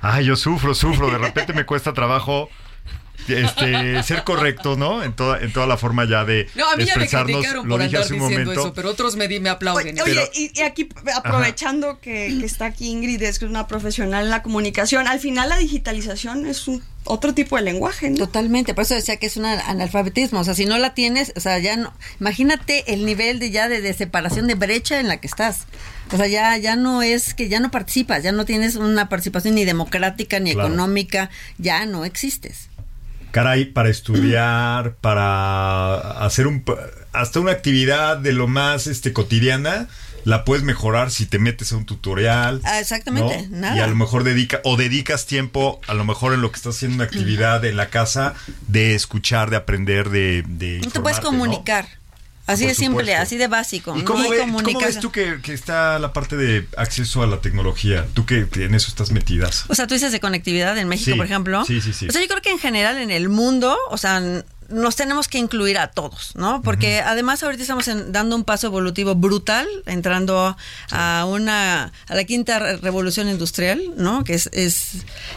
Ay, 0.00 0.26
yo 0.26 0.36
sufro, 0.36 0.74
sufro. 0.74 1.10
De 1.10 1.18
repente 1.18 1.52
me 1.52 1.66
cuesta 1.66 1.92
trabajo 1.92 2.50
este 3.28 4.02
ser 4.02 4.24
correcto, 4.24 4.76
¿no? 4.76 5.02
En 5.02 5.12
toda 5.12 5.40
en 5.40 5.52
toda 5.52 5.66
la 5.66 5.76
forma 5.76 6.04
ya 6.08 6.24
de 6.24 6.48
No, 6.54 6.70
a 6.70 6.76
mí 6.76 6.84
ya 6.84 6.96
me 6.96 7.04
expresarnos. 7.04 7.32
criticaron 7.36 7.68
Lo 7.68 7.74
por 7.74 7.82
dije 7.82 7.96
andar 7.96 8.02
hace 8.04 8.14
un 8.14 8.20
diciendo 8.20 8.44
momento. 8.50 8.60
eso, 8.68 8.74
pero 8.74 8.90
otros 8.90 9.16
me, 9.16 9.28
di- 9.28 9.40
me 9.40 9.50
aplauden. 9.50 10.00
Oye, 10.00 10.14
Pero- 10.14 10.30
y, 10.34 10.50
y 10.58 10.62
aquí 10.62 10.88
aprovechando 11.14 12.00
que, 12.00 12.34
que 12.40 12.46
está 12.46 12.66
aquí 12.66 12.88
Ingrid, 12.90 13.22
es 13.22 13.38
que 13.38 13.44
es 13.44 13.50
una 13.50 13.66
profesional 13.66 14.24
en 14.24 14.30
la 14.30 14.42
comunicación, 14.42 15.06
al 15.08 15.20
final 15.20 15.48
la 15.48 15.58
digitalización 15.58 16.46
es 16.46 16.68
un 16.68 16.82
otro 17.04 17.32
tipo 17.34 17.56
de 17.56 17.62
lenguaje, 17.62 18.10
¿no? 18.10 18.16
Totalmente, 18.18 18.74
por 18.74 18.82
eso 18.82 18.94
decía 18.94 19.16
que 19.16 19.26
es 19.26 19.36
un 19.36 19.46
analfabetismo, 19.46 20.40
o 20.40 20.44
sea, 20.44 20.54
si 20.54 20.66
no 20.66 20.76
la 20.78 20.92
tienes, 20.94 21.32
o 21.36 21.40
sea, 21.40 21.58
ya 21.58 21.76
no, 21.76 21.92
imagínate 22.20 22.92
el 22.92 23.04
nivel 23.06 23.38
de 23.38 23.50
ya 23.50 23.68
de, 23.68 23.80
de 23.80 23.94
separación 23.94 24.46
de 24.46 24.54
brecha 24.54 25.00
en 25.00 25.08
la 25.08 25.16
que 25.18 25.26
estás. 25.26 25.66
O 26.12 26.16
sea, 26.16 26.26
ya 26.26 26.56
ya 26.56 26.74
no 26.76 27.02
es 27.02 27.34
que 27.34 27.48
ya 27.50 27.60
no 27.60 27.70
participas, 27.70 28.22
ya 28.22 28.32
no 28.32 28.44
tienes 28.46 28.76
una 28.76 29.08
participación 29.10 29.54
ni 29.54 29.64
democrática 29.66 30.40
ni 30.40 30.52
Claro. 30.54 30.68
económica, 30.68 31.28
ya 31.58 31.84
no 31.86 32.04
existes. 32.06 32.67
Caray, 33.30 33.66
para 33.66 33.88
estudiar, 33.88 34.94
para 34.96 36.24
hacer 36.24 36.46
un 36.46 36.64
hasta 37.12 37.40
una 37.40 37.52
actividad 37.52 38.16
de 38.16 38.32
lo 38.32 38.46
más 38.46 38.86
este 38.86 39.12
cotidiana, 39.12 39.88
la 40.24 40.44
puedes 40.44 40.64
mejorar 40.64 41.10
si 41.10 41.26
te 41.26 41.38
metes 41.38 41.72
a 41.72 41.76
un 41.76 41.86
tutorial. 41.86 42.60
Ah, 42.64 42.80
exactamente, 42.80 43.48
¿no? 43.48 43.58
nada. 43.58 43.76
Y 43.76 43.80
a 43.80 43.86
lo 43.86 43.96
mejor 43.96 44.24
dedica 44.24 44.60
o 44.64 44.76
dedicas 44.76 45.26
tiempo, 45.26 45.80
a 45.86 45.94
lo 45.94 46.04
mejor 46.04 46.34
en 46.34 46.42
lo 46.42 46.50
que 46.50 46.56
estás 46.56 46.76
haciendo 46.76 46.96
una 46.96 47.04
actividad 47.04 47.64
en 47.64 47.76
la 47.76 47.88
casa, 47.88 48.34
de 48.66 48.94
escuchar, 48.94 49.50
de 49.50 49.56
aprender, 49.56 50.10
de, 50.10 50.44
de 50.46 50.80
te 50.92 51.00
puedes 51.00 51.20
¿no? 51.22 51.30
Así 52.48 52.66
de 52.66 52.74
simple, 52.74 53.14
así 53.14 53.36
de 53.36 53.46
básico. 53.46 53.96
¿Y 53.96 54.02
cómo, 54.02 54.24
Ni 54.24 54.30
ve- 54.30 54.38
cómo 54.64 54.80
ves 54.80 54.98
tú 55.00 55.12
que, 55.12 55.40
que 55.42 55.52
está 55.52 55.98
la 55.98 56.12
parte 56.12 56.36
de 56.36 56.66
acceso 56.76 57.22
a 57.22 57.26
la 57.26 57.40
tecnología? 57.40 58.06
Tú 58.14 58.24
que, 58.26 58.48
que 58.48 58.64
en 58.64 58.74
eso 58.74 58.88
estás 58.88 59.10
metidas. 59.12 59.64
O 59.68 59.74
sea, 59.74 59.86
tú 59.86 59.94
dices 59.94 60.12
de 60.12 60.20
conectividad 60.20 60.76
en 60.78 60.88
México, 60.88 61.12
Sí, 61.12 61.16
por 61.16 61.26
ejemplo. 61.26 61.64
sí, 61.66 61.80
sí, 61.80 61.92
sí. 61.92 62.08
O 62.08 62.12
sea, 62.12 62.20
yo 62.22 62.26
creo 62.28 62.40
que 62.42 62.50
en 62.50 62.58
general 62.58 62.98
en 62.98 63.10
el 63.10 63.28
mundo, 63.28 63.76
o 63.90 63.98
sea, 63.98 64.22
nos 64.68 64.96
tenemos 64.96 65.28
que 65.28 65.38
incluir 65.38 65.78
a 65.78 65.88
todos, 65.90 66.32
¿no? 66.34 66.60
Porque 66.62 67.00
además 67.00 67.42
ahorita 67.42 67.62
estamos 67.62 67.88
en- 67.88 68.12
dando 68.12 68.36
un 68.36 68.44
paso 68.44 68.66
evolutivo 68.66 69.14
brutal, 69.14 69.66
entrando 69.86 70.56
a 70.90 71.24
una 71.26 71.92
a 72.06 72.14
la 72.14 72.24
quinta 72.24 72.58
re- 72.58 72.76
revolución 72.76 73.28
industrial, 73.28 73.80
¿no? 73.96 74.24
Que 74.24 74.34
es, 74.34 74.50
es 74.52 74.92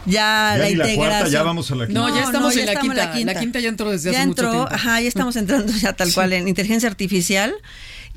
ya, 0.06 0.56
Ya 0.56 0.58
la 0.58 0.66
ni 0.66 0.76
la 0.76 0.84
integración. 0.86 0.96
cuarta, 0.98 1.28
ya 1.30 1.44
vamos 1.44 1.72
a 1.72 1.76
la 1.76 1.88
quinta. 1.88 2.02
No, 2.02 2.10
ya 2.14 2.24
estamos 2.24 2.56
en 2.58 2.66
la 2.66 2.72
estamos 2.74 2.90
quinta. 3.14 3.34
La 3.34 3.40
quinta 3.40 3.60
ya 3.60 3.70
entró 3.70 3.90
desde 3.90 4.12
ya 4.12 4.20
hace 4.20 4.28
mucho 4.28 4.42
entró, 4.44 4.52
tiempo. 4.52 4.76
Ajá, 4.76 5.02
ya 5.02 5.08
estamos 5.08 5.36
entrando 5.36 5.72
ya 5.74 5.94
tal 5.94 6.14
cual 6.14 6.34
en 6.34 6.48
inteligencia 6.48 6.90
artificial 6.90 7.54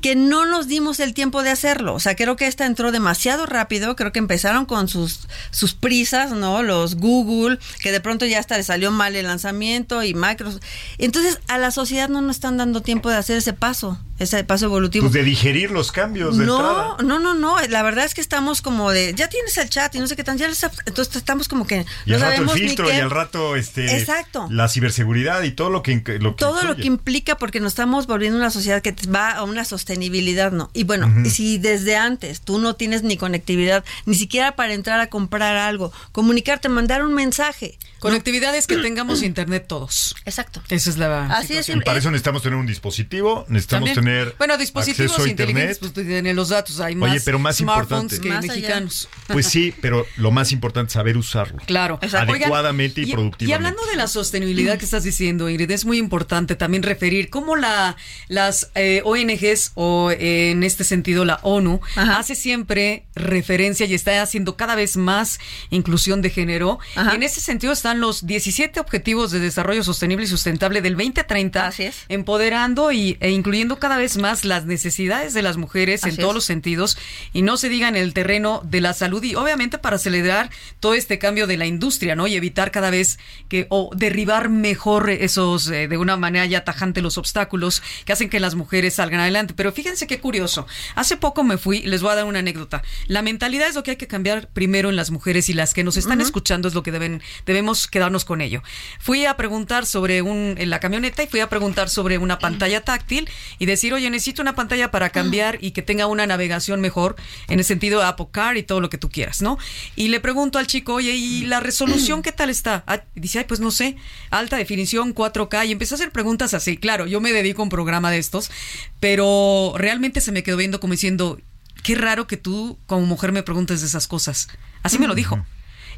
que 0.05 0.15
no 0.15 0.45
nos 0.45 0.67
dimos 0.67 0.99
el 0.99 1.15
tiempo 1.15 1.41
de 1.41 1.49
hacerlo. 1.49 1.95
O 1.95 1.99
sea, 1.99 2.15
creo 2.15 2.35
que 2.35 2.45
esta 2.45 2.67
entró 2.67 2.91
demasiado 2.91 3.47
rápido, 3.47 3.95
creo 3.95 4.11
que 4.11 4.19
empezaron 4.19 4.67
con 4.67 4.87
sus, 4.87 5.27
sus 5.49 5.73
prisas, 5.73 6.31
¿no? 6.31 6.61
Los 6.61 6.97
Google, 6.97 7.57
que 7.81 7.91
de 7.91 7.99
pronto 8.01 8.27
ya 8.27 8.37
hasta 8.37 8.55
le 8.55 8.61
salió 8.61 8.91
mal 8.91 9.15
el 9.15 9.25
lanzamiento 9.25 10.03
y 10.03 10.13
Microsoft. 10.13 10.61
Entonces, 10.99 11.39
a 11.47 11.57
la 11.57 11.71
sociedad 11.71 12.07
no 12.07 12.21
nos 12.21 12.35
están 12.35 12.55
dando 12.55 12.81
tiempo 12.81 13.09
de 13.09 13.15
hacer 13.15 13.37
ese 13.37 13.53
paso, 13.53 13.97
ese 14.19 14.43
paso 14.43 14.65
evolutivo. 14.65 15.03
Pues 15.03 15.13
de 15.13 15.23
digerir 15.23 15.71
los 15.71 15.91
cambios 15.91 16.37
de 16.37 16.45
No, 16.45 16.57
entrada. 16.57 16.97
no, 17.03 17.19
no, 17.19 17.33
no. 17.33 17.57
La 17.67 17.83
verdad 17.83 18.05
es 18.05 18.13
que 18.13 18.21
estamos 18.21 18.61
como 18.61 18.91
de, 18.91 19.13
ya 19.15 19.27
tienes 19.27 19.57
el 19.57 19.69
chat 19.69 19.93
y 19.95 19.99
no 19.99 20.07
sé 20.07 20.15
qué 20.15 20.23
tan, 20.23 20.37
ya 20.37 20.47
les- 20.47 20.63
entonces 20.85 21.15
estamos 21.15 21.47
como 21.47 21.67
que 21.67 21.85
Y 22.05 22.11
no 22.11 22.15
al 22.15 22.21
rato 22.21 22.31
el 22.31 22.35
sabemos 22.37 22.55
ni 22.55 22.61
filtro 22.67 22.87
qué. 22.87 22.97
y 22.97 22.99
al 22.99 23.11
rato 23.11 23.55
este 23.55 23.97
Exacto. 23.97 24.47
la 24.49 24.69
ciberseguridad 24.69 25.43
y 25.43 25.51
todo 25.51 25.69
lo 25.69 25.83
que 25.83 25.95
lo 26.19 26.35
que 26.35 26.39
todo 26.39 26.63
lo 26.63 26.75
que 26.75 26.85
implica 26.87 27.37
porque 27.37 27.59
nos 27.59 27.73
estamos 27.73 28.07
volviendo 28.07 28.37
una 28.37 28.49
sociedad 28.51 28.81
que 28.81 28.95
va 29.13 29.31
a 29.31 29.43
una 29.43 29.65
sostenibilidad, 29.65 30.51
¿no? 30.51 30.69
Y 30.73 30.83
bueno, 30.85 31.11
si 31.29 31.57
desde 31.57 31.95
antes 31.97 32.41
tú 32.41 32.57
no 32.59 32.75
tienes 32.75 33.03
ni 33.03 33.17
conectividad, 33.17 33.83
ni 34.05 34.15
siquiera 34.15 34.55
para 34.55 34.73
entrar 34.73 34.99
a 34.99 35.07
comprar 35.07 35.57
algo, 35.57 35.91
comunicarte, 36.11 36.69
mandar 36.69 37.03
un 37.03 37.13
mensaje. 37.13 37.77
Conectividad 37.99 38.55
es 38.55 38.67
que 38.67 38.77
tengamos 38.77 39.23
internet 39.23 39.65
todos. 39.67 40.15
Exacto. 40.25 40.61
Esa 40.69 40.89
es 40.89 40.97
la 40.97 41.25
Así 41.27 41.57
es. 41.57 41.67
Y 41.69 41.79
para 41.81 41.99
eso 41.99 42.11
necesitamos 42.11 42.43
tener 42.43 42.57
un 42.57 42.65
dispositivo, 42.67 43.45
necesitamos 43.47 43.87
También. 43.89 43.95
tener 43.95 44.04
bueno, 44.37 44.57
dispositivos 44.57 45.11
acceso 45.11 45.27
a 45.27 45.29
inteligentes, 45.29 45.77
internet. 45.77 45.93
pues 45.95 46.07
tienen 46.07 46.35
los 46.35 46.49
datos, 46.49 46.79
hay 46.79 46.95
más 46.95 47.11
Oye, 47.11 47.21
pero 47.23 47.39
más 47.39 47.57
smartphones 47.57 48.13
importante. 48.13 48.21
que 48.21 48.29
Más 48.29 48.43
allá. 48.43 48.53
mexicanos. 48.53 49.09
Pues 49.27 49.47
sí, 49.47 49.73
pero 49.81 50.05
lo 50.17 50.31
más 50.31 50.51
importante 50.51 50.87
es 50.89 50.93
saber 50.93 51.17
usarlo. 51.17 51.57
Claro. 51.65 51.99
Adecuadamente 52.01 53.01
y, 53.01 53.09
y, 53.09 53.11
productivamente. 53.11 53.45
Y 53.45 53.53
hablando 53.53 53.85
de 53.89 53.95
la 53.97 54.07
sostenibilidad 54.07 54.77
que 54.77 54.85
estás 54.85 55.03
diciendo, 55.03 55.49
Ingrid, 55.49 55.71
es 55.71 55.85
muy 55.85 55.97
importante 55.97 56.55
también 56.55 56.83
referir 56.83 57.29
cómo 57.29 57.55
la, 57.55 57.95
las 58.27 58.71
eh, 58.75 59.01
ONGs 59.03 59.71
o 59.75 60.11
eh, 60.11 60.51
en 60.51 60.63
este 60.63 60.83
sentido 60.83 61.25
la 61.25 61.39
ONU 61.43 61.79
Ajá. 61.95 62.17
hace 62.19 62.35
siempre 62.35 63.05
referencia 63.15 63.85
y 63.85 63.93
está 63.93 64.21
haciendo 64.21 64.57
cada 64.57 64.75
vez 64.75 64.97
más 64.97 65.39
inclusión 65.69 66.21
de 66.21 66.29
género. 66.29 66.79
Ajá. 66.95 67.15
En 67.15 67.23
ese 67.23 67.41
sentido 67.41 67.73
están 67.73 67.99
los 67.99 68.25
17 68.25 68.79
Objetivos 68.79 69.31
de 69.31 69.39
Desarrollo 69.39 69.83
Sostenible 69.83 70.25
y 70.25 70.27
Sustentable 70.27 70.81
del 70.81 70.95
2030, 70.95 71.67
Así 71.67 71.83
es. 71.83 71.95
empoderando 72.09 72.91
y, 72.91 73.17
e 73.19 73.31
incluyendo 73.31 73.79
cada 73.79 73.94
vez 73.97 74.17
más 74.17 74.45
las 74.45 74.65
necesidades 74.65 75.33
de 75.33 75.41
las 75.41 75.57
mujeres 75.57 76.03
en 76.03 76.15
todos 76.15 76.31
es. 76.31 76.35
los 76.35 76.45
sentidos 76.45 76.97
y 77.33 77.41
no 77.41 77.57
se 77.57 77.69
diga 77.69 77.87
en 77.87 77.95
el 77.95 78.13
terreno 78.13 78.61
de 78.63 78.81
la 78.81 78.93
salud 78.93 79.23
y 79.23 79.35
obviamente 79.35 79.77
para 79.77 79.97
acelerar 79.97 80.49
todo 80.79 80.93
este 80.93 81.19
cambio 81.19 81.47
de 81.47 81.57
la 81.57 81.65
industria, 81.65 82.15
¿no? 82.15 82.27
Y 82.27 82.35
evitar 82.35 82.71
cada 82.71 82.89
vez 82.89 83.19
que 83.49 83.67
o 83.69 83.89
derribar 83.95 84.49
mejor 84.49 85.09
esos 85.09 85.69
eh, 85.69 85.87
de 85.87 85.97
una 85.97 86.17
manera 86.17 86.45
ya 86.45 86.63
tajante 86.63 87.01
los 87.01 87.17
obstáculos 87.17 87.81
que 88.05 88.13
hacen 88.13 88.29
que 88.29 88.39
las 88.39 88.55
mujeres 88.55 88.95
salgan 88.95 89.19
adelante. 89.19 89.53
Pero 89.55 89.71
fíjense 89.71 90.07
qué 90.07 90.19
curioso. 90.19 90.67
Hace 90.95 91.17
poco 91.17 91.43
me 91.43 91.57
fui, 91.57 91.81
les 91.81 92.01
voy 92.01 92.11
a 92.11 92.15
dar 92.15 92.25
una 92.25 92.39
anécdota. 92.39 92.83
La 93.07 93.21
mentalidad 93.21 93.67
es 93.67 93.75
lo 93.75 93.83
que 93.83 93.91
hay 93.91 93.97
que 93.97 94.07
cambiar 94.07 94.49
primero 94.49 94.89
en 94.89 94.95
las 94.95 95.11
mujeres 95.11 95.49
y 95.49 95.53
las 95.53 95.73
que 95.73 95.83
nos 95.83 95.97
están 95.97 96.21
escuchando 96.21 96.67
es 96.67 96.73
lo 96.73 96.83
que 96.83 96.91
deben 96.91 97.21
debemos 97.45 97.87
quedarnos 97.87 98.25
con 98.25 98.41
ello. 98.41 98.61
Fui 98.99 99.25
a 99.25 99.37
preguntar 99.37 99.85
sobre 99.85 100.21
un 100.21 100.55
en 100.57 100.69
la 100.69 100.79
camioneta 100.79 101.23
y 101.23 101.27
fui 101.27 101.39
a 101.39 101.49
preguntar 101.49 101.89
sobre 101.89 102.17
una 102.17 102.39
pantalla 102.39 102.81
táctil 102.81 103.29
y 103.59 103.65
decir, 103.85 103.93
"Oye, 103.93 104.09
necesito 104.09 104.41
una 104.41 104.55
pantalla 104.55 104.91
para 104.91 105.09
cambiar 105.09 105.57
y 105.61 105.71
que 105.71 105.81
tenga 105.81 106.07
una 106.07 106.27
navegación 106.27 106.81
mejor 106.81 107.15
en 107.47 107.59
el 107.59 107.65
sentido 107.65 107.99
de 107.99 108.07
Apple 108.07 108.27
Car 108.31 108.57
y 108.57 108.63
todo 108.63 108.81
lo 108.81 108.89
que 108.89 108.97
tú 108.97 109.09
quieras, 109.09 109.41
¿no?" 109.41 109.57
Y 109.95 110.07
le 110.09 110.19
pregunto 110.19 110.59
al 110.59 110.67
chico, 110.67 110.95
"Oye, 110.95 111.13
¿y 111.13 111.45
la 111.45 111.59
resolución 111.59 112.21
qué 112.21 112.31
tal 112.31 112.49
está?" 112.49 112.83
Ah, 112.87 113.03
y 113.15 113.19
dice, 113.19 113.39
"Ay, 113.39 113.45
pues 113.47 113.59
no 113.59 113.71
sé, 113.71 113.95
alta 114.29 114.57
definición 114.57 115.13
4K." 115.13 115.65
Y 115.65 115.71
empecé 115.71 115.93
a 115.93 115.97
hacer 115.97 116.11
preguntas 116.11 116.53
así. 116.53 116.77
Claro, 116.77 117.07
yo 117.07 117.21
me 117.21 117.31
dedico 117.31 117.61
a 117.61 117.63
un 117.63 117.69
programa 117.69 118.11
de 118.11 118.17
estos, 118.17 118.51
pero 118.99 119.73
realmente 119.77 120.21
se 120.21 120.31
me 120.31 120.43
quedó 120.43 120.57
viendo 120.57 120.79
como 120.79 120.93
diciendo, 120.93 121.39
"Qué 121.83 121.95
raro 121.95 122.27
que 122.27 122.37
tú 122.37 122.77
como 122.85 123.05
mujer 123.05 123.31
me 123.31 123.43
preguntes 123.43 123.81
de 123.81 123.87
esas 123.87 124.07
cosas." 124.07 124.47
Así 124.83 124.99
me 124.99 125.07
lo 125.07 125.15
dijo. 125.15 125.45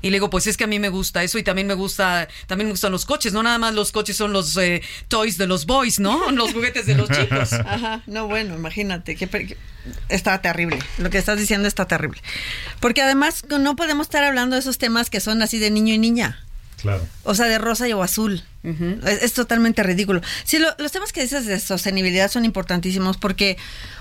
Y 0.01 0.09
le 0.09 0.15
digo, 0.17 0.29
pues 0.29 0.47
es 0.47 0.57
que 0.57 0.63
a 0.63 0.67
mí 0.67 0.79
me 0.79 0.89
gusta 0.89 1.23
eso 1.23 1.37
y 1.37 1.43
también 1.43 1.67
me 1.67 1.73
gusta, 1.73 2.27
también 2.47 2.67
me 2.67 2.71
gustan 2.71 2.91
los 2.91 3.05
coches, 3.05 3.33
no 3.33 3.43
nada 3.43 3.57
más 3.57 3.73
los 3.73 3.91
coches 3.91 4.15
son 4.17 4.33
los 4.33 4.55
eh, 4.57 4.81
toys 5.07 5.37
de 5.37 5.47
los 5.47 5.65
boys, 5.65 5.99
¿no? 5.99 6.31
Los 6.37 6.53
juguetes 6.53 6.85
de 6.85 6.95
los 6.95 7.09
chicos. 7.09 7.53
Ajá, 7.65 8.01
no, 8.07 8.27
bueno, 8.27 8.55
imagínate, 8.55 9.15
que, 9.15 9.27
que- 9.27 9.57
está 10.09 10.41
terrible. 10.41 10.79
Lo 10.97 11.09
que 11.09 11.17
estás 11.17 11.39
diciendo 11.39 11.67
está 11.67 11.85
terrible. 11.87 12.21
Porque 12.79 13.01
además 13.01 13.43
no 13.49 13.75
podemos 13.75 14.07
estar 14.07 14.23
hablando 14.23 14.55
de 14.55 14.59
esos 14.59 14.77
temas 14.77 15.09
que 15.09 15.19
son 15.19 15.41
así 15.41 15.59
de 15.59 15.71
niño 15.71 15.93
y 15.93 15.97
niña. 15.97 16.43
Claro. 16.81 17.03
O 17.23 17.33
sea, 17.33 17.47
de 17.47 17.57
rosa 17.57 17.87
y 17.87 17.93
o 17.93 18.03
azul. 18.03 18.43
Es, 19.05 19.23
es 19.23 19.33
totalmente 19.33 19.83
ridículo. 19.83 20.21
Sí, 20.43 20.57
lo- 20.59 20.73
los 20.77 20.91
temas 20.91 21.11
que 21.13 21.21
dices 21.21 21.45
de 21.45 21.59
sostenibilidad 21.59 22.29
son 22.29 22.45
importantísimos 22.45 23.17
porque, 23.17 23.57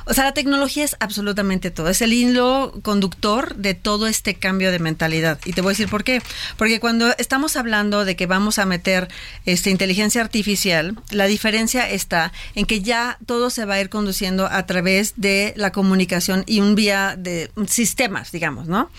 o 0.07 0.15
sea, 0.15 0.25
la 0.25 0.35
tecnología 0.35 0.85
es 0.85 0.97
absolutamente 1.01 1.71
todo. 1.71 1.89
Es 1.89 2.03
el 2.03 2.13
hilo 2.13 2.73
conductor 2.83 3.55
de 3.57 3.75
todo 3.75 4.07
este 4.07 4.35
cambio 4.35 4.73
de 4.73 4.79
mentalidad. 4.79 5.39
Y 5.45 5.53
te 5.53 5.61
voy 5.61 5.71
a 5.71 5.73
decir 5.73 5.89
por 5.89 6.05
qué. 6.05 6.23
Porque 6.57 6.81
cuando 6.81 7.15
estamos 7.19 7.57
hablando 7.57 8.05
de 8.05 8.17
que 8.17 8.27
vamos 8.27 8.59
a 8.59 8.67
meter 8.67 9.09
este, 9.45 9.71
inteligencia 9.71 10.21
artificial, 10.21 10.97
la 11.11 11.27
diferencia 11.27 11.89
está 11.89 12.33
en 12.55 12.67
que 12.67 12.81
ya 12.83 13.19
todo 13.27 13.51
se 13.51 13.65
va 13.65 13.75
a 13.75 13.81
ir 13.81 13.89
conduciendo 13.89 14.47
a 14.47 14.67
través 14.67 15.15
de 15.17 15.53
la 15.57 15.73
comunicación 15.73 16.43
y 16.47 16.61
un 16.61 16.75
vía 16.75 17.15
de 17.17 17.51
sistemas, 17.69 18.33
digamos, 18.33 18.69
¿no? 18.69 18.91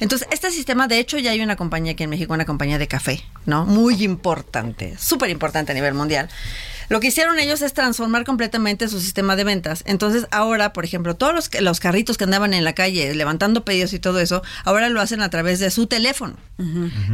Entonces, 0.00 0.28
este 0.32 0.50
sistema, 0.50 0.88
de 0.88 0.98
hecho, 0.98 1.18
ya 1.18 1.30
hay 1.30 1.40
una 1.40 1.56
compañía 1.56 1.92
aquí 1.92 2.02
en 2.04 2.10
México, 2.10 2.34
una 2.34 2.44
compañía 2.44 2.78
de 2.78 2.88
café, 2.88 3.22
¿no? 3.46 3.64
Muy 3.64 4.02
importante, 4.02 4.96
súper 5.14 5.30
importante 5.30 5.72
a 5.72 5.74
nivel 5.74 5.94
mundial. 5.94 6.28
Lo 6.90 7.00
que 7.00 7.06
hicieron 7.06 7.38
ellos 7.38 7.62
es 7.62 7.72
transformar 7.72 8.24
completamente 8.24 8.88
su 8.88 9.00
sistema 9.00 9.36
de 9.36 9.44
ventas. 9.44 9.82
Entonces, 9.86 10.26
ahora, 10.30 10.74
por 10.74 10.84
ejemplo, 10.84 11.16
todos 11.16 11.34
los, 11.34 11.48
que- 11.48 11.62
los 11.62 11.80
carritos 11.80 12.18
que 12.18 12.24
andaban 12.24 12.52
en 12.52 12.62
la 12.62 12.74
calle 12.74 13.14
levantando 13.14 13.64
pedidos 13.64 13.94
y 13.94 13.98
todo 13.98 14.20
eso, 14.20 14.42
ahora 14.64 14.90
lo 14.90 15.00
hacen 15.00 15.22
a 15.22 15.30
través 15.30 15.60
de 15.60 15.70
su 15.70 15.86
teléfono. 15.86 16.36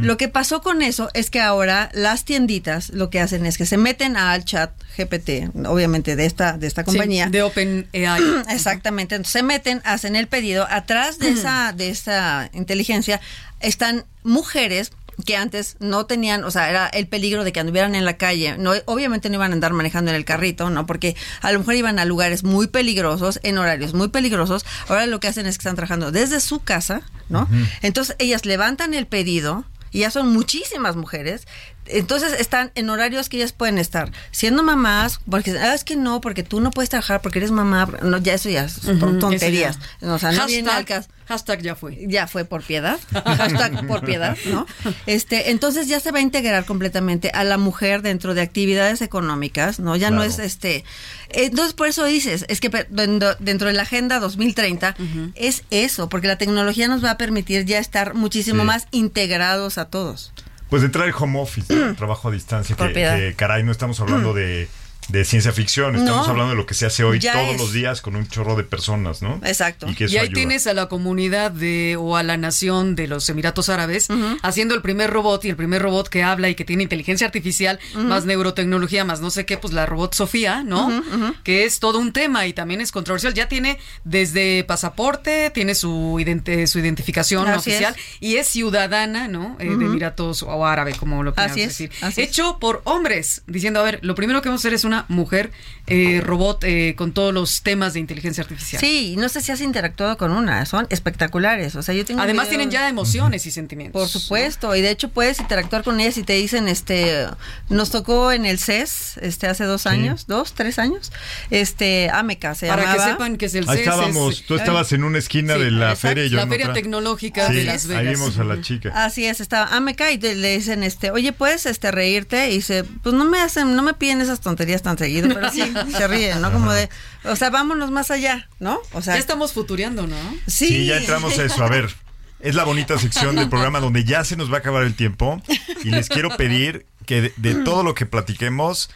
Lo 0.01 0.17
que 0.17 0.27
pasó 0.27 0.61
con 0.61 0.81
eso 0.81 1.09
es 1.13 1.29
que 1.29 1.39
ahora 1.39 1.89
las 1.93 2.25
tienditas 2.25 2.89
lo 2.89 3.09
que 3.09 3.21
hacen 3.21 3.45
es 3.45 3.57
que 3.57 3.65
se 3.65 3.77
meten 3.77 4.17
al 4.17 4.43
chat 4.43 4.71
GPT, 4.97 5.55
obviamente 5.65 6.17
de 6.17 6.25
esta, 6.25 6.57
de 6.57 6.67
esta 6.67 6.81
Sí, 6.81 6.85
compañía. 6.87 7.27
de 7.29 7.41
OpenAI. 7.41 8.21
Exactamente. 8.49 9.15
Entonces 9.15 9.31
se 9.31 9.41
meten, 9.43 9.81
hacen 9.85 10.17
el 10.17 10.27
pedido. 10.27 10.67
Atrás 10.69 11.17
de 11.17 11.29
esa, 11.29 11.71
de 11.71 11.89
esa 11.89 12.49
inteligencia 12.53 13.21
están 13.61 14.03
mujeres 14.23 14.91
que 15.25 15.35
antes 15.35 15.77
no 15.79 16.05
tenían, 16.05 16.43
o 16.43 16.51
sea, 16.51 16.69
era 16.69 16.87
el 16.87 17.07
peligro 17.07 17.43
de 17.43 17.51
que 17.51 17.59
anduvieran 17.59 17.95
en 17.95 18.05
la 18.05 18.17
calle. 18.17 18.57
No, 18.57 18.73
obviamente 18.85 19.29
no 19.29 19.35
iban 19.35 19.51
a 19.51 19.53
andar 19.53 19.73
manejando 19.73 20.11
en 20.11 20.17
el 20.17 20.25
carrito, 20.25 20.69
¿no? 20.69 20.85
Porque 20.85 21.15
a 21.41 21.51
lo 21.51 21.59
mejor 21.59 21.75
iban 21.75 21.99
a 21.99 22.05
lugares 22.05 22.43
muy 22.43 22.67
peligrosos, 22.67 23.39
en 23.43 23.57
horarios 23.57 23.93
muy 23.93 24.09
peligrosos. 24.09 24.65
Ahora 24.87 25.05
lo 25.05 25.19
que 25.19 25.27
hacen 25.27 25.45
es 25.45 25.57
que 25.57 25.61
están 25.61 25.75
trabajando 25.75 26.11
desde 26.11 26.39
su 26.39 26.59
casa, 26.59 27.01
¿no? 27.29 27.47
Entonces 27.81 28.15
ellas 28.19 28.45
levantan 28.45 28.93
el 28.93 29.07
pedido 29.07 29.65
y 29.91 29.99
ya 29.99 30.11
son 30.11 30.31
muchísimas 30.31 30.95
mujeres. 30.95 31.47
Entonces 31.91 32.33
están 32.39 32.71
en 32.75 32.89
horarios 32.89 33.29
que 33.29 33.37
ellas 33.37 33.51
pueden 33.53 33.77
estar 33.77 34.11
siendo 34.31 34.63
mamás, 34.63 35.19
porque 35.29 35.51
ah, 35.51 35.73
es 35.73 35.83
que 35.83 35.95
no, 35.95 36.21
porque 36.21 36.43
tú 36.43 36.61
no 36.61 36.71
puedes 36.71 36.89
trabajar 36.89 37.21
porque 37.21 37.39
eres 37.39 37.51
mamá. 37.51 37.87
No, 38.01 38.17
ya 38.17 38.33
eso 38.33 38.49
ya 38.49 38.67
son 38.69 39.19
tonterías. 39.19 39.79
ya. 40.01 40.13
O 40.13 40.19
sea, 40.19 40.31
no 40.31 40.41
Hashtag-. 40.43 41.05
Hashtag 41.27 41.61
ya 41.61 41.75
fue. 41.75 41.97
Ya 42.07 42.27
fue 42.27 42.43
por 42.43 42.61
piedad. 42.61 42.99
Hashtag 43.13 43.87
por 43.87 44.03
piedad, 44.03 44.37
¿no? 44.47 44.65
Este, 45.05 45.51
entonces 45.51 45.87
ya 45.87 46.01
se 46.01 46.11
va 46.11 46.17
a 46.17 46.21
integrar 46.21 46.65
completamente 46.65 47.31
a 47.33 47.45
la 47.45 47.57
mujer 47.57 48.01
dentro 48.01 48.33
de 48.33 48.41
actividades 48.41 49.01
económicas, 49.01 49.79
¿no? 49.79 49.95
Ya 49.95 50.11
no 50.11 50.23
es 50.23 50.39
este. 50.39 50.83
Entonces, 51.29 51.73
por 51.73 51.87
eso 51.87 52.03
dices, 52.03 52.43
es 52.49 52.59
que 52.59 52.69
dentro, 52.89 53.67
de 53.67 53.73
la 53.73 53.83
Agenda 53.83 54.19
2030 54.19 54.95
es 55.35 55.63
eso, 55.69 56.09
porque 56.09 56.27
la 56.27 56.37
tecnología 56.37 56.89
nos 56.89 57.03
va 57.03 57.11
a 57.11 57.17
permitir 57.17 57.65
ya 57.65 57.79
estar 57.79 58.13
muchísimo 58.13 58.63
Sí. 58.63 58.67
más 58.67 58.87
integrados 58.91 59.77
a 59.77 59.85
todos. 59.85 60.33
Pues 60.71 60.83
de 60.83 60.85
entrar 60.85 61.05
el 61.05 61.13
home 61.13 61.37
office, 61.37 61.93
trabajo 61.95 62.29
a 62.29 62.31
distancia, 62.31 62.77
que, 62.77 63.33
caray, 63.35 63.61
no 63.61 63.73
estamos 63.73 63.99
hablando 63.99 64.33
de, 64.33 64.69
de 65.11 65.25
ciencia 65.25 65.51
ficción, 65.51 65.95
estamos 65.95 66.25
No. 66.27 66.31
hablando 66.31 66.51
de 66.51 66.57
lo 66.57 66.65
que 66.65 66.73
se 66.73 66.85
hace 66.85 67.03
hoy 67.03 67.19
todos 67.19 67.35
es. 67.53 67.57
los 67.59 67.73
días 67.73 68.01
con 68.01 68.15
un 68.15 68.27
chorro 68.27 68.55
de 68.55 68.63
personas, 68.63 69.21
¿no? 69.21 69.39
Exacto. 69.43 69.87
Y 69.89 69.95
que 69.95 70.05
eso 70.05 70.13
Y 70.13 70.17
ahí 70.17 70.23
ayuda. 70.25 70.35
tienes 70.35 70.67
a 70.67 70.73
la 70.73 70.87
comunidad 70.87 71.51
de 71.51 71.95
o 71.99 72.15
a 72.17 72.23
la 72.23 72.37
nación 72.37 72.95
de 72.95 73.07
los 73.07 73.27
Emiratos 73.29 73.69
Árabes 73.69 74.07
haciendo 74.41 74.73
el 74.75 74.81
primer 74.81 75.09
robot 75.11 75.43
y 75.45 75.49
el 75.49 75.55
primer 75.55 75.81
robot 75.81 76.07
que 76.09 76.23
habla 76.23 76.49
y 76.49 76.55
que 76.55 76.65
tiene 76.65 76.83
inteligencia 76.83 77.27
artificial, 77.27 77.79
más 77.95 78.25
neurotecnología, 78.25 79.03
más 79.05 79.19
no 79.21 79.29
sé 79.31 79.45
qué, 79.45 79.57
pues 79.57 79.73
la 79.73 79.85
robot 79.85 80.13
Sofía, 80.13 80.63
¿no? 80.63 81.03
Que 81.43 81.65
es 81.65 81.79
todo 81.79 81.99
un 81.99 82.13
tema 82.13 82.47
y 82.47 82.53
también 82.53 82.81
es 82.81 82.91
controversial. 82.91 83.33
Ya 83.33 83.47
tiene 83.47 83.77
desde 84.03 84.63
pasaporte, 84.63 85.49
tiene 85.51 85.75
su, 85.75 86.17
idente- 86.19 86.67
su 86.67 86.79
identificación 86.79 87.47
Así 87.47 87.69
oficial 87.71 87.95
es. 87.97 88.01
y 88.19 88.35
es 88.37 88.47
ciudadana, 88.47 89.27
¿no? 89.27 89.55
Eh, 89.59 89.65
De 89.65 89.85
Emiratos 89.85 90.43
o 90.43 90.65
árabe, 90.65 90.93
como 90.97 91.23
lo 91.23 91.33
quieras 91.33 91.55
decir. 91.55 91.91
así 92.01 92.21
es. 92.21 92.29
Hecho 92.29 92.57
por 92.59 92.81
hombres, 92.85 93.41
diciendo, 93.47 93.79
a 93.79 93.83
ver, 93.83 93.99
lo 94.03 94.15
primero 94.15 94.41
que 94.41 94.49
vamos 94.49 94.61
a 94.61 94.63
hacer 94.63 94.73
es 94.73 94.83
una 94.83 95.00
mujer 95.07 95.51
eh, 95.87 96.21
robot 96.23 96.63
eh, 96.63 96.93
con 96.97 97.11
todos 97.11 97.33
los 97.33 97.63
temas 97.63 97.93
de 97.93 97.99
inteligencia 97.99 98.43
artificial. 98.43 98.79
Sí, 98.79 99.15
no 99.17 99.27
sé 99.29 99.41
si 99.41 99.51
has 99.51 99.59
interactuado 99.61 100.17
con 100.17 100.31
una, 100.31 100.65
son 100.65 100.87
espectaculares. 100.89 101.75
O 101.75 101.81
sea, 101.83 101.93
yo 101.93 102.05
tengo 102.05 102.21
Además 102.21 102.47
tienen 102.49 102.69
ya 102.71 102.87
emociones 102.87 103.45
y 103.45 103.51
sentimientos. 103.51 103.99
Por 103.99 104.07
supuesto, 104.09 104.75
y 104.75 104.81
de 104.81 104.89
hecho 104.91 105.09
puedes 105.09 105.39
interactuar 105.39 105.83
con 105.83 105.99
ellas 105.99 106.17
y 106.17 106.23
te 106.23 106.33
dicen, 106.33 106.67
este, 106.67 107.27
nos 107.69 107.89
tocó 107.89 108.31
en 108.31 108.45
el 108.45 108.59
CES, 108.59 109.17
este, 109.21 109.47
hace 109.47 109.65
dos 109.65 109.85
años, 109.87 110.27
dos, 110.27 110.53
tres 110.53 110.79
años, 110.79 111.11
este, 111.49 112.09
Ameca 112.13 112.55
se 112.55 112.67
Para 112.67 112.83
llamaba. 112.83 113.05
que 113.05 113.11
sepan 113.11 113.37
que 113.37 113.45
es 113.47 113.55
el 113.55 113.67
Ahí 113.67 113.77
CES, 113.79 113.87
estábamos, 113.87 114.39
es- 114.39 114.45
tú 114.45 114.55
estabas 114.55 114.91
en 114.93 115.03
una 115.03 115.17
esquina 115.17 115.55
Sí, 115.55 115.61
de 115.61 115.71
la 115.71 115.91
exacto. 115.91 116.07
feria 116.07 116.25
y 116.25 116.29
yo 116.29 116.37
la 116.37 116.43
en 116.43 116.49
Feria 116.49 116.65
otra. 116.67 116.73
Tecnológica 116.75 117.47
Sí, 117.47 117.53
de 117.55 117.63
Las 117.65 117.87
Vegas. 117.87 118.03
ahí 118.05 118.09
vimos 118.13 118.37
a 118.37 118.43
la 118.43 118.61
chica. 118.61 118.91
Así 118.95 119.25
es, 119.25 119.41
estaba 119.41 119.65
Ameca 119.75 120.11
y 120.11 120.17
te- 120.17 120.35
le 120.35 120.57
dicen, 120.57 120.83
este, 120.83 121.11
oye, 121.11 121.33
puedes, 121.33 121.65
este, 121.65 121.91
reírte 121.91 122.49
y 122.49 122.55
dice, 122.55 122.83
pues 123.03 123.13
no 123.15 123.25
me 123.25 123.39
hacen, 123.39 123.75
no 123.75 123.81
me 123.83 123.93
piden 123.93 124.21
esas 124.21 124.39
tonterías 124.41 124.81
tan 124.81 124.90
seguido, 124.97 125.29
pero 125.33 125.51
sí, 125.51 125.61
se 125.97 126.07
ríen, 126.07 126.41
¿no? 126.41 126.51
Como 126.51 126.71
de, 126.71 126.89
o 127.25 127.35
sea, 127.35 127.49
vámonos 127.49 127.91
más 127.91 128.11
allá, 128.11 128.47
¿no? 128.59 128.79
O 128.93 129.01
sea, 129.01 129.13
Ya 129.15 129.19
estamos 129.19 129.53
futureando, 129.53 130.07
¿no? 130.07 130.15
sí, 130.47 130.67
Sí, 130.67 130.85
ya 130.85 130.97
entramos 130.97 131.37
a 131.39 131.43
eso. 131.45 131.63
A 131.63 131.69
ver, 131.69 131.93
es 132.39 132.55
la 132.55 132.63
bonita 132.63 132.97
sección 132.97 133.35
del 133.35 133.49
programa 133.49 133.79
donde 133.79 134.03
ya 134.03 134.23
se 134.23 134.35
nos 134.35 134.51
va 134.51 134.57
a 134.57 134.59
acabar 134.59 134.83
el 134.83 134.95
tiempo 134.95 135.41
y 135.83 135.89
les 135.91 136.09
quiero 136.09 136.29
pedir 136.37 136.85
que 137.05 137.21
de, 137.21 137.33
de 137.37 137.55
todo 137.63 137.83
lo 137.83 137.93
que 137.95 138.05
platiquemos 138.05 138.89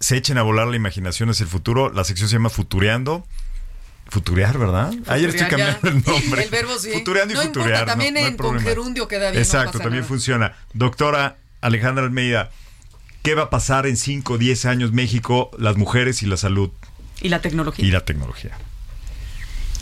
se 0.00 0.16
echen 0.16 0.36
a 0.38 0.42
volar 0.42 0.66
la 0.66 0.76
imaginación 0.76 1.30
hacia 1.30 1.44
el 1.44 1.48
futuro. 1.50 1.90
La 1.92 2.04
sección 2.04 2.28
se 2.28 2.34
llama 2.36 2.50
Futureando. 2.50 3.26
Futurear, 4.08 4.56
¿verdad? 4.56 4.92
Ayer 5.08 5.30
estoy 5.30 5.48
cambiando 5.48 5.80
ya. 5.82 5.88
el 5.88 6.04
nombre. 6.04 6.44
El 6.44 6.50
verbo 6.50 6.78
sí. 6.78 6.90
Futureando 6.92 7.34
y 7.34 7.36
No 7.38 7.42
futurear. 7.42 7.80
no- 7.80 7.86
también 7.86 8.14
no 8.14 8.20
hay 8.20 8.26
en- 8.26 8.36
con 8.36 8.60
gerundio 8.60 9.08
queda 9.08 9.30
bien, 9.30 9.34
no 9.34 9.40
Exacto, 9.40 9.78
también 9.78 10.02
nada. 10.02 10.08
funciona. 10.08 10.56
Doctora 10.74 11.36
Alejandra 11.60 12.04
Almeida, 12.04 12.50
¿qué 13.26 13.34
va 13.34 13.42
a 13.42 13.50
pasar 13.50 13.88
en 13.88 13.96
5 13.96 14.34
o 14.34 14.38
10 14.38 14.66
años 14.66 14.92
México, 14.92 15.50
las 15.58 15.76
mujeres 15.76 16.22
y 16.22 16.26
la 16.26 16.36
salud 16.36 16.70
Y 17.20 17.28
la 17.28 17.40
tecnología. 17.40 17.84
y 17.84 17.90
la 17.90 18.04
tecnología? 18.04 18.56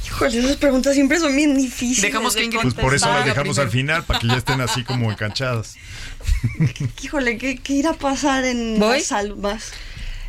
Híjole, 0.06 0.38
esas 0.38 0.56
preguntas 0.56 0.94
siempre 0.94 1.18
son 1.18 1.36
bien 1.36 1.54
difíciles. 1.54 2.10
Dejamos 2.10 2.36
que 2.36 2.48
Pues 2.48 2.72
por 2.72 2.94
eso 2.94 3.06
las 3.12 3.26
dejamos 3.26 3.58
al 3.58 3.68
final, 3.68 4.02
para 4.04 4.18
que 4.18 4.28
ya 4.28 4.36
estén 4.36 4.62
así 4.62 4.82
como 4.82 5.12
enganchadas. 5.12 5.76
Híjole, 7.02 7.36
¿qué, 7.36 7.58
qué 7.58 7.74
irá 7.74 7.90
a 7.90 7.94
pasar 7.94 8.46
en 8.46 8.78
¿Voy? 8.78 9.00
la 9.00 9.04
salud 9.04 9.36
más? 9.36 9.72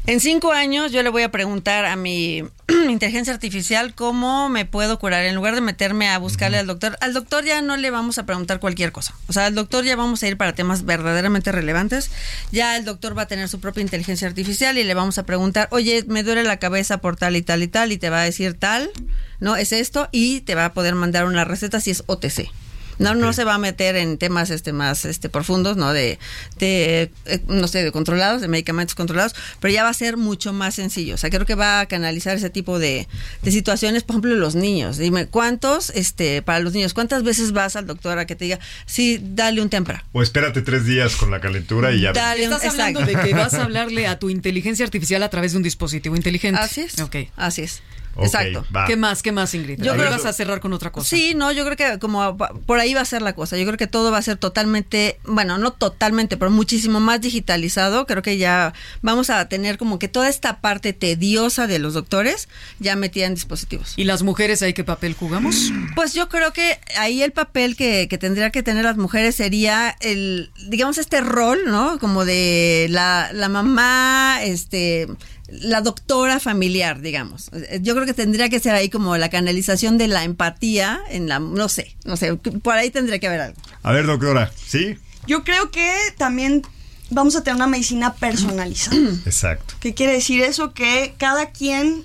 En 0.07 0.19
cinco 0.19 0.51
años 0.51 0.91
yo 0.91 1.01
le 1.01 1.09
voy 1.09 1.23
a 1.23 1.31
preguntar 1.31 1.85
a 1.85 1.95
mi 1.95 2.43
inteligencia 2.89 3.33
artificial 3.33 3.95
cómo 3.95 4.49
me 4.49 4.63
puedo 4.63 4.99
curar. 4.99 5.25
En 5.25 5.33
lugar 5.33 5.55
de 5.55 5.61
meterme 5.61 6.09
a 6.09 6.19
buscarle 6.19 6.59
al 6.59 6.67
doctor, 6.67 6.95
al 7.01 7.13
doctor 7.13 7.43
ya 7.43 7.63
no 7.63 7.75
le 7.75 7.89
vamos 7.89 8.19
a 8.19 8.25
preguntar 8.27 8.59
cualquier 8.59 8.91
cosa. 8.91 9.15
O 9.27 9.33
sea, 9.33 9.47
al 9.47 9.55
doctor 9.55 9.83
ya 9.83 9.95
vamos 9.95 10.21
a 10.21 10.27
ir 10.27 10.37
para 10.37 10.53
temas 10.53 10.85
verdaderamente 10.85 11.51
relevantes. 11.51 12.11
Ya 12.51 12.77
el 12.77 12.85
doctor 12.85 13.17
va 13.17 13.23
a 13.23 13.27
tener 13.27 13.49
su 13.49 13.59
propia 13.59 13.81
inteligencia 13.81 14.27
artificial 14.27 14.77
y 14.77 14.83
le 14.83 14.93
vamos 14.93 15.17
a 15.17 15.25
preguntar, 15.25 15.69
oye, 15.71 16.05
me 16.07 16.21
duele 16.21 16.43
la 16.43 16.59
cabeza 16.59 16.99
por 16.99 17.15
tal 17.15 17.35
y 17.35 17.41
tal 17.41 17.63
y 17.63 17.67
tal, 17.67 17.91
y 17.91 17.97
te 17.97 18.11
va 18.11 18.21
a 18.21 18.25
decir 18.25 18.53
tal, 18.53 18.91
¿no? 19.39 19.55
Es 19.55 19.71
esto, 19.71 20.07
y 20.11 20.41
te 20.41 20.53
va 20.53 20.65
a 20.65 20.73
poder 20.73 20.93
mandar 20.93 21.25
una 21.25 21.45
receta 21.45 21.79
si 21.79 21.89
es 21.89 22.03
OTC. 22.05 22.51
No, 22.99 23.13
no 23.15 23.33
se 23.33 23.43
va 23.43 23.55
a 23.55 23.57
meter 23.57 23.95
en 23.95 24.17
temas 24.17 24.49
este 24.49 24.73
más 24.73 25.05
este 25.05 25.29
profundos, 25.29 25.77
¿no? 25.77 25.93
De, 25.93 26.17
de 26.59 27.11
eh, 27.25 27.39
no 27.47 27.67
sé, 27.67 27.83
de 27.83 27.91
controlados, 27.91 28.41
de 28.41 28.47
medicamentos 28.47 28.95
controlados, 28.95 29.35
pero 29.59 29.73
ya 29.73 29.83
va 29.83 29.89
a 29.89 29.93
ser 29.93 30.17
mucho 30.17 30.53
más 30.53 30.75
sencillo. 30.75 31.15
O 31.15 31.17
sea, 31.17 31.29
creo 31.29 31.45
que 31.45 31.55
va 31.55 31.81
a 31.81 31.85
canalizar 31.87 32.35
ese 32.37 32.49
tipo 32.49 32.79
de, 32.79 33.07
de 33.41 33.51
situaciones, 33.51 34.03
por 34.03 34.13
ejemplo, 34.15 34.35
los 34.35 34.55
niños. 34.55 34.97
Dime, 34.97 35.27
¿cuántos, 35.27 35.89
este, 35.91 36.41
para 36.41 36.59
los 36.59 36.73
niños, 36.73 36.93
cuántas 36.93 37.23
veces 37.23 37.51
vas 37.51 37.75
al 37.75 37.87
doctor 37.87 38.17
a 38.19 38.25
que 38.25 38.35
te 38.35 38.45
diga, 38.45 38.59
sí, 38.85 39.19
dale 39.21 39.61
un 39.61 39.69
tempra? 39.69 40.05
O 40.13 40.21
espérate 40.23 40.61
tres 40.61 40.85
días 40.85 41.15
con 41.15 41.31
la 41.31 41.41
calentura 41.41 41.91
y 41.93 42.01
ya. 42.01 42.13
Dale 42.13 42.47
un- 42.47 42.53
Estás 42.53 42.71
hablando 42.71 43.01
exacto. 43.01 43.21
de 43.23 43.27
que 43.29 43.35
vas 43.35 43.53
a 43.53 43.63
hablarle 43.63 44.07
a 44.07 44.19
tu 44.19 44.29
inteligencia 44.29 44.85
artificial 44.85 45.21
a 45.23 45.29
través 45.29 45.51
de 45.51 45.57
un 45.57 45.63
dispositivo 45.63 46.15
inteligente. 46.15 46.59
Así 46.61 46.81
es. 46.81 46.99
Ok. 46.99 47.15
Así 47.35 47.61
es. 47.63 47.81
Exacto. 48.23 48.65
va. 48.75 48.85
¿Qué 48.85 48.95
más? 48.95 49.21
¿Qué 49.21 49.31
más, 49.31 49.53
Ingrid? 49.53 49.81
Yo 49.81 49.93
creo- 49.93 50.09
vas 50.09 50.25
a 50.25 50.33
cerrar 50.33 50.59
con 50.59 50.73
otra 50.73 50.91
cosa. 50.91 51.07
Sí, 51.09 51.33
no, 51.35 51.51
yo 51.51 51.65
creo 51.65 51.75
que 51.75 51.99
como 51.99 52.37
por 52.37 52.79
ahí 52.79 52.93
va 52.93 53.01
a 53.01 53.05
ser 53.05 53.21
la 53.21 53.33
cosa. 53.33 53.57
Yo 53.57 53.65
creo 53.65 53.77
que 53.77 53.87
todo 53.87 54.11
va 54.11 54.17
a 54.17 54.21
ser 54.21 54.37
totalmente, 54.37 55.19
bueno, 55.25 55.57
no 55.57 55.71
totalmente, 55.73 56.37
pero 56.37 56.51
muchísimo 56.51 56.99
más 56.99 57.21
digitalizado. 57.21 58.05
Creo 58.05 58.21
que 58.21 58.37
ya 58.37 58.73
vamos 59.01 59.29
a 59.29 59.47
tener 59.49 59.77
como 59.77 59.99
que 59.99 60.07
toda 60.07 60.29
esta 60.29 60.61
parte 60.61 60.93
tediosa 60.93 61.67
de 61.67 61.79
los 61.79 61.93
doctores 61.93 62.47
ya 62.79 62.95
metida 62.95 63.25
en 63.25 63.35
dispositivos. 63.35 63.93
¿Y 63.97 64.03
las 64.05 64.23
mujeres 64.23 64.61
ahí 64.61 64.73
qué 64.73 64.83
papel 64.83 65.13
jugamos? 65.13 65.71
Pues 65.95 66.13
yo 66.13 66.29
creo 66.29 66.53
que 66.53 66.79
ahí 66.97 67.21
el 67.21 67.31
papel 67.31 67.75
que, 67.75 68.07
que 68.09 68.17
tendría 68.17 68.49
que 68.49 68.63
tener 68.63 68.83
las 68.85 68.97
mujeres 68.97 69.35
sería 69.35 69.95
el, 70.01 70.51
digamos, 70.67 70.97
este 70.97 71.21
rol, 71.21 71.59
¿no? 71.65 71.99
Como 71.99 72.25
de 72.25 72.87
la, 72.89 73.29
la 73.33 73.49
mamá, 73.49 74.39
este, 74.43 75.07
la 75.47 75.81
doctora 75.81 76.39
familiar, 76.39 77.01
digamos. 77.01 77.51
Yo 77.81 77.93
creo 77.93 78.05
que 78.05 78.13
tendría 78.13 78.49
que 78.49 78.59
ser 78.59 78.73
ahí 78.73 78.89
como 78.89 79.17
la 79.17 79.29
canalización 79.29 79.97
de 79.97 80.07
la 80.07 80.23
empatía 80.23 80.99
en 81.09 81.27
la, 81.27 81.39
no 81.39 81.69
sé, 81.69 81.95
no 82.03 82.17
sé, 82.17 82.35
por 82.35 82.73
ahí 82.73 82.89
tendría 82.89 83.19
que 83.19 83.27
haber 83.27 83.41
algo. 83.41 83.61
A 83.83 83.91
ver, 83.91 84.05
doctora, 84.05 84.51
¿sí? 84.55 84.97
Yo 85.27 85.43
creo 85.43 85.71
que 85.71 85.91
también 86.17 86.63
vamos 87.09 87.35
a 87.35 87.43
tener 87.43 87.55
una 87.55 87.67
medicina 87.67 88.13
personalizada. 88.15 88.97
Exacto. 89.25 89.75
¿Qué 89.79 89.93
quiere 89.93 90.13
decir 90.13 90.41
eso? 90.41 90.73
Que 90.73 91.15
cada 91.17 91.51
quien, 91.51 92.03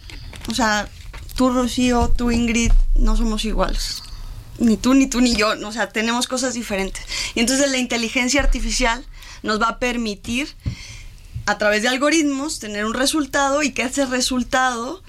o 0.48 0.54
sea, 0.54 0.88
tú 1.34 1.50
Rocío, 1.50 2.12
tú 2.16 2.30
Ingrid, 2.30 2.72
no 2.96 3.16
somos 3.16 3.44
iguales. 3.44 4.02
Ni 4.58 4.76
tú, 4.76 4.92
ni 4.92 5.06
tú, 5.06 5.22
ni 5.22 5.34
yo. 5.34 5.54
O 5.66 5.72
sea, 5.72 5.88
tenemos 5.88 6.28
cosas 6.28 6.54
diferentes. 6.54 7.02
Y 7.34 7.40
entonces 7.40 7.70
la 7.70 7.78
inteligencia 7.78 8.42
artificial 8.42 9.04
nos 9.42 9.60
va 9.60 9.68
a 9.68 9.78
permitir, 9.78 10.48
a 11.50 11.58
través 11.58 11.82
de 11.82 11.88
algoritmos, 11.88 12.60
tener 12.60 12.84
un 12.84 12.94
resultado 12.94 13.62
y 13.62 13.72
que 13.72 13.82
ese 13.82 14.06
resultado 14.06 15.02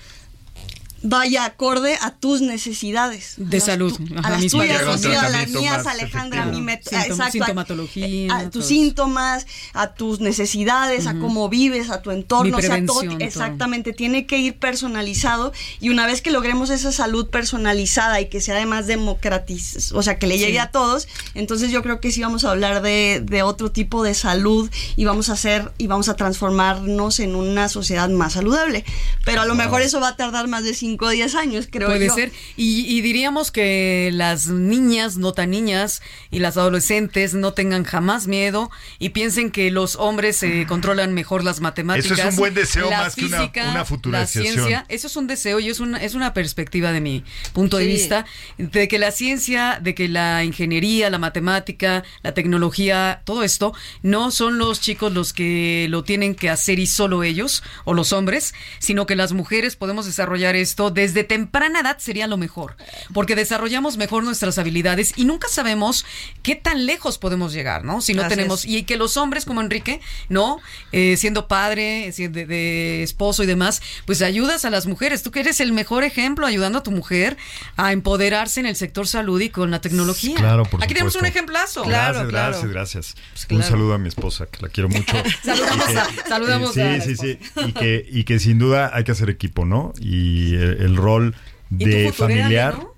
vaya 1.04 1.46
acorde 1.46 1.98
a 2.02 2.12
tus 2.12 2.42
necesidades. 2.42 3.34
De 3.38 3.58
A 3.58 3.62
salud. 3.62 3.94
tu- 3.96 4.04
Ajá, 4.18 4.28
a 4.28 4.32
las 4.32 4.42
mis 4.42 4.52
tuyas, 4.52 4.82
a 4.82 5.30
las 5.30 5.50
mías, 5.50 5.86
Alejandra, 5.88 6.44
a 6.44 6.46
mi 6.46 6.60
met- 6.62 6.82
efectivo. 6.82 7.02
Sintom- 7.02 7.12
exacto, 7.12 7.32
sintomatología, 7.32 8.34
a, 8.34 8.40
a 8.40 8.50
tus 8.50 8.66
síntomas, 8.66 9.48
a 9.74 9.94
tus 9.94 10.20
necesidades, 10.20 11.08
a 11.08 11.14
cómo 11.18 11.50
vives, 11.50 11.90
a 11.90 12.02
tu 12.02 12.12
entorno, 12.12 12.58
Mi 12.58 12.64
o 12.64 12.68
sea, 12.68 12.86
todo- 12.86 13.02
exactamente, 13.20 13.94
tiene 13.94 14.26
que 14.26 14.38
ir 14.38 14.58
personalizado 14.58 15.54
y 15.80 15.90
una 15.90 16.06
vez 16.06 16.22
que 16.22 16.32
logremos 16.32 16.70
esa 16.70 16.92
salud 16.92 17.30
personalizada 17.30 18.20
y 18.22 18.30
que 18.30 18.42
sea 18.42 18.56
además 18.56 18.88
democratizada, 18.88 19.98
o 19.98 20.04
sea, 20.04 20.20
que 20.20 20.28
le 20.28 20.38
llegue 20.38 20.52
Sí. 20.54 20.58
a 20.58 20.72
todos, 20.72 21.08
entonces 21.34 21.72
yo 21.72 21.82
creo 21.84 22.00
que 22.00 22.12
sí 22.12 22.22
vamos 22.22 22.44
a 22.46 22.52
hablar 22.52 22.82
de, 22.82 23.22
de 23.24 23.44
otro 23.44 23.72
tipo 23.72 24.04
de 24.04 24.14
salud 24.14 24.70
y 24.96 25.06
vamos 25.06 25.30
a 25.30 25.34
hacer 25.34 25.72
y 25.78 25.88
vamos 25.88 26.10
a 26.10 26.16
transformarnos 26.16 27.20
en 27.20 27.36
una 27.36 27.70
sociedad 27.70 28.10
más 28.10 28.34
saludable. 28.34 28.84
Pero 29.26 29.42
a 29.42 29.46
lo 29.46 29.56
mejor 29.56 29.82
eso 29.82 30.00
va 30.00 30.10
a 30.10 30.16
tardar 30.16 30.48
más 30.48 30.64
de 30.64 30.74
5 30.92 31.06
o 31.06 31.10
10 31.10 31.36
años, 31.36 31.68
creo 31.72 31.88
Puede 31.88 32.08
yo. 32.08 32.14
ser. 32.16 32.32
Y, 32.58 32.86
y 32.86 33.00
diríamos 33.02 33.50
que 33.52 34.10
las 34.14 34.48
niñas, 34.48 35.16
no 35.18 35.32
tan 35.32 35.52
niñas, 35.52 36.02
y 36.32 36.40
las 36.40 36.58
adolescentes 36.58 37.34
no 37.34 37.54
tengan 37.54 37.84
jamás 37.86 38.28
miedo 38.28 38.70
y 39.00 39.10
piensen 39.10 39.52
que 39.52 39.72
los 39.72 39.96
hombres 39.96 40.44
eh, 40.44 40.66
controlan 40.68 41.14
mejor 41.14 41.44
las 41.46 41.62
matemáticas. 41.62 42.12
Eso 42.20 42.28
es 42.28 42.34
un 42.34 42.40
buen 42.40 42.54
deseo 42.54 42.90
la 42.90 43.04
más 43.04 43.16
que 43.16 43.26
una- 43.26 43.44
una 43.56 43.74
La 43.74 43.86
futurización. 43.86 44.44
ciencia, 44.46 44.86
eso 44.90 45.08
es 45.08 45.16
un 45.16 45.28
deseo 45.28 45.60
y 45.62 45.70
es 45.70 45.80
una, 45.80 45.98
es 46.04 46.14
una 46.14 46.34
perspectiva 46.34 46.92
de 46.92 47.00
mi 47.00 47.24
punto 47.54 47.78
de 47.78 47.86
vista, 47.86 48.26
de 48.58 48.88
que 48.90 49.00
la 49.00 49.12
ciencia, 49.12 49.80
de 49.82 49.96
que 49.96 50.10
la 50.10 50.44
ingeniería, 50.44 51.10
la 51.10 51.20
matemática, 51.20 52.04
la 52.24 52.34
tecnología, 52.34 53.22
todo 53.24 53.44
esto, 53.44 53.74
no 54.04 54.32
son 54.32 54.58
los 54.58 54.82
chicos 54.82 55.14
los 55.14 55.32
que 55.32 55.88
lo 55.90 56.04
tienen 56.04 56.36
que 56.36 56.50
hacer 56.50 56.80
y 56.80 56.88
solo 56.88 57.24
ellos, 57.24 57.64
o 57.86 57.94
los 57.94 58.12
hombres, 58.12 58.54
sino 58.80 59.06
que 59.06 59.16
las 59.16 59.32
mujeres 59.32 59.76
podemos 59.78 60.06
desarrollar 60.06 60.56
esto 60.56 60.81
desde 60.90 61.24
temprana 61.24 61.82
edad 61.82 61.98
sería 62.00 62.26
lo 62.28 62.38
mejor, 62.38 62.76
porque 63.14 63.36
desarrollamos 63.36 63.98
mejor 63.98 64.24
nuestras 64.24 64.58
habilidades 64.58 65.14
y 65.16 65.26
nunca 65.26 65.48
sabemos 65.50 66.06
qué 66.42 66.56
tan 66.56 66.86
lejos 66.86 67.18
podemos 67.18 67.54
llegar, 67.54 67.84
¿no? 67.84 68.02
Si 68.02 68.14
no 68.14 68.22
Así 68.24 68.30
tenemos, 68.30 68.66
es. 68.66 68.72
y 68.72 68.84
que 68.84 68.98
los 68.98 69.18
hombres 69.18 69.46
como 69.46 69.62
Enrique, 69.62 70.02
¿no? 70.30 70.60
Eh, 70.92 71.18
siendo 71.18 71.48
padre, 71.48 72.12
siendo 72.14 72.40
de, 72.40 72.46
de 72.46 73.04
esposo 73.04 73.44
y 73.44 73.46
demás, 73.46 73.82
pues 74.06 74.22
ayudas 74.22 74.66
a 74.66 74.70
las 74.70 74.86
mujeres. 74.88 75.22
Tú 75.24 75.32
que 75.32 75.42
eres 75.42 75.60
el 75.60 75.74
mejor 75.74 76.04
ejemplo 76.04 76.46
ayudando 76.48 76.80
a 76.80 76.84
tu 76.84 76.92
mujer 76.92 77.38
a 77.78 77.92
empoderarse 77.92 78.60
en 78.62 78.66
el 78.66 78.76
sector 78.76 79.08
salud 79.08 79.40
y 79.42 79.50
con 79.50 79.70
la 79.72 79.82
tecnología. 79.82 80.36
Claro, 80.36 80.64
por 80.66 80.84
Aquí 80.84 80.94
tenemos 80.94 81.16
un 81.18 81.26
ejemplazo. 81.26 81.84
Claro, 81.84 82.14
gracias, 82.26 82.30
claro. 82.30 82.52
gracias, 82.52 82.72
gracias. 82.72 83.16
claro. 83.48 83.64
Un 83.66 83.70
saludo 83.70 83.94
a 83.94 83.98
mi 83.98 84.08
esposa, 84.08 84.46
que 84.46 84.62
la 84.62 84.70
quiero 84.70 84.88
mucho. 84.90 85.14
Saludamos 85.44 85.90
Y 85.90 85.94
que- 85.94 86.00
a- 86.00 86.28
saludamos 86.28 86.74
sí, 86.74 86.82
a 86.82 86.86
la 86.98 87.02
sí, 87.02 87.16
sí. 87.18 87.38
Y 87.68 87.72
que, 87.74 88.06
y 88.10 88.24
que 88.24 88.40
sin 88.40 88.60
duda 88.60 88.92
hay 88.94 89.04
que 89.04 89.12
hacer 89.12 89.30
equipo, 89.30 89.66
¿no? 89.66 89.94
Y 90.00 90.56
el, 90.72 90.82
el 90.82 90.96
rol 90.96 91.36
¿Y 91.72 91.78
tú 91.86 91.90
de 91.90 92.14
familiar. 92.14 92.78
no? 92.78 92.92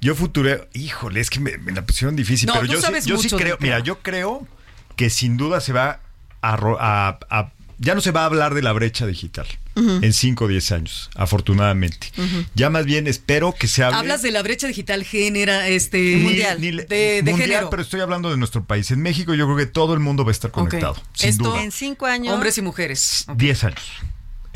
Yo 0.00 0.14
futuré, 0.14 0.68
híjole, 0.74 1.20
es 1.20 1.30
que 1.30 1.40
me, 1.40 1.56
me 1.58 1.72
la 1.72 1.84
pusieron 1.84 2.16
difícil, 2.16 2.46
No, 2.46 2.54
pero 2.54 2.66
tú 2.66 2.72
yo, 2.74 2.78
sí- 2.78 2.84
sabes 2.86 3.06
yo 3.06 3.18
sí 3.18 3.30
creo, 3.30 3.56
mira, 3.60 3.78
yo 3.80 4.00
creo 4.00 4.46
que 4.94 5.10
sin 5.10 5.36
duda 5.36 5.60
se 5.60 5.72
va 5.72 6.00
a, 6.42 6.54
a- 6.54 7.18
a- 7.30 7.52
ya 7.78 7.94
no 7.94 8.00
se 8.00 8.10
va 8.10 8.22
a 8.22 8.24
hablar 8.26 8.54
de 8.54 8.62
la 8.62 8.72
brecha 8.72 9.06
digital 9.06 9.46
en 9.74 10.12
5 10.14 10.44
o 10.46 10.48
10 10.48 10.72
años, 10.72 11.10
afortunadamente. 11.16 12.08
Ya 12.54 12.70
más 12.70 12.86
bien 12.86 13.06
espero 13.06 13.52
que 13.52 13.66
se 13.66 13.84
hable 13.84 13.98
Hablas 13.98 14.22
de 14.22 14.30
la 14.30 14.42
brecha 14.42 14.66
digital 14.66 15.04
genera 15.04 15.68
este 15.68 15.98
ni- 15.98 16.16
Mundial. 16.22 16.60
ni- 16.60 16.70
de, 16.70 16.84
de 16.86 17.22
mundial, 17.22 17.48
género. 17.50 17.70
pero 17.70 17.82
estoy 17.82 18.00
hablando 18.00 18.30
de 18.30 18.38
nuestro 18.38 18.64
país. 18.64 18.90
En 18.90 19.02
México 19.02 19.34
yo 19.34 19.44
creo 19.44 19.56
que 19.58 19.66
todo 19.66 19.92
el 19.92 20.00
mundo 20.00 20.24
va 20.24 20.30
a 20.30 20.32
estar 20.32 20.50
conectado, 20.50 20.96
sin 21.12 21.28
Esto- 21.30 21.44
duda. 21.50 21.62
En 21.62 21.72
cinco 21.72 22.06
años. 22.06 22.32
Hombres 22.32 22.56
y 22.56 22.62
mujeres. 22.62 23.24
Ok. 23.28 23.36
10 23.36 23.64
años. 23.64 23.82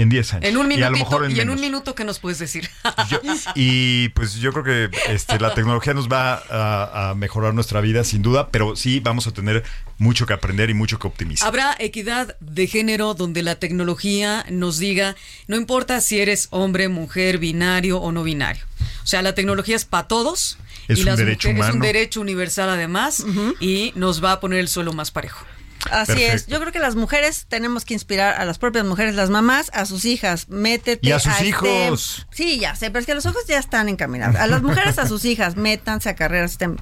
En 0.01 0.09
10 0.09 0.35
años. 0.35 0.49
En 0.49 0.57
un 0.57 0.73
y 0.73 0.83
a 0.83 0.91
lo 0.91 0.97
mejor 0.97 1.25
en 1.27 1.37
y 1.37 1.41
en 1.41 1.51
un 1.51 1.61
minuto 1.61 1.95
qué 1.95 2.05
nos 2.05 2.19
puedes 2.19 2.39
decir. 2.39 2.69
Yo- 3.11 3.21
y 3.55 4.09
pues 4.11 4.35
yo 4.37 4.53
creo 4.53 4.65
que 4.65 4.91
este, 5.09 5.39
la 5.39 5.53
tecnología 5.55 5.95
nos 5.95 6.09
va 6.09 6.43
a, 6.51 7.11
a 7.11 7.15
mejorar 7.15 7.55
nuestra 7.55 7.81
vida, 7.81 8.03
sin 8.05 8.23
duda, 8.23 8.49
pero 8.51 8.77
sí 8.77 9.01
vamos 9.01 9.27
a 9.27 9.33
tener 9.33 9.63
mucho 9.99 10.27
que 10.27 10.33
aprender 10.33 10.71
y 10.71 10.75
mucho 10.75 10.99
que 10.99 11.07
optimizar. 11.07 11.47
Habrá 11.47 11.77
equidad 11.79 12.37
de 12.41 12.67
género 12.67 13.15
donde 13.15 13.43
la 13.43 13.57
tecnología 13.57 14.47
nos 14.51 14.79
diga, 14.79 15.17
no 15.47 15.57
importa 15.57 16.01
si 16.01 16.19
eres 16.21 16.49
hombre, 16.51 16.89
mujer, 16.89 17.39
binario 17.39 17.99
o 18.01 18.11
no 18.13 18.23
binario. 18.23 18.65
O 19.05 19.07
sea, 19.07 19.21
la 19.23 19.35
tecnología 19.35 19.77
es 19.77 19.85
para 19.85 20.09
todos. 20.09 20.57
Es 20.89 20.99
y 20.99 21.01
un 21.03 21.07
las 21.07 21.19
derecho 21.19 21.49
mujeres- 21.51 21.69
Es 21.69 21.75
un 21.75 21.81
derecho 21.83 22.21
universal 22.21 22.69
además 22.71 23.25
y 23.61 23.93
nos 23.97 24.25
va 24.25 24.33
a 24.33 24.41
poner 24.41 24.59
el 24.61 24.69
suelo 24.69 24.93
más 24.93 25.11
parejo. 25.11 25.45
Así 25.91 26.23
es. 26.23 26.47
Yo 26.47 26.61
creo 26.61 26.73
que 26.73 26.79
las 26.79 26.95
mujeres 26.97 27.47
tenemos 27.49 27.85
que 27.85 27.95
inspirar 27.95 28.41
a 28.41 28.45
las 28.45 28.59
propias 28.59 28.85
mujeres, 28.85 29.15
las 29.15 29.31
mamás, 29.31 29.71
a 29.75 29.87
sus 29.87 30.05
hijas. 30.05 30.49
Métete. 30.49 31.07
Y 31.07 31.13
a 31.13 31.21
sus 31.21 31.41
hijos. 31.43 32.27
Sí, 32.31 32.59
ya 32.59 32.75
sé, 32.77 32.91
pero 32.91 33.01
es 33.01 33.07
que 33.07 33.15
los 33.15 33.27
ojos 33.27 33.43
ya 33.49 33.59
están 33.59 33.89
encaminados. 33.89 34.37
A 34.37 34.47
las 34.47 34.63
mujeres, 34.63 34.99
a 34.99 35.07
sus 35.07 35.25
hijas, 35.25 35.57
métanse 35.57 36.09
a 36.09 36.15
carreras. 36.15 36.53
STEM. 36.53 36.77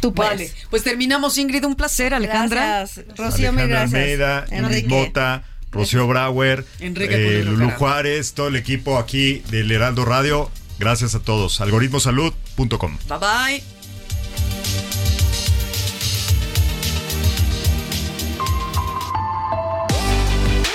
Tú 0.00 0.12
puedes. 0.12 0.52
Vale, 0.52 0.52
pues 0.70 0.82
terminamos, 0.84 1.38
Ingrid. 1.38 1.64
Un 1.64 1.76
placer, 1.76 2.14
Alejandra. 2.14 2.78
Gracias. 2.78 3.06
Rocío, 3.16 3.52
mil 3.52 3.62
Alejandra 3.62 3.80
gracias. 3.80 4.00
Almeida, 4.00 4.44
Enrique 4.50 4.58
Enrique. 4.58 4.88
Bota, 4.88 5.44
Rocío 5.70 6.06
Brauer, 6.06 6.64
Enrique 6.80 7.40
eh, 7.40 7.44
Lulú. 7.44 7.70
Juárez, 7.70 8.34
todo 8.34 8.48
el 8.48 8.56
equipo 8.56 8.98
aquí 8.98 9.42
del 9.50 9.70
Heraldo 9.70 10.04
Radio. 10.04 10.50
Gracias 10.78 11.14
a 11.14 11.20
todos. 11.20 11.60
Algoritmosalud.com. 11.60 12.98
Bye 13.08 13.18
bye. 13.18 13.73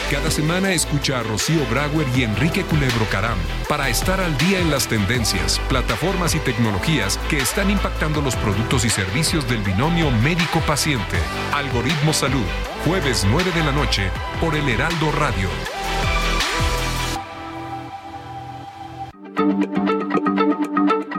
Cada 0.09 0.31
semana 0.31 0.73
escucha 0.73 1.19
a 1.19 1.23
Rocío 1.23 1.63
Brauer 1.69 2.07
y 2.17 2.23
Enrique 2.23 2.63
Culebro 2.63 3.05
Caram 3.11 3.37
para 3.67 3.89
estar 3.89 4.19
al 4.19 4.35
día 4.39 4.59
en 4.59 4.71
las 4.71 4.87
tendencias, 4.87 5.59
plataformas 5.69 6.33
y 6.33 6.39
tecnologías 6.39 7.19
que 7.29 7.37
están 7.37 7.69
impactando 7.69 8.19
los 8.19 8.35
productos 8.35 8.85
y 8.85 8.89
servicios 8.89 9.47
del 9.47 9.61
binomio 9.61 10.09
médico-paciente. 10.09 11.15
Algoritmo 11.53 12.11
Salud, 12.11 12.43
jueves 12.85 13.23
9 13.29 13.51
de 13.51 13.63
la 13.63 13.71
noche 13.71 14.09
por 14.41 14.55
el 14.55 14.67
Heraldo 14.67 15.11
Radio. 15.11 15.47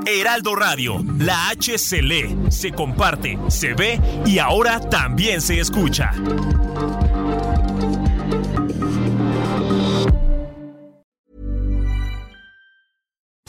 Heraldo 0.05 0.57
Radio, 0.57 1.05
la 1.16 1.51
H 1.51 1.78
se 1.78 2.03
lee, 2.03 2.36
se 2.49 2.72
comparte, 2.72 3.38
se 3.47 3.72
ve 3.74 4.01
y 4.26 4.41
ahora 4.41 4.80
también 4.80 5.41
se 5.41 5.61
escucha. 5.61 6.11